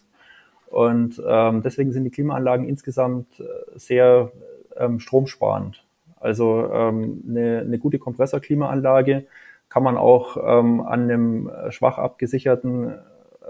Und 0.68 1.20
ähm, 1.26 1.64
deswegen 1.64 1.92
sind 1.92 2.04
die 2.06 2.12
Klimaanlagen 2.12 2.68
insgesamt 2.68 3.40
äh, 3.40 3.46
sehr 3.76 4.32
ähm, 4.78 5.00
stromsparend. 5.00 5.82
Also 6.20 6.72
eine, 6.72 7.60
eine 7.60 7.78
gute 7.78 8.00
Kompressorklimaanlage 8.00 9.26
kann 9.76 9.84
man 9.84 9.98
auch 9.98 10.38
ähm, 10.38 10.80
an 10.80 11.02
einem 11.02 11.52
schwach 11.70 11.98
abgesicherten 11.98 12.94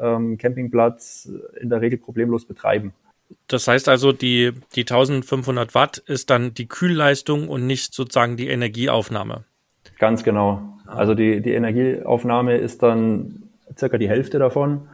ähm, 0.02 0.40
Campingplatz 0.40 1.30
in 1.62 1.70
der 1.70 1.82
Regel 1.82 2.00
problemlos 2.00 2.46
betreiben. 2.46 2.96
Das 3.46 3.68
heißt 3.68 3.88
also, 3.90 4.12
die, 4.12 4.52
die 4.74 4.82
1500 4.82 5.76
Watt 5.76 6.00
ist 6.00 6.32
dann 6.32 6.56
die 6.56 6.68
Kühlleistung 6.68 7.48
und 7.48 7.68
nicht 7.68 7.94
sozusagen 7.94 8.38
die 8.38 8.48
Energieaufnahme. 8.48 9.44
Ganz 10.00 10.24
genau. 10.24 10.64
Also 10.88 11.14
die, 11.14 11.42
die 11.42 11.54
Energieaufnahme 11.54 12.58
ist 12.58 12.82
dann 12.82 13.44
circa 13.78 14.00
die 14.00 14.10
Hälfte 14.10 14.40
davon. 14.40 14.88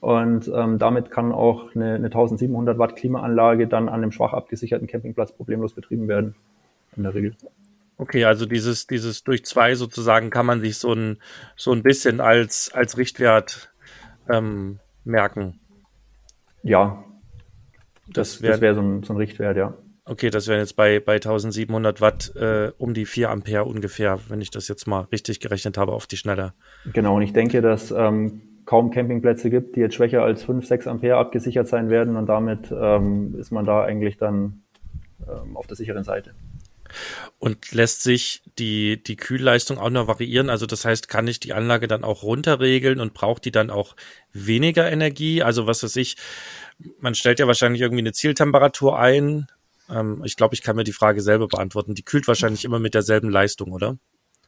Und 0.00 0.50
ähm, 0.52 0.80
damit 0.80 1.12
kann 1.12 1.30
auch 1.30 1.76
eine, 1.76 1.94
eine 1.94 2.06
1700 2.06 2.76
Watt 2.76 2.96
Klimaanlage 2.96 3.68
dann 3.68 3.88
an 3.88 4.02
einem 4.02 4.10
schwach 4.10 4.32
abgesicherten 4.32 4.88
Campingplatz 4.88 5.30
problemlos 5.30 5.74
betrieben 5.74 6.08
werden. 6.08 6.34
In 6.96 7.04
der 7.04 7.14
Regel. 7.14 7.36
Okay, 8.02 8.24
also 8.24 8.46
dieses, 8.46 8.88
dieses 8.88 9.22
durch 9.22 9.44
zwei 9.44 9.76
sozusagen 9.76 10.30
kann 10.30 10.44
man 10.44 10.60
sich 10.60 10.76
so 10.76 10.92
ein, 10.92 11.18
so 11.54 11.70
ein 11.70 11.84
bisschen 11.84 12.20
als, 12.20 12.72
als 12.74 12.98
Richtwert 12.98 13.72
ähm, 14.28 14.80
merken. 15.04 15.60
Ja, 16.64 17.04
das, 18.08 18.32
das 18.32 18.42
wäre 18.42 18.60
wär 18.60 18.74
so, 18.74 18.80
ein, 18.80 19.04
so 19.04 19.12
ein 19.12 19.18
Richtwert, 19.18 19.56
ja. 19.56 19.74
Okay, 20.04 20.30
das 20.30 20.48
wären 20.48 20.58
jetzt 20.58 20.74
bei, 20.74 20.98
bei 20.98 21.14
1700 21.14 22.00
Watt 22.00 22.34
äh, 22.34 22.72
um 22.76 22.92
die 22.92 23.06
4 23.06 23.30
Ampere 23.30 23.66
ungefähr, 23.66 24.18
wenn 24.28 24.40
ich 24.40 24.50
das 24.50 24.66
jetzt 24.66 24.88
mal 24.88 25.02
richtig 25.12 25.38
gerechnet 25.38 25.78
habe 25.78 25.92
auf 25.92 26.08
die 26.08 26.16
Schnelle. 26.16 26.54
Genau, 26.92 27.14
und 27.14 27.22
ich 27.22 27.32
denke, 27.32 27.62
dass 27.62 27.92
ähm, 27.92 28.42
kaum 28.64 28.90
Campingplätze 28.90 29.48
gibt, 29.48 29.76
die 29.76 29.80
jetzt 29.80 29.94
schwächer 29.94 30.24
als 30.24 30.42
5, 30.42 30.66
6 30.66 30.88
Ampere 30.88 31.18
abgesichert 31.18 31.68
sein 31.68 31.88
werden 31.88 32.16
und 32.16 32.26
damit 32.26 32.74
ähm, 32.76 33.36
ist 33.38 33.52
man 33.52 33.64
da 33.64 33.84
eigentlich 33.84 34.16
dann 34.16 34.64
ähm, 35.20 35.56
auf 35.56 35.68
der 35.68 35.76
sicheren 35.76 36.02
Seite. 36.02 36.34
Und 37.38 37.72
lässt 37.72 38.02
sich 38.02 38.42
die, 38.58 39.02
die 39.02 39.16
Kühlleistung 39.16 39.78
auch 39.78 39.90
noch 39.90 40.06
variieren? 40.06 40.50
Also 40.50 40.66
das 40.66 40.84
heißt, 40.84 41.08
kann 41.08 41.26
ich 41.26 41.40
die 41.40 41.52
Anlage 41.52 41.88
dann 41.88 42.04
auch 42.04 42.22
runterregeln 42.22 43.00
und 43.00 43.14
braucht 43.14 43.44
die 43.44 43.52
dann 43.52 43.70
auch 43.70 43.96
weniger 44.32 44.90
Energie? 44.90 45.42
Also 45.42 45.66
was 45.66 45.82
weiß 45.82 45.96
ich, 45.96 46.16
man 47.00 47.14
stellt 47.14 47.38
ja 47.38 47.46
wahrscheinlich 47.46 47.82
irgendwie 47.82 48.02
eine 48.02 48.12
Zieltemperatur 48.12 48.98
ein. 48.98 49.46
Ähm, 49.90 50.22
ich 50.24 50.36
glaube, 50.36 50.54
ich 50.54 50.62
kann 50.62 50.76
mir 50.76 50.84
die 50.84 50.92
Frage 50.92 51.20
selber 51.20 51.48
beantworten. 51.48 51.94
Die 51.94 52.04
kühlt 52.04 52.28
wahrscheinlich 52.28 52.64
immer 52.64 52.78
mit 52.78 52.94
derselben 52.94 53.30
Leistung, 53.30 53.72
oder? 53.72 53.98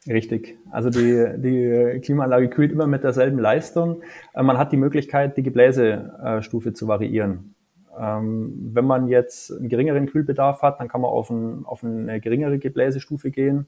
Richtig. 0.07 0.57
Also 0.71 0.89
die, 0.89 1.25
die 1.37 1.99
Klimaanlage 2.01 2.49
kühlt 2.49 2.71
immer 2.71 2.85
mit 2.85 3.03
derselben 3.03 3.39
Leistung. 3.39 4.03
Äh, 4.33 4.43
man 4.43 4.57
hat 4.57 4.71
die 4.71 4.77
Möglichkeit, 4.77 5.37
die 5.37 5.43
Gebläsestufe 5.43 6.73
zu 6.73 6.87
variieren. 6.87 7.54
Ähm, 7.99 8.71
wenn 8.73 8.85
man 8.85 9.07
jetzt 9.07 9.51
einen 9.51 9.69
geringeren 9.69 10.07
Kühlbedarf 10.07 10.61
hat, 10.61 10.79
dann 10.79 10.87
kann 10.87 11.01
man 11.01 11.11
auf, 11.11 11.29
ein, 11.29 11.65
auf 11.65 11.83
eine 11.83 12.19
geringere 12.19 12.59
Gebläsestufe 12.59 13.31
gehen. 13.31 13.67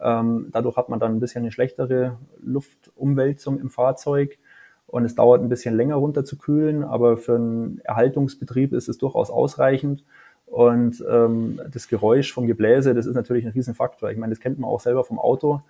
Ähm, 0.00 0.48
dadurch 0.52 0.76
hat 0.76 0.88
man 0.88 1.00
dann 1.00 1.14
ein 1.14 1.20
bisschen 1.20 1.42
eine 1.42 1.52
schlechtere 1.52 2.18
Luftumwälzung 2.42 3.58
im 3.58 3.70
Fahrzeug 3.70 4.38
und 4.86 5.04
es 5.04 5.14
dauert 5.14 5.42
ein 5.42 5.48
bisschen 5.48 5.74
länger 5.74 5.96
runter 5.96 6.24
zu 6.24 6.38
kühlen, 6.38 6.84
aber 6.84 7.16
für 7.16 7.36
einen 7.36 7.80
Erhaltungsbetrieb 7.82 8.72
ist 8.72 8.88
es 8.88 8.98
durchaus 8.98 9.30
ausreichend. 9.30 10.04
Und 10.46 11.04
ähm, 11.10 11.60
das 11.72 11.88
Geräusch 11.88 12.32
vom 12.32 12.46
Gebläse, 12.46 12.94
das 12.94 13.06
ist 13.06 13.16
natürlich 13.16 13.44
ein 13.44 13.52
Riesenfaktor. 13.52 14.10
Ich 14.12 14.16
meine, 14.16 14.30
das 14.30 14.38
kennt 14.38 14.60
man 14.60 14.70
auch 14.70 14.78
selber 14.78 15.02
vom 15.02 15.18
Auto. 15.18 15.62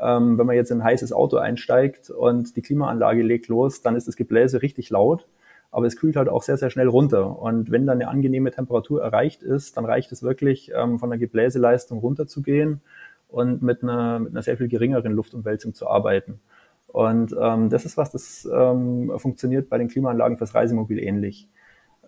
Ähm, 0.00 0.38
wenn 0.38 0.46
man 0.46 0.56
jetzt 0.56 0.70
in 0.70 0.78
ein 0.78 0.84
heißes 0.84 1.12
Auto 1.12 1.36
einsteigt 1.36 2.08
und 2.08 2.56
die 2.56 2.62
Klimaanlage 2.62 3.22
legt 3.22 3.48
los, 3.48 3.82
dann 3.82 3.94
ist 3.94 4.08
das 4.08 4.16
Gebläse 4.16 4.62
richtig 4.62 4.88
laut 4.88 5.28
aber 5.72 5.86
es 5.86 5.96
kühlt 5.96 6.16
halt 6.16 6.28
auch 6.28 6.42
sehr, 6.42 6.58
sehr 6.58 6.70
schnell 6.70 6.86
runter. 6.86 7.40
Und 7.40 7.70
wenn 7.70 7.86
dann 7.86 8.00
eine 8.00 8.08
angenehme 8.08 8.50
Temperatur 8.50 9.02
erreicht 9.02 9.42
ist, 9.42 9.76
dann 9.76 9.86
reicht 9.86 10.12
es 10.12 10.22
wirklich, 10.22 10.70
ähm, 10.76 10.98
von 10.98 11.10
der 11.10 11.18
Gebläseleistung 11.18 11.98
runterzugehen 11.98 12.82
und 13.28 13.62
mit 13.62 13.82
einer, 13.82 14.18
mit 14.20 14.32
einer 14.32 14.42
sehr 14.42 14.58
viel 14.58 14.68
geringeren 14.68 15.12
Luftumwälzung 15.12 15.72
zu 15.72 15.88
arbeiten. 15.88 16.40
Und 16.86 17.34
ähm, 17.40 17.70
das 17.70 17.86
ist 17.86 17.96
was, 17.96 18.10
das 18.10 18.46
ähm, 18.52 19.12
funktioniert 19.16 19.70
bei 19.70 19.78
den 19.78 19.88
Klimaanlagen 19.88 20.36
fürs 20.36 20.54
Reisemobil 20.54 20.98
ähnlich. 20.98 21.48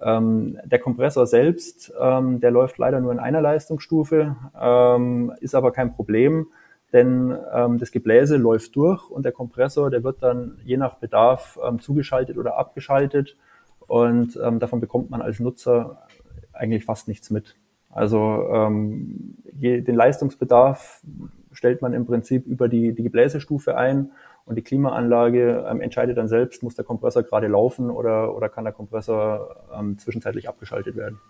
Ähm, 0.03 0.59
der 0.66 0.79
Kompressor 0.79 1.27
selbst, 1.27 1.90
ähm, 1.98 2.40
der 2.40 2.50
läuft 2.50 2.77
leider 2.77 3.00
nur 3.00 3.12
in 3.12 3.18
einer 3.18 3.40
Leistungsstufe, 3.40 4.37
ähm, 4.61 5.33
ist 5.40 5.55
aber 5.55 5.72
kein 5.72 5.94
Problem, 5.94 6.48
denn 6.92 7.35
ähm, 7.55 7.79
das 7.79 7.92
Gebläse 7.92 8.37
läuft 8.37 8.77
durch 8.77 9.09
und 9.09 9.24
der 9.24 9.33
Kompressor, 9.33 9.88
der 9.88 10.05
wird 10.05 10.22
dann 10.22 10.59
je 10.64 10.77
nach 10.77 10.96
Bedarf 10.96 11.59
ähm, 11.66 11.81
zugeschaltet 11.81 12.37
oder 12.37 12.59
abgeschaltet 12.59 13.37
und 13.87 14.38
ähm, 14.42 14.59
davon 14.59 14.81
bekommt 14.81 15.11
man 15.11 15.23
als 15.23 15.40
Nutzer 15.40 16.07
eigentlich 16.53 16.85
fast 16.85 17.09
nichts 17.09 17.31
mit. 17.31 17.57
Also 17.90 18.49
ähm, 18.53 19.37
je, 19.53 19.81
den 19.81 19.94
Leistungsbedarf 19.94 21.03
stellt 21.53 21.83
man 21.83 21.92
im 21.92 22.07
Prinzip 22.07 22.47
über 22.47 22.68
die, 22.68 22.92
die 22.92 23.03
Gebläsestufe 23.03 23.77
ein 23.77 24.11
und 24.47 24.57
die 24.57 24.62
Klimaanlage 24.62 25.66
ähm, 25.68 25.81
entscheidet 25.81 26.18
dann 26.18 26.29
selbst, 26.29 26.62
muss 26.62 26.75
der 26.75 26.85
Kompressor 26.85 27.23
gerade 27.23 27.47
laufen 27.47 27.90
oder, 27.90 28.35
oder 28.35 28.49
kann 28.49 28.64
der 28.64 28.73
Kompressor 28.73 29.57
ähm, 29.73 29.99
zwischenzeitlich 29.99 30.49
abgeschaltet 30.49 30.97
werden. 30.97 31.20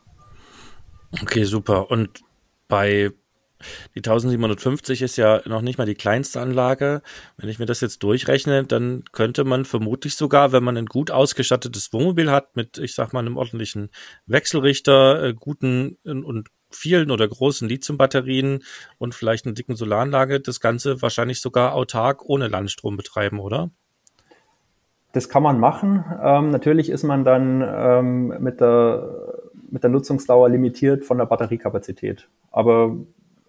Okay, 1.22 1.44
super. 1.44 1.90
Und 1.90 2.22
bei 2.66 3.10
die 3.94 4.00
1750 4.00 5.02
ist 5.02 5.16
ja 5.16 5.40
noch 5.46 5.62
nicht 5.62 5.78
mal 5.78 5.86
die 5.86 5.94
kleinste 5.94 6.40
Anlage. 6.40 7.02
Wenn 7.36 7.48
ich 7.48 7.58
mir 7.58 7.66
das 7.66 7.80
jetzt 7.80 8.02
durchrechne, 8.02 8.64
dann 8.64 9.04
könnte 9.12 9.44
man 9.44 9.64
vermutlich 9.64 10.16
sogar, 10.16 10.52
wenn 10.52 10.64
man 10.64 10.76
ein 10.76 10.86
gut 10.86 11.10
ausgestattetes 11.10 11.92
Wohnmobil 11.92 12.30
hat, 12.30 12.56
mit, 12.56 12.78
ich 12.78 12.94
sag 12.94 13.12
mal, 13.12 13.20
einem 13.20 13.36
ordentlichen 13.36 13.90
Wechselrichter, 14.26 15.22
äh, 15.22 15.34
guten 15.34 15.98
und 16.04 16.48
vielen 16.70 17.10
oder 17.10 17.26
großen 17.26 17.68
Lithiumbatterien 17.68 18.62
und 18.98 19.14
vielleicht 19.14 19.46
einer 19.46 19.54
dicken 19.54 19.76
Solaranlage, 19.76 20.40
das 20.40 20.60
Ganze 20.60 21.00
wahrscheinlich 21.02 21.40
sogar 21.40 21.74
autark 21.74 22.24
ohne 22.24 22.48
Landstrom 22.48 22.96
betreiben, 22.96 23.38
oder? 23.38 23.70
Das 25.12 25.28
kann 25.28 25.44
man 25.44 25.60
machen. 25.60 26.04
Ähm, 26.22 26.50
natürlich 26.50 26.90
ist 26.90 27.04
man 27.04 27.24
dann 27.24 27.64
ähm, 27.64 28.34
mit, 28.40 28.60
der, 28.60 29.34
mit 29.70 29.84
der 29.84 29.90
Nutzungsdauer 29.90 30.48
limitiert 30.48 31.04
von 31.04 31.18
der 31.18 31.26
Batteriekapazität. 31.26 32.28
Aber 32.50 32.96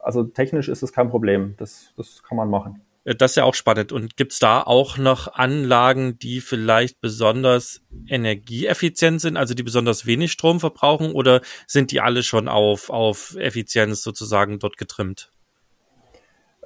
also 0.05 0.23
technisch 0.23 0.69
ist 0.69 0.83
es 0.83 0.93
kein 0.93 1.09
Problem. 1.09 1.55
Das, 1.57 1.93
das 1.97 2.23
kann 2.23 2.37
man 2.37 2.49
machen. 2.49 2.81
Äh, 3.05 3.15
das 3.15 3.31
ist 3.31 3.35
ja 3.37 3.43
auch 3.43 3.55
spannend. 3.55 3.91
Und 3.91 4.17
gibt's 4.17 4.39
da 4.39 4.61
auch 4.61 4.97
noch 4.97 5.33
Anlagen, 5.33 6.19
die 6.19 6.41
vielleicht 6.41 7.01
besonders 7.01 7.81
energieeffizient 8.07 9.21
sind, 9.21 9.37
also 9.37 9.53
die 9.53 9.63
besonders 9.63 10.05
wenig 10.05 10.31
Strom 10.31 10.59
verbrauchen, 10.59 11.11
oder 11.11 11.41
sind 11.67 11.91
die 11.91 12.01
alle 12.01 12.23
schon 12.23 12.47
auf, 12.47 12.89
auf 12.89 13.35
Effizienz 13.37 14.03
sozusagen 14.03 14.59
dort 14.59 14.77
getrimmt? 14.77 15.31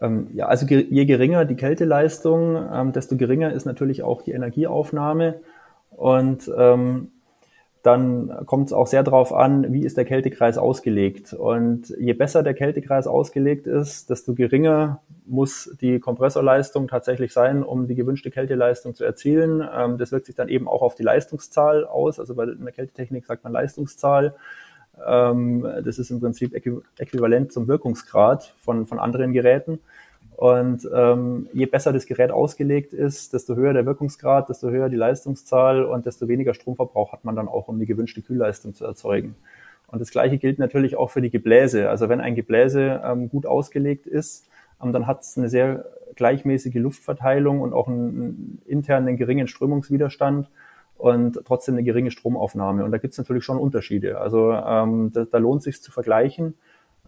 Ähm, 0.01 0.29
ja, 0.33 0.47
also 0.47 0.65
je 0.65 1.05
geringer 1.05 1.45
die 1.45 1.55
Kälteleistung, 1.55 2.55
ähm, 2.71 2.93
desto 2.93 3.17
geringer 3.17 3.51
ist 3.53 3.65
natürlich 3.65 4.03
auch 4.03 4.21
die 4.21 4.31
Energieaufnahme. 4.31 5.41
Und 5.91 6.49
ähm, 6.57 7.11
dann 7.81 8.45
kommt 8.45 8.67
es 8.67 8.73
auch 8.73 8.87
sehr 8.87 9.03
darauf 9.03 9.33
an, 9.33 9.71
wie 9.71 9.85
ist 9.85 9.95
der 9.95 10.03
Kältekreis 10.03 10.57
ausgelegt. 10.57 11.33
Und 11.33 11.93
je 11.97 12.13
besser 12.13 12.43
der 12.43 12.53
Kältekreis 12.53 13.07
ausgelegt 13.07 13.67
ist, 13.67 14.09
desto 14.09 14.33
geringer 14.33 15.01
muss 15.25 15.73
die 15.79 15.99
Kompressorleistung 15.99 16.89
tatsächlich 16.89 17.31
sein, 17.31 17.63
um 17.63 17.87
die 17.87 17.95
gewünschte 17.95 18.31
Kälteleistung 18.31 18.95
zu 18.95 19.05
erzielen. 19.05 19.65
Ähm, 19.73 19.97
das 19.97 20.11
wirkt 20.11 20.25
sich 20.25 20.35
dann 20.35 20.49
eben 20.49 20.67
auch 20.67 20.81
auf 20.81 20.95
die 20.95 21.03
Leistungszahl 21.03 21.85
aus. 21.85 22.19
Also 22.19 22.35
bei 22.35 22.45
der 22.45 22.71
Kältetechnik 22.71 23.25
sagt 23.25 23.45
man 23.45 23.53
Leistungszahl. 23.53 24.35
Ähm, 25.07 25.65
das 25.83 25.99
ist 25.99 26.09
im 26.09 26.19
Prinzip 26.19 26.53
äquivalent 26.97 27.53
zum 27.53 27.69
Wirkungsgrad 27.69 28.53
von, 28.59 28.87
von 28.87 28.99
anderen 28.99 29.31
Geräten. 29.31 29.79
Und 30.39 30.89
ähm, 30.95 31.49
je 31.51 31.65
besser 31.65 31.91
das 31.91 32.05
Gerät 32.05 32.31
ausgelegt 32.31 32.93
ist, 32.93 33.33
desto 33.33 33.57
höher 33.57 33.73
der 33.73 33.85
Wirkungsgrad, 33.85 34.47
desto 34.47 34.69
höher 34.69 34.87
die 34.87 34.95
Leistungszahl 34.95 35.83
und 35.83 36.05
desto 36.05 36.29
weniger 36.29 36.53
Stromverbrauch 36.53 37.11
hat 37.11 37.25
man 37.25 37.35
dann 37.35 37.49
auch, 37.49 37.67
um 37.67 37.77
die 37.77 37.85
gewünschte 37.85 38.21
Kühlleistung 38.21 38.73
zu 38.73 38.85
erzeugen. 38.85 39.35
Und 39.87 39.99
das 39.99 40.11
Gleiche 40.11 40.37
gilt 40.37 40.57
natürlich 40.57 40.95
auch 40.95 41.09
für 41.09 41.19
die 41.19 41.29
Gebläse. 41.29 41.89
Also 41.89 42.07
wenn 42.07 42.21
ein 42.21 42.35
Gebläse 42.35 43.01
ähm, 43.03 43.27
gut 43.27 43.45
ausgelegt 43.45 44.07
ist, 44.07 44.47
ähm, 44.81 44.93
dann 44.93 45.07
hat 45.07 45.23
es 45.23 45.37
eine 45.37 45.49
sehr 45.49 45.83
gleichmäßige 46.15 46.75
Luftverteilung 46.75 47.59
und 47.59 47.73
auch 47.73 47.89
einen, 47.89 48.07
einen 48.07 48.61
internen 48.65 49.17
geringen 49.17 49.49
Strömungswiderstand 49.49 50.49
und 50.97 51.41
trotzdem 51.43 51.75
eine 51.75 51.83
geringe 51.83 52.11
Stromaufnahme. 52.11 52.85
Und 52.85 52.91
da 52.91 52.97
gibt 52.97 53.11
es 53.11 53.17
natürlich 53.17 53.43
schon 53.43 53.57
Unterschiede. 53.57 54.21
Also 54.21 54.53
ähm, 54.53 55.11
da, 55.11 55.25
da 55.25 55.37
lohnt 55.37 55.63
sich 55.63 55.83
zu 55.83 55.91
vergleichen, 55.91 56.53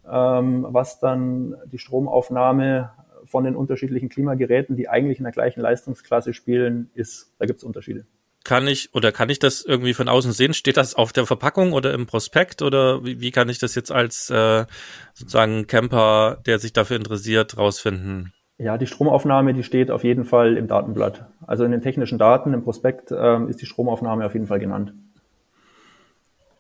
ähm, 0.06 0.68
was 0.70 1.00
dann 1.00 1.56
die 1.72 1.78
Stromaufnahme 1.78 2.90
von 3.32 3.46
den 3.46 3.56
unterschiedlichen 3.56 4.10
Klimageräten, 4.10 4.76
die 4.76 4.90
eigentlich 4.90 5.18
in 5.18 5.24
der 5.24 5.34
gleichen 5.34 5.62
Leistungsklasse 5.62 6.34
spielen, 6.34 6.92
ist. 6.94 7.34
Da 7.40 7.46
gibt 7.46 7.60
es 7.60 7.64
Unterschiede. 7.64 8.06
Kann 8.44 8.68
ich 8.68 8.94
oder 8.94 9.12
kann 9.12 9.30
ich 9.30 9.40
das 9.40 9.64
irgendwie 9.64 9.94
von 9.94 10.10
außen 10.10 10.32
sehen? 10.32 10.54
Steht 10.54 10.78
das 10.78 10.96
auf 10.96 11.14
der 11.14 11.26
Verpackung 11.26 11.74
oder 11.74 11.94
im 11.94 12.08
Prospekt 12.08 12.62
oder 12.62 13.06
wie, 13.06 13.22
wie 13.22 13.32
kann 13.32 13.50
ich 13.50 13.60
das 13.60 13.76
jetzt 13.76 13.92
als 13.92 14.30
äh, 14.30 14.66
sozusagen 15.14 15.68
Camper, 15.68 16.42
der 16.46 16.60
sich 16.60 16.74
dafür 16.74 16.98
interessiert, 16.98 17.58
rausfinden? 17.58 18.34
Ja, 18.58 18.78
die 18.78 18.88
Stromaufnahme, 18.88 19.54
die 19.54 19.64
steht 19.64 19.90
auf 19.90 20.04
jeden 20.04 20.26
Fall 20.26 20.58
im 20.58 20.68
Datenblatt. 20.68 21.26
Also 21.46 21.64
in 21.64 21.72
den 21.72 21.82
technischen 21.82 22.18
Daten 22.18 22.54
im 22.54 22.64
Prospekt 22.64 23.12
ähm, 23.12 23.48
ist 23.48 23.62
die 23.62 23.66
Stromaufnahme 23.66 24.26
auf 24.26 24.34
jeden 24.34 24.48
Fall 24.48 24.60
genannt. 24.60 24.94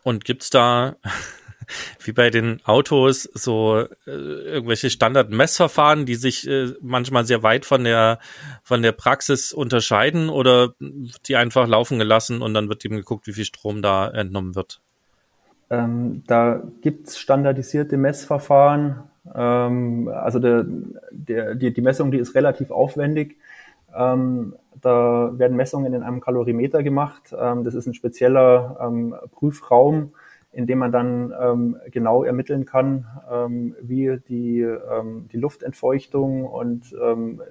Und 0.04 0.26
gibt's 0.26 0.50
da 0.50 0.96
wie 2.04 2.12
bei 2.12 2.30
den 2.30 2.62
Autos 2.66 3.24
so 3.24 3.86
äh, 4.08 4.12
irgendwelche 4.12 4.90
Standardmessverfahren, 4.90 6.06
die 6.06 6.16
sich 6.16 6.48
äh, 6.48 6.74
manchmal 6.82 7.26
sehr 7.26 7.44
weit 7.44 7.66
von 7.66 7.84
der 7.84 8.20
von 8.64 8.82
der 8.82 8.92
Praxis 8.92 9.54
unterscheiden 9.54 10.30
oder 10.30 10.74
die 11.28 11.36
einfach 11.36 11.68
laufen 11.68 12.00
gelassen 12.00 12.42
und 12.42 12.54
dann 12.54 12.70
wird 12.70 12.86
eben 12.86 12.96
geguckt, 12.98 13.28
wie 13.28 13.34
viel 13.34 13.46
Strom 13.46 13.82
da 13.82 14.10
entnommen 14.10 14.56
wird? 14.56 14.82
Ähm, 15.70 16.24
da 16.28 16.62
gibt's 16.82 17.18
standardisierte 17.18 17.96
Messverfahren. 17.98 19.04
Ähm, 19.34 20.10
also 20.14 20.40
der, 20.40 20.66
der, 21.12 21.56
die, 21.56 21.72
die 21.72 21.82
Messung, 21.82 22.12
die 22.12 22.18
ist 22.18 22.36
relativ 22.36 22.72
aufwendig. 22.72 23.38
Ähm, 23.96 24.54
da 24.82 25.32
werden 25.38 25.56
Messungen 25.56 25.94
in 25.94 26.04
einem 26.04 26.20
Kalorimeter 26.20 26.84
gemacht. 26.84 27.34
Ähm, 27.38 27.64
das 27.64 27.74
ist 27.74 27.88
ein 27.88 27.94
spezieller 27.94 28.78
ähm, 28.82 29.16
Prüfraum, 29.32 30.12
in 30.54 30.68
dem 30.68 30.80
man 30.80 30.92
dann 30.92 31.34
ähm, 31.40 31.78
genau 31.92 32.24
ermitteln 32.24 32.66
kann, 32.66 33.06
ähm, 33.32 33.76
wie 33.82 34.20
die, 34.28 34.62
ähm, 34.62 35.30
die 35.32 35.38
Luftentfeuchtung 35.38 36.46
und 36.46 36.94
ähm, 37.02 37.42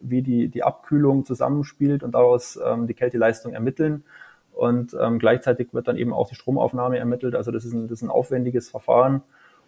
wie 0.00 0.22
die, 0.22 0.48
die 0.48 0.62
Abkühlung 0.62 1.24
zusammenspielt 1.24 2.02
und 2.02 2.12
daraus 2.12 2.58
ähm, 2.64 2.86
die 2.86 2.94
Kälteleistung 2.94 3.52
ermitteln. 3.52 4.04
Und 4.52 4.96
ähm, 5.00 5.18
gleichzeitig 5.18 5.74
wird 5.74 5.88
dann 5.88 5.96
eben 5.96 6.12
auch 6.12 6.28
die 6.28 6.36
Stromaufnahme 6.36 6.98
ermittelt. 6.98 7.34
Also 7.34 7.50
das 7.50 7.64
ist 7.64 7.72
ein, 7.72 7.88
das 7.88 7.98
ist 7.98 8.02
ein 8.02 8.10
aufwendiges 8.10 8.68
Verfahren 8.68 9.22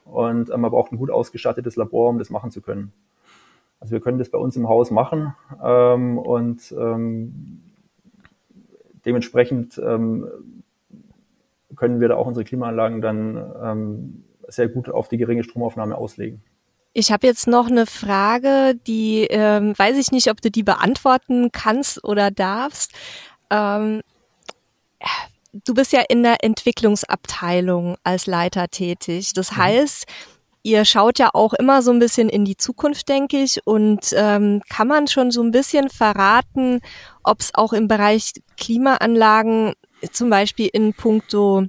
und 0.05 0.51
ähm, 0.51 0.61
man 0.61 0.70
braucht 0.70 0.93
ein 0.93 0.99
gut 0.99 1.11
ausgestattetes 1.11 1.74
Labor, 1.74 2.11
um 2.11 2.18
das 2.18 2.30
machen 2.30 2.53
zu 2.53 2.61
können. 2.61 2.93
Also 3.80 3.93
wir 3.93 4.01
können 4.01 4.18
das 4.18 4.30
bei 4.30 4.39
uns 4.39 4.57
im 4.57 4.68
Haus 4.68 4.91
machen 4.93 5.34
ähm, 5.62 6.18
und 6.18 6.72
ähm, 6.78 7.62
dementsprechend 9.05 9.78
ähm, 9.78 10.28
können 11.75 12.01
wir 12.01 12.09
da 12.09 12.17
auch 12.17 12.27
unsere 12.27 12.45
Klimaanlagen 12.45 13.01
dann 13.01 13.55
ähm, 13.62 14.25
sehr 14.49 14.69
gut 14.69 14.89
auf 14.89 15.09
die 15.09 15.17
geringe 15.17 15.43
Stromaufnahme 15.43 15.97
auslegen. 15.97 16.43
Ich 16.93 17.12
habe 17.12 17.27
jetzt 17.27 17.47
noch 17.47 17.67
eine 17.67 17.85
Frage, 17.85 18.75
die 18.87 19.27
ähm, 19.29 19.75
weiß 19.77 19.99
ich 19.99 20.12
nicht, 20.12 20.31
ob 20.31 20.41
du 20.41 20.51
die 20.51 20.62
beantworten 20.62 21.51
kannst 21.53 22.03
oder 22.05 22.31
darfst. 22.31 22.93
Ähm, 23.51 24.01
du 25.64 25.75
bist 25.75 25.93
ja 25.93 26.03
in 26.09 26.23
der 26.23 26.43
Entwicklungsabteilung 26.43 27.97
als 28.03 28.27
Leiter 28.27 28.69
tätig. 28.69 29.33
Das 29.35 29.53
mhm. 29.53 29.57
heißt, 29.57 30.07
ihr 30.62 30.85
schaut 30.85 31.19
ja 31.19 31.31
auch 31.33 31.53
immer 31.53 31.83
so 31.83 31.93
ein 31.93 31.99
bisschen 31.99 32.29
in 32.29 32.45
die 32.45 32.57
Zukunft, 32.57 33.09
denke 33.09 33.43
ich. 33.43 33.67
Und 33.67 34.14
ähm, 34.17 34.62
kann 34.69 34.89
man 34.89 35.07
schon 35.07 35.31
so 35.31 35.43
ein 35.43 35.51
bisschen 35.51 35.91
verraten, 35.91 36.81
ob 37.23 37.41
es 37.41 37.55
auch 37.55 37.73
im 37.73 37.89
Bereich 37.89 38.33
Klimaanlagen 38.57 39.75
zum 40.12 40.30
Beispiel 40.30 40.68
in 40.72 40.94
puncto 40.94 41.66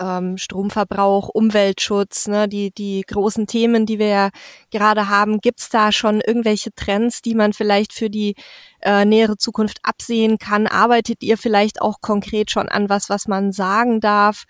ähm, 0.00 0.36
Stromverbrauch, 0.36 1.28
Umweltschutz, 1.28 2.28
ne, 2.28 2.48
die, 2.48 2.70
die 2.70 3.02
großen 3.06 3.46
Themen, 3.46 3.86
die 3.86 3.98
wir 3.98 4.08
ja 4.08 4.28
gerade 4.70 5.08
haben, 5.08 5.40
gibt's 5.40 5.68
da 5.70 5.92
schon 5.92 6.20
irgendwelche 6.20 6.72
Trends, 6.74 7.22
die 7.22 7.34
man 7.34 7.52
vielleicht 7.52 7.92
für 7.92 8.10
die 8.10 8.34
äh, 8.80 9.04
nähere 9.04 9.36
Zukunft 9.36 9.78
absehen 9.82 10.38
kann? 10.38 10.66
Arbeitet 10.66 11.22
ihr 11.22 11.36
vielleicht 11.36 11.82
auch 11.82 12.00
konkret 12.00 12.50
schon 12.50 12.68
an 12.68 12.88
was, 12.88 13.10
was 13.10 13.28
man 13.28 13.52
sagen 13.52 14.00
darf? 14.00 14.44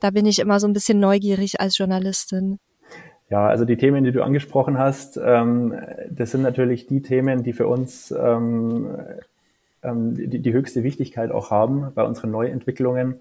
Da 0.00 0.10
bin 0.10 0.26
ich 0.26 0.38
immer 0.38 0.60
so 0.60 0.68
ein 0.68 0.72
bisschen 0.72 1.00
neugierig 1.00 1.60
als 1.60 1.78
Journalistin. 1.78 2.60
Ja, 3.30 3.46
also 3.46 3.64
die 3.64 3.76
Themen, 3.76 4.04
die 4.04 4.12
du 4.12 4.22
angesprochen 4.22 4.78
hast, 4.78 5.18
ähm, 5.22 5.74
das 6.10 6.30
sind 6.30 6.42
natürlich 6.42 6.86
die 6.86 7.02
Themen, 7.02 7.42
die 7.42 7.52
für 7.52 7.66
uns 7.66 8.10
ähm, 8.10 8.88
ähm, 9.82 10.14
die, 10.14 10.40
die 10.40 10.52
höchste 10.52 10.82
Wichtigkeit 10.82 11.30
auch 11.30 11.50
haben 11.50 11.92
bei 11.94 12.04
unseren 12.04 12.30
Neuentwicklungen. 12.30 13.20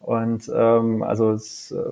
Und 0.00 0.50
ähm, 0.54 1.02
also 1.02 1.32
es 1.32 1.70
äh, 1.70 1.82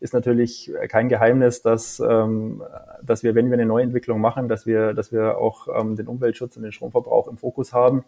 ist 0.00 0.12
natürlich 0.12 0.70
kein 0.88 1.08
Geheimnis, 1.08 1.62
dass, 1.62 1.98
ähm, 1.98 2.62
dass 3.02 3.22
wir, 3.22 3.34
wenn 3.34 3.46
wir 3.46 3.54
eine 3.54 3.64
Neuentwicklung 3.64 4.20
machen, 4.20 4.48
dass 4.48 4.66
wir, 4.66 4.92
dass 4.92 5.12
wir 5.12 5.38
auch 5.38 5.68
ähm, 5.74 5.96
den 5.96 6.08
Umweltschutz 6.08 6.56
und 6.56 6.62
den 6.62 6.72
Stromverbrauch 6.72 7.26
im 7.28 7.38
Fokus 7.38 7.72
haben. 7.72 8.04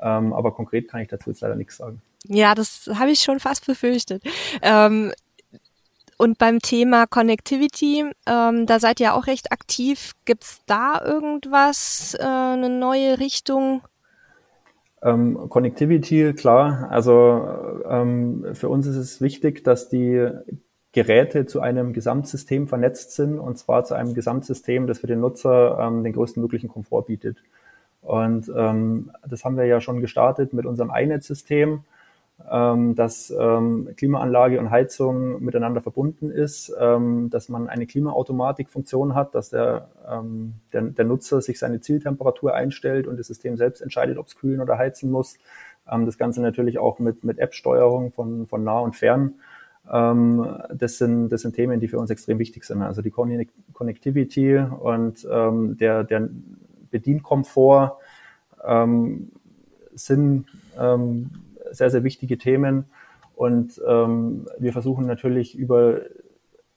Ähm, 0.00 0.32
aber 0.32 0.52
konkret 0.52 0.88
kann 0.88 1.00
ich 1.00 1.08
dazu 1.08 1.30
jetzt 1.30 1.40
leider 1.40 1.54
nichts 1.54 1.76
sagen. 1.76 2.02
Ja, 2.24 2.54
das 2.54 2.88
habe 2.94 3.10
ich 3.10 3.20
schon 3.20 3.40
fast 3.40 3.66
befürchtet. 3.66 4.22
Ähm, 4.60 5.12
und 6.18 6.38
beim 6.38 6.60
Thema 6.60 7.06
Connectivity, 7.06 8.04
ähm, 8.26 8.66
da 8.66 8.78
seid 8.78 9.00
ihr 9.00 9.14
auch 9.14 9.26
recht 9.26 9.50
aktiv. 9.50 10.12
Gibt's 10.24 10.60
da 10.66 11.00
irgendwas, 11.04 12.14
äh, 12.14 12.22
eine 12.22 12.68
neue 12.68 13.18
Richtung? 13.18 13.82
Ähm, 15.02 15.48
Connectivity, 15.48 16.32
klar. 16.32 16.88
Also 16.90 17.82
ähm, 17.88 18.46
für 18.54 18.68
uns 18.68 18.86
ist 18.86 18.96
es 18.96 19.20
wichtig, 19.20 19.64
dass 19.64 19.88
die 19.88 20.28
Geräte 20.92 21.46
zu 21.46 21.60
einem 21.60 21.92
Gesamtsystem 21.92 22.68
vernetzt 22.68 23.12
sind 23.12 23.38
und 23.38 23.58
zwar 23.58 23.84
zu 23.84 23.94
einem 23.94 24.14
Gesamtsystem, 24.14 24.86
das 24.86 24.98
für 24.98 25.06
den 25.06 25.20
Nutzer 25.20 25.78
ähm, 25.80 26.04
den 26.04 26.12
größtmöglichen 26.12 26.68
Komfort 26.68 27.06
bietet. 27.06 27.38
Und 28.02 28.50
ähm, 28.54 29.10
das 29.26 29.44
haben 29.44 29.56
wir 29.56 29.64
ja 29.64 29.80
schon 29.80 30.00
gestartet 30.00 30.52
mit 30.52 30.66
unserem 30.66 30.92
iNet-System 30.94 31.84
dass 32.48 33.32
ähm, 33.38 33.90
Klimaanlage 33.96 34.58
und 34.58 34.70
Heizung 34.70 35.42
miteinander 35.42 35.80
verbunden 35.80 36.30
ist, 36.30 36.72
ähm, 36.78 37.30
dass 37.30 37.48
man 37.48 37.68
eine 37.68 37.86
Klimaautomatikfunktion 37.86 39.14
hat, 39.14 39.34
dass 39.34 39.50
der, 39.50 39.88
ähm, 40.10 40.54
der, 40.72 40.82
der, 40.82 41.04
Nutzer 41.04 41.40
sich 41.40 41.58
seine 41.58 41.80
Zieltemperatur 41.80 42.54
einstellt 42.54 43.06
und 43.06 43.18
das 43.18 43.28
System 43.28 43.56
selbst 43.56 43.80
entscheidet, 43.80 44.18
ob 44.18 44.26
es 44.26 44.36
kühlen 44.36 44.60
oder 44.60 44.76
heizen 44.76 45.10
muss. 45.10 45.38
Ähm, 45.90 46.06
das 46.06 46.18
Ganze 46.18 46.42
natürlich 46.42 46.78
auch 46.78 46.98
mit, 46.98 47.24
mit 47.24 47.38
App-Steuerung 47.38 48.12
von, 48.12 48.46
von 48.46 48.64
nah 48.64 48.80
und 48.80 48.96
fern. 48.96 49.34
Ähm, 49.90 50.58
das, 50.72 50.98
sind, 50.98 51.30
das 51.30 51.42
sind 51.42 51.54
Themen, 51.54 51.80
die 51.80 51.88
für 51.88 51.98
uns 51.98 52.10
extrem 52.10 52.38
wichtig 52.38 52.64
sind. 52.64 52.82
Also 52.82 53.02
die 53.02 53.10
Connectivity 53.10 54.58
und 54.58 55.26
ähm, 55.30 55.76
der, 55.78 56.04
der 56.04 56.28
Bedienkomfort 56.90 57.96
ähm, 58.64 59.32
sind 59.94 60.46
ähm, 60.78 61.30
sehr, 61.72 61.90
sehr 61.90 62.04
wichtige 62.04 62.38
Themen. 62.38 62.86
Und 63.34 63.80
ähm, 63.86 64.46
wir 64.58 64.72
versuchen 64.72 65.06
natürlich 65.06 65.56
über 65.56 66.00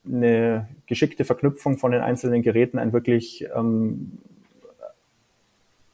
eine 0.04 0.68
geschickte 0.86 1.24
Verknüpfung 1.24 1.78
von 1.78 1.92
den 1.92 2.00
einzelnen 2.00 2.42
Geräten 2.42 2.78
ein 2.78 2.92
wirklich 2.92 3.46
ähm, 3.54 4.18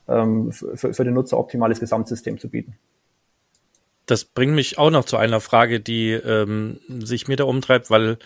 ähm, 0.09 0.53
für, 0.53 0.94
für 0.94 1.05
den 1.05 1.14
Nutzer 1.14 1.38
optimales 1.38 1.80
Gesamtsystem 1.80 2.38
zu 2.38 2.48
bieten. 2.48 2.76
Das 4.07 4.24
bringt 4.24 4.55
mich 4.55 4.78
auch 4.78 4.90
noch 4.90 5.05
zu 5.05 5.16
einer 5.16 5.40
Frage, 5.40 5.80
die 5.80 6.11
ähm, 6.11 6.80
sich 6.88 7.28
mir 7.28 7.36
da 7.36 7.44
umtreibt, 7.44 7.88
weil 7.88 8.18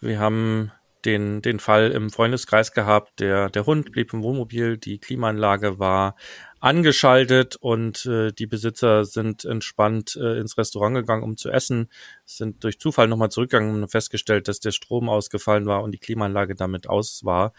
wir 0.00 0.18
haben 0.18 0.72
den, 1.04 1.42
den 1.42 1.60
Fall 1.60 1.90
im 1.90 2.10
Freundeskreis 2.10 2.72
gehabt, 2.72 3.20
der, 3.20 3.50
der 3.50 3.66
Hund 3.66 3.92
blieb 3.92 4.12
im 4.12 4.22
Wohnmobil, 4.22 4.78
die 4.78 4.98
Klimaanlage 4.98 5.78
war 5.78 6.16
angeschaltet 6.60 7.56
und 7.56 8.06
äh, 8.06 8.32
die 8.32 8.46
Besitzer 8.46 9.04
sind 9.04 9.44
entspannt 9.44 10.16
äh, 10.16 10.38
ins 10.38 10.58
Restaurant 10.58 10.94
gegangen, 10.96 11.22
um 11.22 11.36
zu 11.36 11.50
essen, 11.50 11.88
sind 12.24 12.64
durch 12.64 12.78
Zufall 12.78 13.08
nochmal 13.08 13.30
zurückgegangen 13.30 13.82
und 13.82 13.88
festgestellt, 13.88 14.48
dass 14.48 14.60
der 14.60 14.72
Strom 14.72 15.08
ausgefallen 15.08 15.66
war 15.66 15.82
und 15.82 15.92
die 15.92 15.98
Klimaanlage 15.98 16.54
damit 16.54 16.88
aus 16.88 17.24
war. 17.24 17.52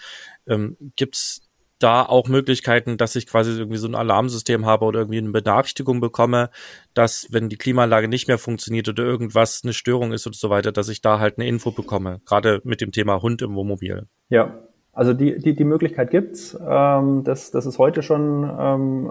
Ähm, 0.48 0.78
Gibt 0.96 1.42
da 1.80 2.04
auch 2.04 2.28
Möglichkeiten, 2.28 2.98
dass 2.98 3.16
ich 3.16 3.26
quasi 3.26 3.58
irgendwie 3.58 3.78
so 3.78 3.88
ein 3.88 3.96
Alarmsystem 3.96 4.66
habe 4.66 4.86
oder 4.86 5.00
irgendwie 5.00 5.20
eine 5.20 5.32
Benachrichtigung 5.32 6.02
bekomme, 6.02 6.50
dass 6.94 7.28
wenn 7.32 7.50
die 7.50 7.58
Klimaanlage 7.58 8.10
nicht 8.10 8.28
mehr 8.28 8.38
funktioniert 8.38 8.90
oder 8.90 9.04
irgendwas 9.04 9.62
eine 9.64 9.74
Störung 9.74 10.12
ist 10.12 10.28
und 10.28 10.36
so 10.36 10.50
weiter, 10.50 10.72
dass 10.74 10.90
ich 10.90 11.02
da 11.02 11.20
halt 11.20 11.38
eine 11.38 11.48
Info 11.48 11.72
bekomme, 11.72 12.22
gerade 12.26 12.62
mit 12.66 12.82
dem 12.82 12.92
Thema 12.92 13.22
Hund 13.22 13.42
im 13.42 13.56
Wohnmobil. 13.56 14.08
Ja, 14.30 14.62
also 15.00 15.14
die, 15.14 15.40
die, 15.40 15.56
die 15.56 15.64
Möglichkeit 15.64 16.12
gibt's. 16.12 16.60
Ähm, 16.62 17.24
das, 17.24 17.52
das 17.52 17.66
ist 17.66 17.80
heute 17.80 18.04
schon 18.04 18.44
ähm, 18.60 19.10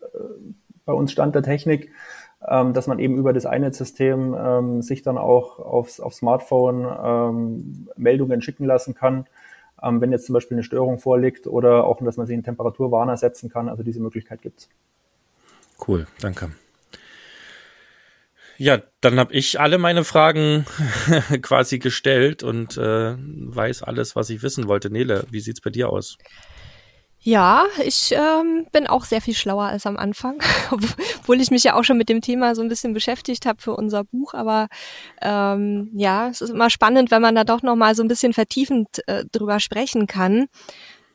äh, 0.00 0.06
bei 0.84 0.92
uns 0.92 1.10
Stand 1.10 1.34
der 1.34 1.42
Technik, 1.42 1.90
ähm, 2.46 2.74
dass 2.74 2.86
man 2.86 3.00
eben 3.00 3.16
über 3.16 3.32
das 3.32 3.44
iNet-System 3.44 4.36
ähm, 4.38 4.82
sich 4.82 5.02
dann 5.02 5.18
auch 5.18 5.58
aufs, 5.58 5.98
aufs 5.98 6.18
Smartphone 6.18 6.86
ähm, 7.04 7.88
Meldungen 7.96 8.40
schicken 8.40 8.66
lassen 8.66 8.94
kann, 8.94 9.26
ähm, 9.82 10.00
wenn 10.00 10.12
jetzt 10.12 10.26
zum 10.26 10.34
Beispiel 10.34 10.54
eine 10.54 10.62
Störung 10.62 11.00
vorliegt 11.00 11.48
oder 11.48 11.86
auch, 11.86 12.00
dass 12.00 12.16
man 12.16 12.28
sich 12.28 12.34
einen 12.34 12.44
Temperaturwarner 12.44 13.16
setzen 13.16 13.50
kann. 13.50 13.68
Also 13.68 13.82
diese 13.82 13.98
Möglichkeit 13.98 14.42
gibt's. 14.42 14.68
Cool, 15.88 16.06
danke. 16.20 16.50
Ja, 18.56 18.80
dann 19.00 19.18
habe 19.18 19.34
ich 19.34 19.58
alle 19.60 19.78
meine 19.78 20.04
Fragen 20.04 20.64
quasi 21.42 21.78
gestellt 21.78 22.42
und 22.42 22.76
äh, 22.76 23.14
weiß 23.16 23.82
alles, 23.82 24.14
was 24.16 24.30
ich 24.30 24.42
wissen 24.42 24.68
wollte. 24.68 24.90
Nele, 24.90 25.24
wie 25.30 25.40
sieht's 25.40 25.60
bei 25.60 25.70
dir 25.70 25.90
aus? 25.90 26.16
Ja, 27.26 27.64
ich 27.82 28.12
ähm, 28.12 28.66
bin 28.70 28.86
auch 28.86 29.06
sehr 29.06 29.22
viel 29.22 29.32
schlauer 29.32 29.64
als 29.64 29.86
am 29.86 29.96
Anfang, 29.96 30.40
obwohl 30.70 31.40
ich 31.40 31.50
mich 31.50 31.64
ja 31.64 31.74
auch 31.74 31.82
schon 31.82 31.96
mit 31.96 32.10
dem 32.10 32.20
Thema 32.20 32.54
so 32.54 32.60
ein 32.60 32.68
bisschen 32.68 32.92
beschäftigt 32.92 33.46
habe 33.46 33.62
für 33.62 33.74
unser 33.74 34.04
Buch. 34.04 34.34
Aber 34.34 34.68
ähm, 35.22 35.90
ja, 35.94 36.28
es 36.28 36.42
ist 36.42 36.50
immer 36.50 36.68
spannend, 36.68 37.10
wenn 37.10 37.22
man 37.22 37.34
da 37.34 37.44
doch 37.44 37.62
noch 37.62 37.76
mal 37.76 37.94
so 37.94 38.02
ein 38.02 38.08
bisschen 38.08 38.34
vertiefend 38.34 39.00
äh, 39.08 39.24
drüber 39.32 39.58
sprechen 39.58 40.06
kann. 40.06 40.48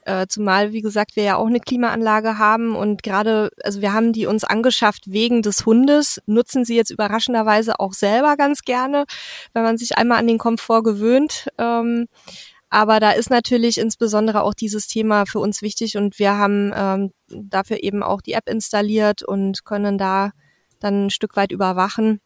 Äh, 0.06 0.28
zumal, 0.28 0.72
wie 0.72 0.82
gesagt, 0.82 1.16
wir 1.16 1.24
ja 1.24 1.36
auch 1.36 1.48
eine 1.48 1.60
Klimaanlage 1.60 2.38
haben 2.38 2.76
und 2.76 3.04
gerade, 3.04 3.50
also 3.64 3.82
wir 3.82 3.94
haben 3.94 4.14
die 4.14 4.26
uns 4.26 4.44
angeschafft 4.44 5.12
wegen 5.12 5.42
des 5.42 5.66
Hundes, 5.66 6.22
nutzen 6.26 6.64
sie 6.64 6.76
jetzt 6.76 6.90
überraschenderweise 6.90 7.80
auch 7.80 7.94
selber 7.94 8.38
ganz 8.38 8.62
gerne, 8.62 9.06
wenn 9.54 9.64
man 9.64 9.78
sich 9.78 9.98
einmal 9.98 10.20
an 10.20 10.28
den 10.28 10.38
Komfort 10.38 10.84
gewöhnt. 10.84 11.50
Ähm, 11.58 12.08
aber 12.70 13.00
da 13.00 13.12
ist 13.12 13.30
natürlich 13.30 13.78
insbesondere 13.78 14.44
auch 14.44 14.54
dieses 14.54 14.88
Thema 14.88 15.26
für 15.26 15.40
uns 15.40 15.62
wichtig 15.62 15.98
und 15.98 16.20
wir 16.20 16.38
haben 16.38 16.72
ähm, 16.76 17.12
dafür 17.28 17.84
eben 17.84 18.04
auch 18.04 18.22
die 18.22 18.34
App 18.34 18.48
installiert 18.48 19.24
und 19.24 19.66
können 19.66 19.98
da 19.98 20.32
dann 20.80 21.08
ein 21.08 21.10
Stück 21.10 21.36
weit 21.36 21.52
überwachen. 21.52 22.22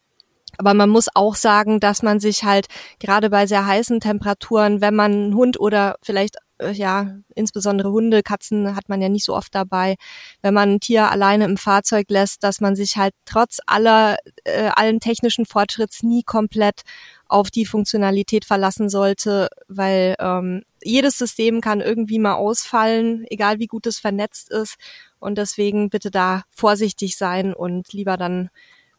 Aber 0.58 0.74
man 0.74 0.90
muss 0.90 1.08
auch 1.14 1.36
sagen, 1.36 1.80
dass 1.80 2.04
man 2.04 2.20
sich 2.20 2.44
halt 2.44 2.68
gerade 3.00 3.30
bei 3.30 3.48
sehr 3.48 3.66
heißen 3.66 4.00
Temperaturen, 4.00 4.82
wenn 4.82 4.96
man 4.96 5.12
einen 5.12 5.36
Hund 5.36 5.60
oder 5.60 5.96
vielleicht 6.04 6.38
ja, 6.62 7.16
insbesondere 7.36 7.92
Hunde, 7.92 8.24
Katzen 8.24 8.76
hat 8.76 8.88
man 8.90 9.02
ja 9.02 9.10
nicht 9.10 9.26
so 9.26 9.36
oft 9.36 9.54
dabei, 9.56 9.96
wenn 10.42 10.54
man 10.54 10.74
ein 10.74 10.80
Tier 10.80 11.10
alleine 11.10 11.46
im 11.46 11.58
Fahrzeug 11.58 12.06
lässt, 12.10 12.44
dass 12.44 12.62
man 12.62 12.76
sich 12.76 12.98
halt 12.98 13.14
trotz 13.26 13.60
aller 13.66 14.18
äh, 14.44 14.70
allen 14.74 15.00
technischen 15.00 15.46
Fortschritts 15.46 16.04
nie 16.04 16.24
komplett 16.24 16.82
auf 17.28 17.50
die 17.50 17.66
Funktionalität 17.66 18.46
verlassen 18.46 18.90
sollte, 18.90 19.50
weil 19.68 20.16
ähm, 20.20 20.64
jedes 20.84 21.18
System 21.18 21.62
kann 21.62 21.82
irgendwie 21.82 22.20
mal 22.20 22.36
ausfallen, 22.36 23.26
egal 23.30 23.60
wie 23.60 23.68
gut 23.68 23.88
es 23.88 24.00
vernetzt 24.00 24.52
ist. 24.52 24.76
Und 25.20 25.38
deswegen 25.38 25.90
bitte 25.90 26.12
da 26.12 26.44
vorsichtig 26.52 27.18
sein 27.18 27.54
und 27.54 27.92
lieber 27.94 28.18
dann 28.18 28.50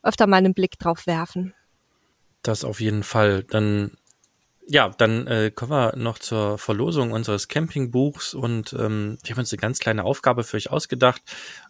öfter 0.03 0.27
mal 0.27 0.39
einen 0.39 0.55
Blick 0.55 0.79
drauf 0.79 1.07
werfen. 1.07 1.55
Das 2.43 2.65
auf 2.65 2.81
jeden 2.81 3.03
Fall. 3.03 3.45
Dann 3.45 3.93
ja, 4.67 4.89
dann 4.89 5.27
äh, 5.27 5.51
kommen 5.55 5.73
wir 5.73 5.97
noch 5.97 6.19
zur 6.19 6.57
Verlosung 6.59 7.12
unseres 7.12 7.49
Campingbuchs 7.49 8.33
und 8.33 8.73
ähm, 8.73 9.19
wir 9.23 9.35
haben 9.35 9.41
uns 9.41 9.53
eine 9.53 9.61
ganz 9.61 9.79
kleine 9.79 10.05
Aufgabe 10.05 10.43
für 10.43 10.57
euch 10.57 10.71
ausgedacht. 10.71 11.21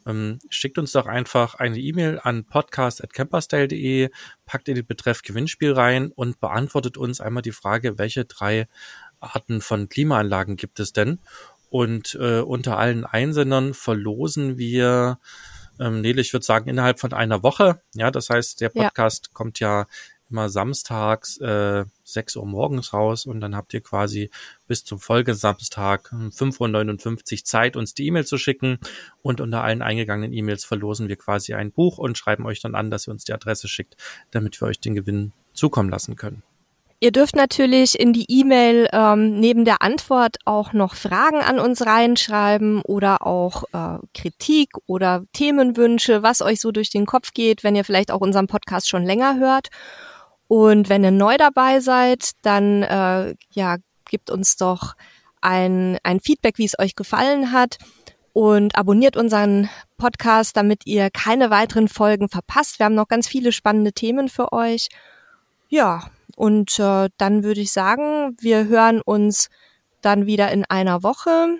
Ähm, 0.07 0.38
schickt 0.49 0.78
uns 0.78 0.92
doch 0.92 1.07
einfach 1.07 1.57
eine 1.57 1.78
E-Mail 1.78 2.20
an 2.22 2.45
podcast.camperstyle.de, 2.45 4.11
packt 4.47 4.68
in 4.68 4.76
den 4.76 4.86
Betreff 4.86 5.22
Gewinnspiel 5.22 5.72
rein 5.72 6.12
und 6.14 6.38
beantwortet 6.38 6.97
uns 6.97 7.20
einmal 7.20 7.42
die 7.42 7.53
Frage, 7.53 7.99
welche 7.99 8.26
drei 8.26 8.68
Arten 9.18 9.61
von 9.61 9.88
Klimaanlagen 9.88 10.57
gibt 10.57 10.78
es 10.78 10.92
denn? 10.92 11.18
Und 11.70 12.16
äh, 12.20 12.40
unter 12.40 12.78
allen 12.78 13.05
Einsendern 13.05 13.74
verlosen 13.74 14.57
wir 14.57 15.18
ähm, 15.80 16.01
Nele, 16.01 16.20
ich 16.20 16.32
würde 16.32 16.47
sagen, 16.47 16.68
innerhalb 16.68 17.01
von 17.01 17.12
einer 17.12 17.42
Woche. 17.42 17.80
Ja, 17.95 18.12
das 18.12 18.30
heißt, 18.30 18.61
der 18.61 18.68
Podcast 18.68 19.26
ja. 19.26 19.30
kommt 19.34 19.59
ja 19.59 19.86
immer 20.30 20.48
samstags 20.48 21.38
äh, 21.38 21.84
6 22.04 22.36
Uhr 22.36 22.46
morgens 22.46 22.92
raus 22.92 23.26
und 23.26 23.40
dann 23.40 23.56
habt 23.56 23.74
ihr 23.74 23.80
quasi 23.80 24.30
bis 24.66 24.84
zum 24.84 24.98
Folgesamstag 24.98 26.12
5.59 26.12 27.32
Uhr 27.38 27.44
Zeit, 27.44 27.76
uns 27.76 27.94
die 27.94 28.06
E-Mail 28.06 28.26
zu 28.26 28.38
schicken 28.38 28.78
und 29.22 29.40
unter 29.40 29.62
allen 29.62 29.82
eingegangenen 29.82 30.32
E-Mails 30.32 30.64
verlosen 30.64 31.08
wir 31.08 31.16
quasi 31.16 31.54
ein 31.54 31.72
Buch 31.72 31.98
und 31.98 32.18
schreiben 32.18 32.46
euch 32.46 32.60
dann 32.60 32.74
an, 32.74 32.90
dass 32.90 33.08
ihr 33.08 33.12
uns 33.12 33.24
die 33.24 33.32
Adresse 33.32 33.68
schickt, 33.68 33.96
damit 34.30 34.60
wir 34.60 34.68
euch 34.68 34.80
den 34.80 34.94
Gewinn 34.94 35.32
zukommen 35.52 35.90
lassen 35.90 36.16
können. 36.16 36.42
Ihr 37.04 37.12
dürft 37.12 37.36
natürlich 37.36 38.00
in 38.00 38.14
die 38.14 38.24
E-Mail 38.28 38.88
ähm, 38.90 39.38
neben 39.38 39.66
der 39.66 39.82
Antwort 39.82 40.38
auch 40.46 40.72
noch 40.72 40.94
Fragen 40.94 41.42
an 41.42 41.58
uns 41.58 41.84
reinschreiben 41.84 42.80
oder 42.80 43.26
auch 43.26 43.64
äh, 43.74 43.98
Kritik 44.14 44.70
oder 44.86 45.24
Themenwünsche, 45.34 46.22
was 46.22 46.40
euch 46.40 46.60
so 46.60 46.72
durch 46.72 46.88
den 46.88 47.04
Kopf 47.04 47.34
geht, 47.34 47.62
wenn 47.62 47.76
ihr 47.76 47.84
vielleicht 47.84 48.10
auch 48.10 48.22
unseren 48.22 48.46
Podcast 48.46 48.88
schon 48.88 49.04
länger 49.04 49.38
hört. 49.38 49.68
Und 50.49 50.88
wenn 50.88 51.05
ihr 51.05 51.11
neu 51.11 51.36
dabei 51.36 51.80
seid, 51.80 52.30
dann 52.42 52.82
äh, 52.82 53.34
ja, 53.51 53.76
gebt 54.05 54.30
uns 54.30 54.57
doch 54.57 54.95
ein, 55.40 55.99
ein 56.03 56.20
Feedback, 56.20 56.59
wie 56.59 56.64
es 56.64 56.78
euch 56.78 56.95
gefallen 56.95 57.53
hat 57.53 57.78
und 58.32 58.76
abonniert 58.76 59.16
unseren 59.16 59.70
Podcast, 59.97 60.57
damit 60.57 60.86
ihr 60.86 61.11
keine 61.11 61.51
weiteren 61.51 61.88
Folgen 61.88 62.28
verpasst. 62.28 62.78
Wir 62.78 62.86
haben 62.86 62.95
noch 62.95 63.09
ganz 63.09 63.28
viele 63.28 63.53
spannende 63.53 63.92
Themen 63.92 64.28
für 64.28 64.53
euch. 64.53 64.88
Ja, 65.68 66.11
und 66.36 66.78
äh, 66.78 67.09
dann 67.16 67.45
würde 67.45 67.61
ich 67.61 67.72
sagen, 67.72 68.36
wir 68.40 68.66
hören 68.66 69.01
uns 69.01 69.49
dann 70.03 70.26
wieder 70.26 70.51
in 70.51 70.64
einer 70.64 71.03
Woche. 71.03 71.59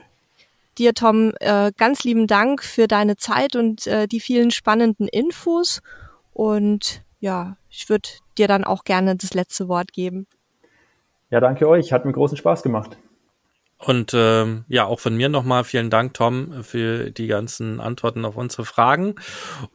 Dir, 0.77 0.95
Tom, 0.95 1.33
äh, 1.39 1.71
ganz 1.77 2.03
lieben 2.03 2.27
Dank 2.27 2.65
für 2.65 2.89
deine 2.89 3.17
Zeit 3.17 3.55
und 3.55 3.87
äh, 3.87 4.09
die 4.09 4.21
vielen 4.21 4.51
spannenden 4.51 5.07
Infos. 5.07 5.81
Und 6.33 7.03
ja, 7.21 7.57
ich 7.71 7.89
würde 7.89 8.09
dir 8.35 8.49
dann 8.49 8.65
auch 8.65 8.85
gerne 8.85 9.17
das 9.17 9.35
letzte 9.35 9.69
Wort 9.69 9.93
geben. 9.93 10.27
Ja, 11.31 11.41
danke 11.41 11.69
euch. 11.69 11.93
Hat 11.93 12.05
mir 12.05 12.13
großen 12.13 12.37
Spaß 12.37 12.63
gemacht. 12.63 12.97
Und 13.79 14.13
ähm, 14.15 14.65
ja, 14.69 14.87
auch 14.87 15.01
von 15.01 15.17
mir 15.17 15.29
nochmal 15.29 15.65
vielen 15.65 15.91
Dank, 15.91 16.15
Tom, 16.15 16.63
für 16.63 17.11
die 17.11 17.27
ganzen 17.27 17.81
Antworten 17.81 18.25
auf 18.25 18.37
unsere 18.37 18.65
Fragen. 18.65 19.17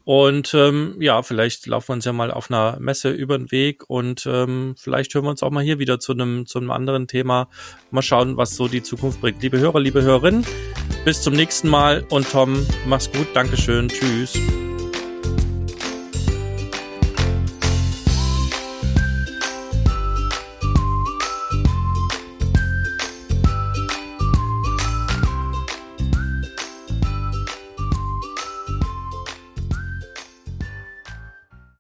Und 0.04 0.54
ähm, 0.54 0.96
ja, 1.00 1.22
vielleicht 1.22 1.68
laufen 1.68 1.90
wir 1.90 1.94
uns 1.96 2.06
ja 2.06 2.14
mal 2.14 2.32
auf 2.32 2.50
einer 2.50 2.80
Messe 2.80 3.12
über 3.12 3.38
den 3.38 3.52
Weg 3.52 3.90
und 3.90 4.26
ähm, 4.26 4.76
vielleicht 4.78 5.14
hören 5.14 5.26
wir 5.26 5.30
uns 5.30 5.44
auch 5.44 5.52
mal 5.52 5.64
hier 5.64 5.80
wieder 5.80 6.00
zu 6.00 6.14
einem 6.14 6.46
zu 6.46 6.60
einem 6.60 6.72
anderen 6.72 7.08
Thema. 7.08 7.50
Mal 7.92 8.02
schauen, 8.02 8.38
was 8.38 8.56
so 8.56 8.68
die 8.68 8.84
Zukunft 8.84 9.22
bringt. 9.22 9.44
Liebe 9.44 9.60
Hörer, 9.60 9.80
liebe 9.80 10.02
Hörerinnen, 10.02 10.46
bis 11.06 11.22
zum 11.22 11.34
nächsten 11.34 11.70
Mal 11.70 12.06
und 12.10 12.32
Tom, 12.32 12.66
mach's 12.88 13.12
gut, 13.12 13.28
Dankeschön, 13.36 13.90
tschüss. 13.90 14.40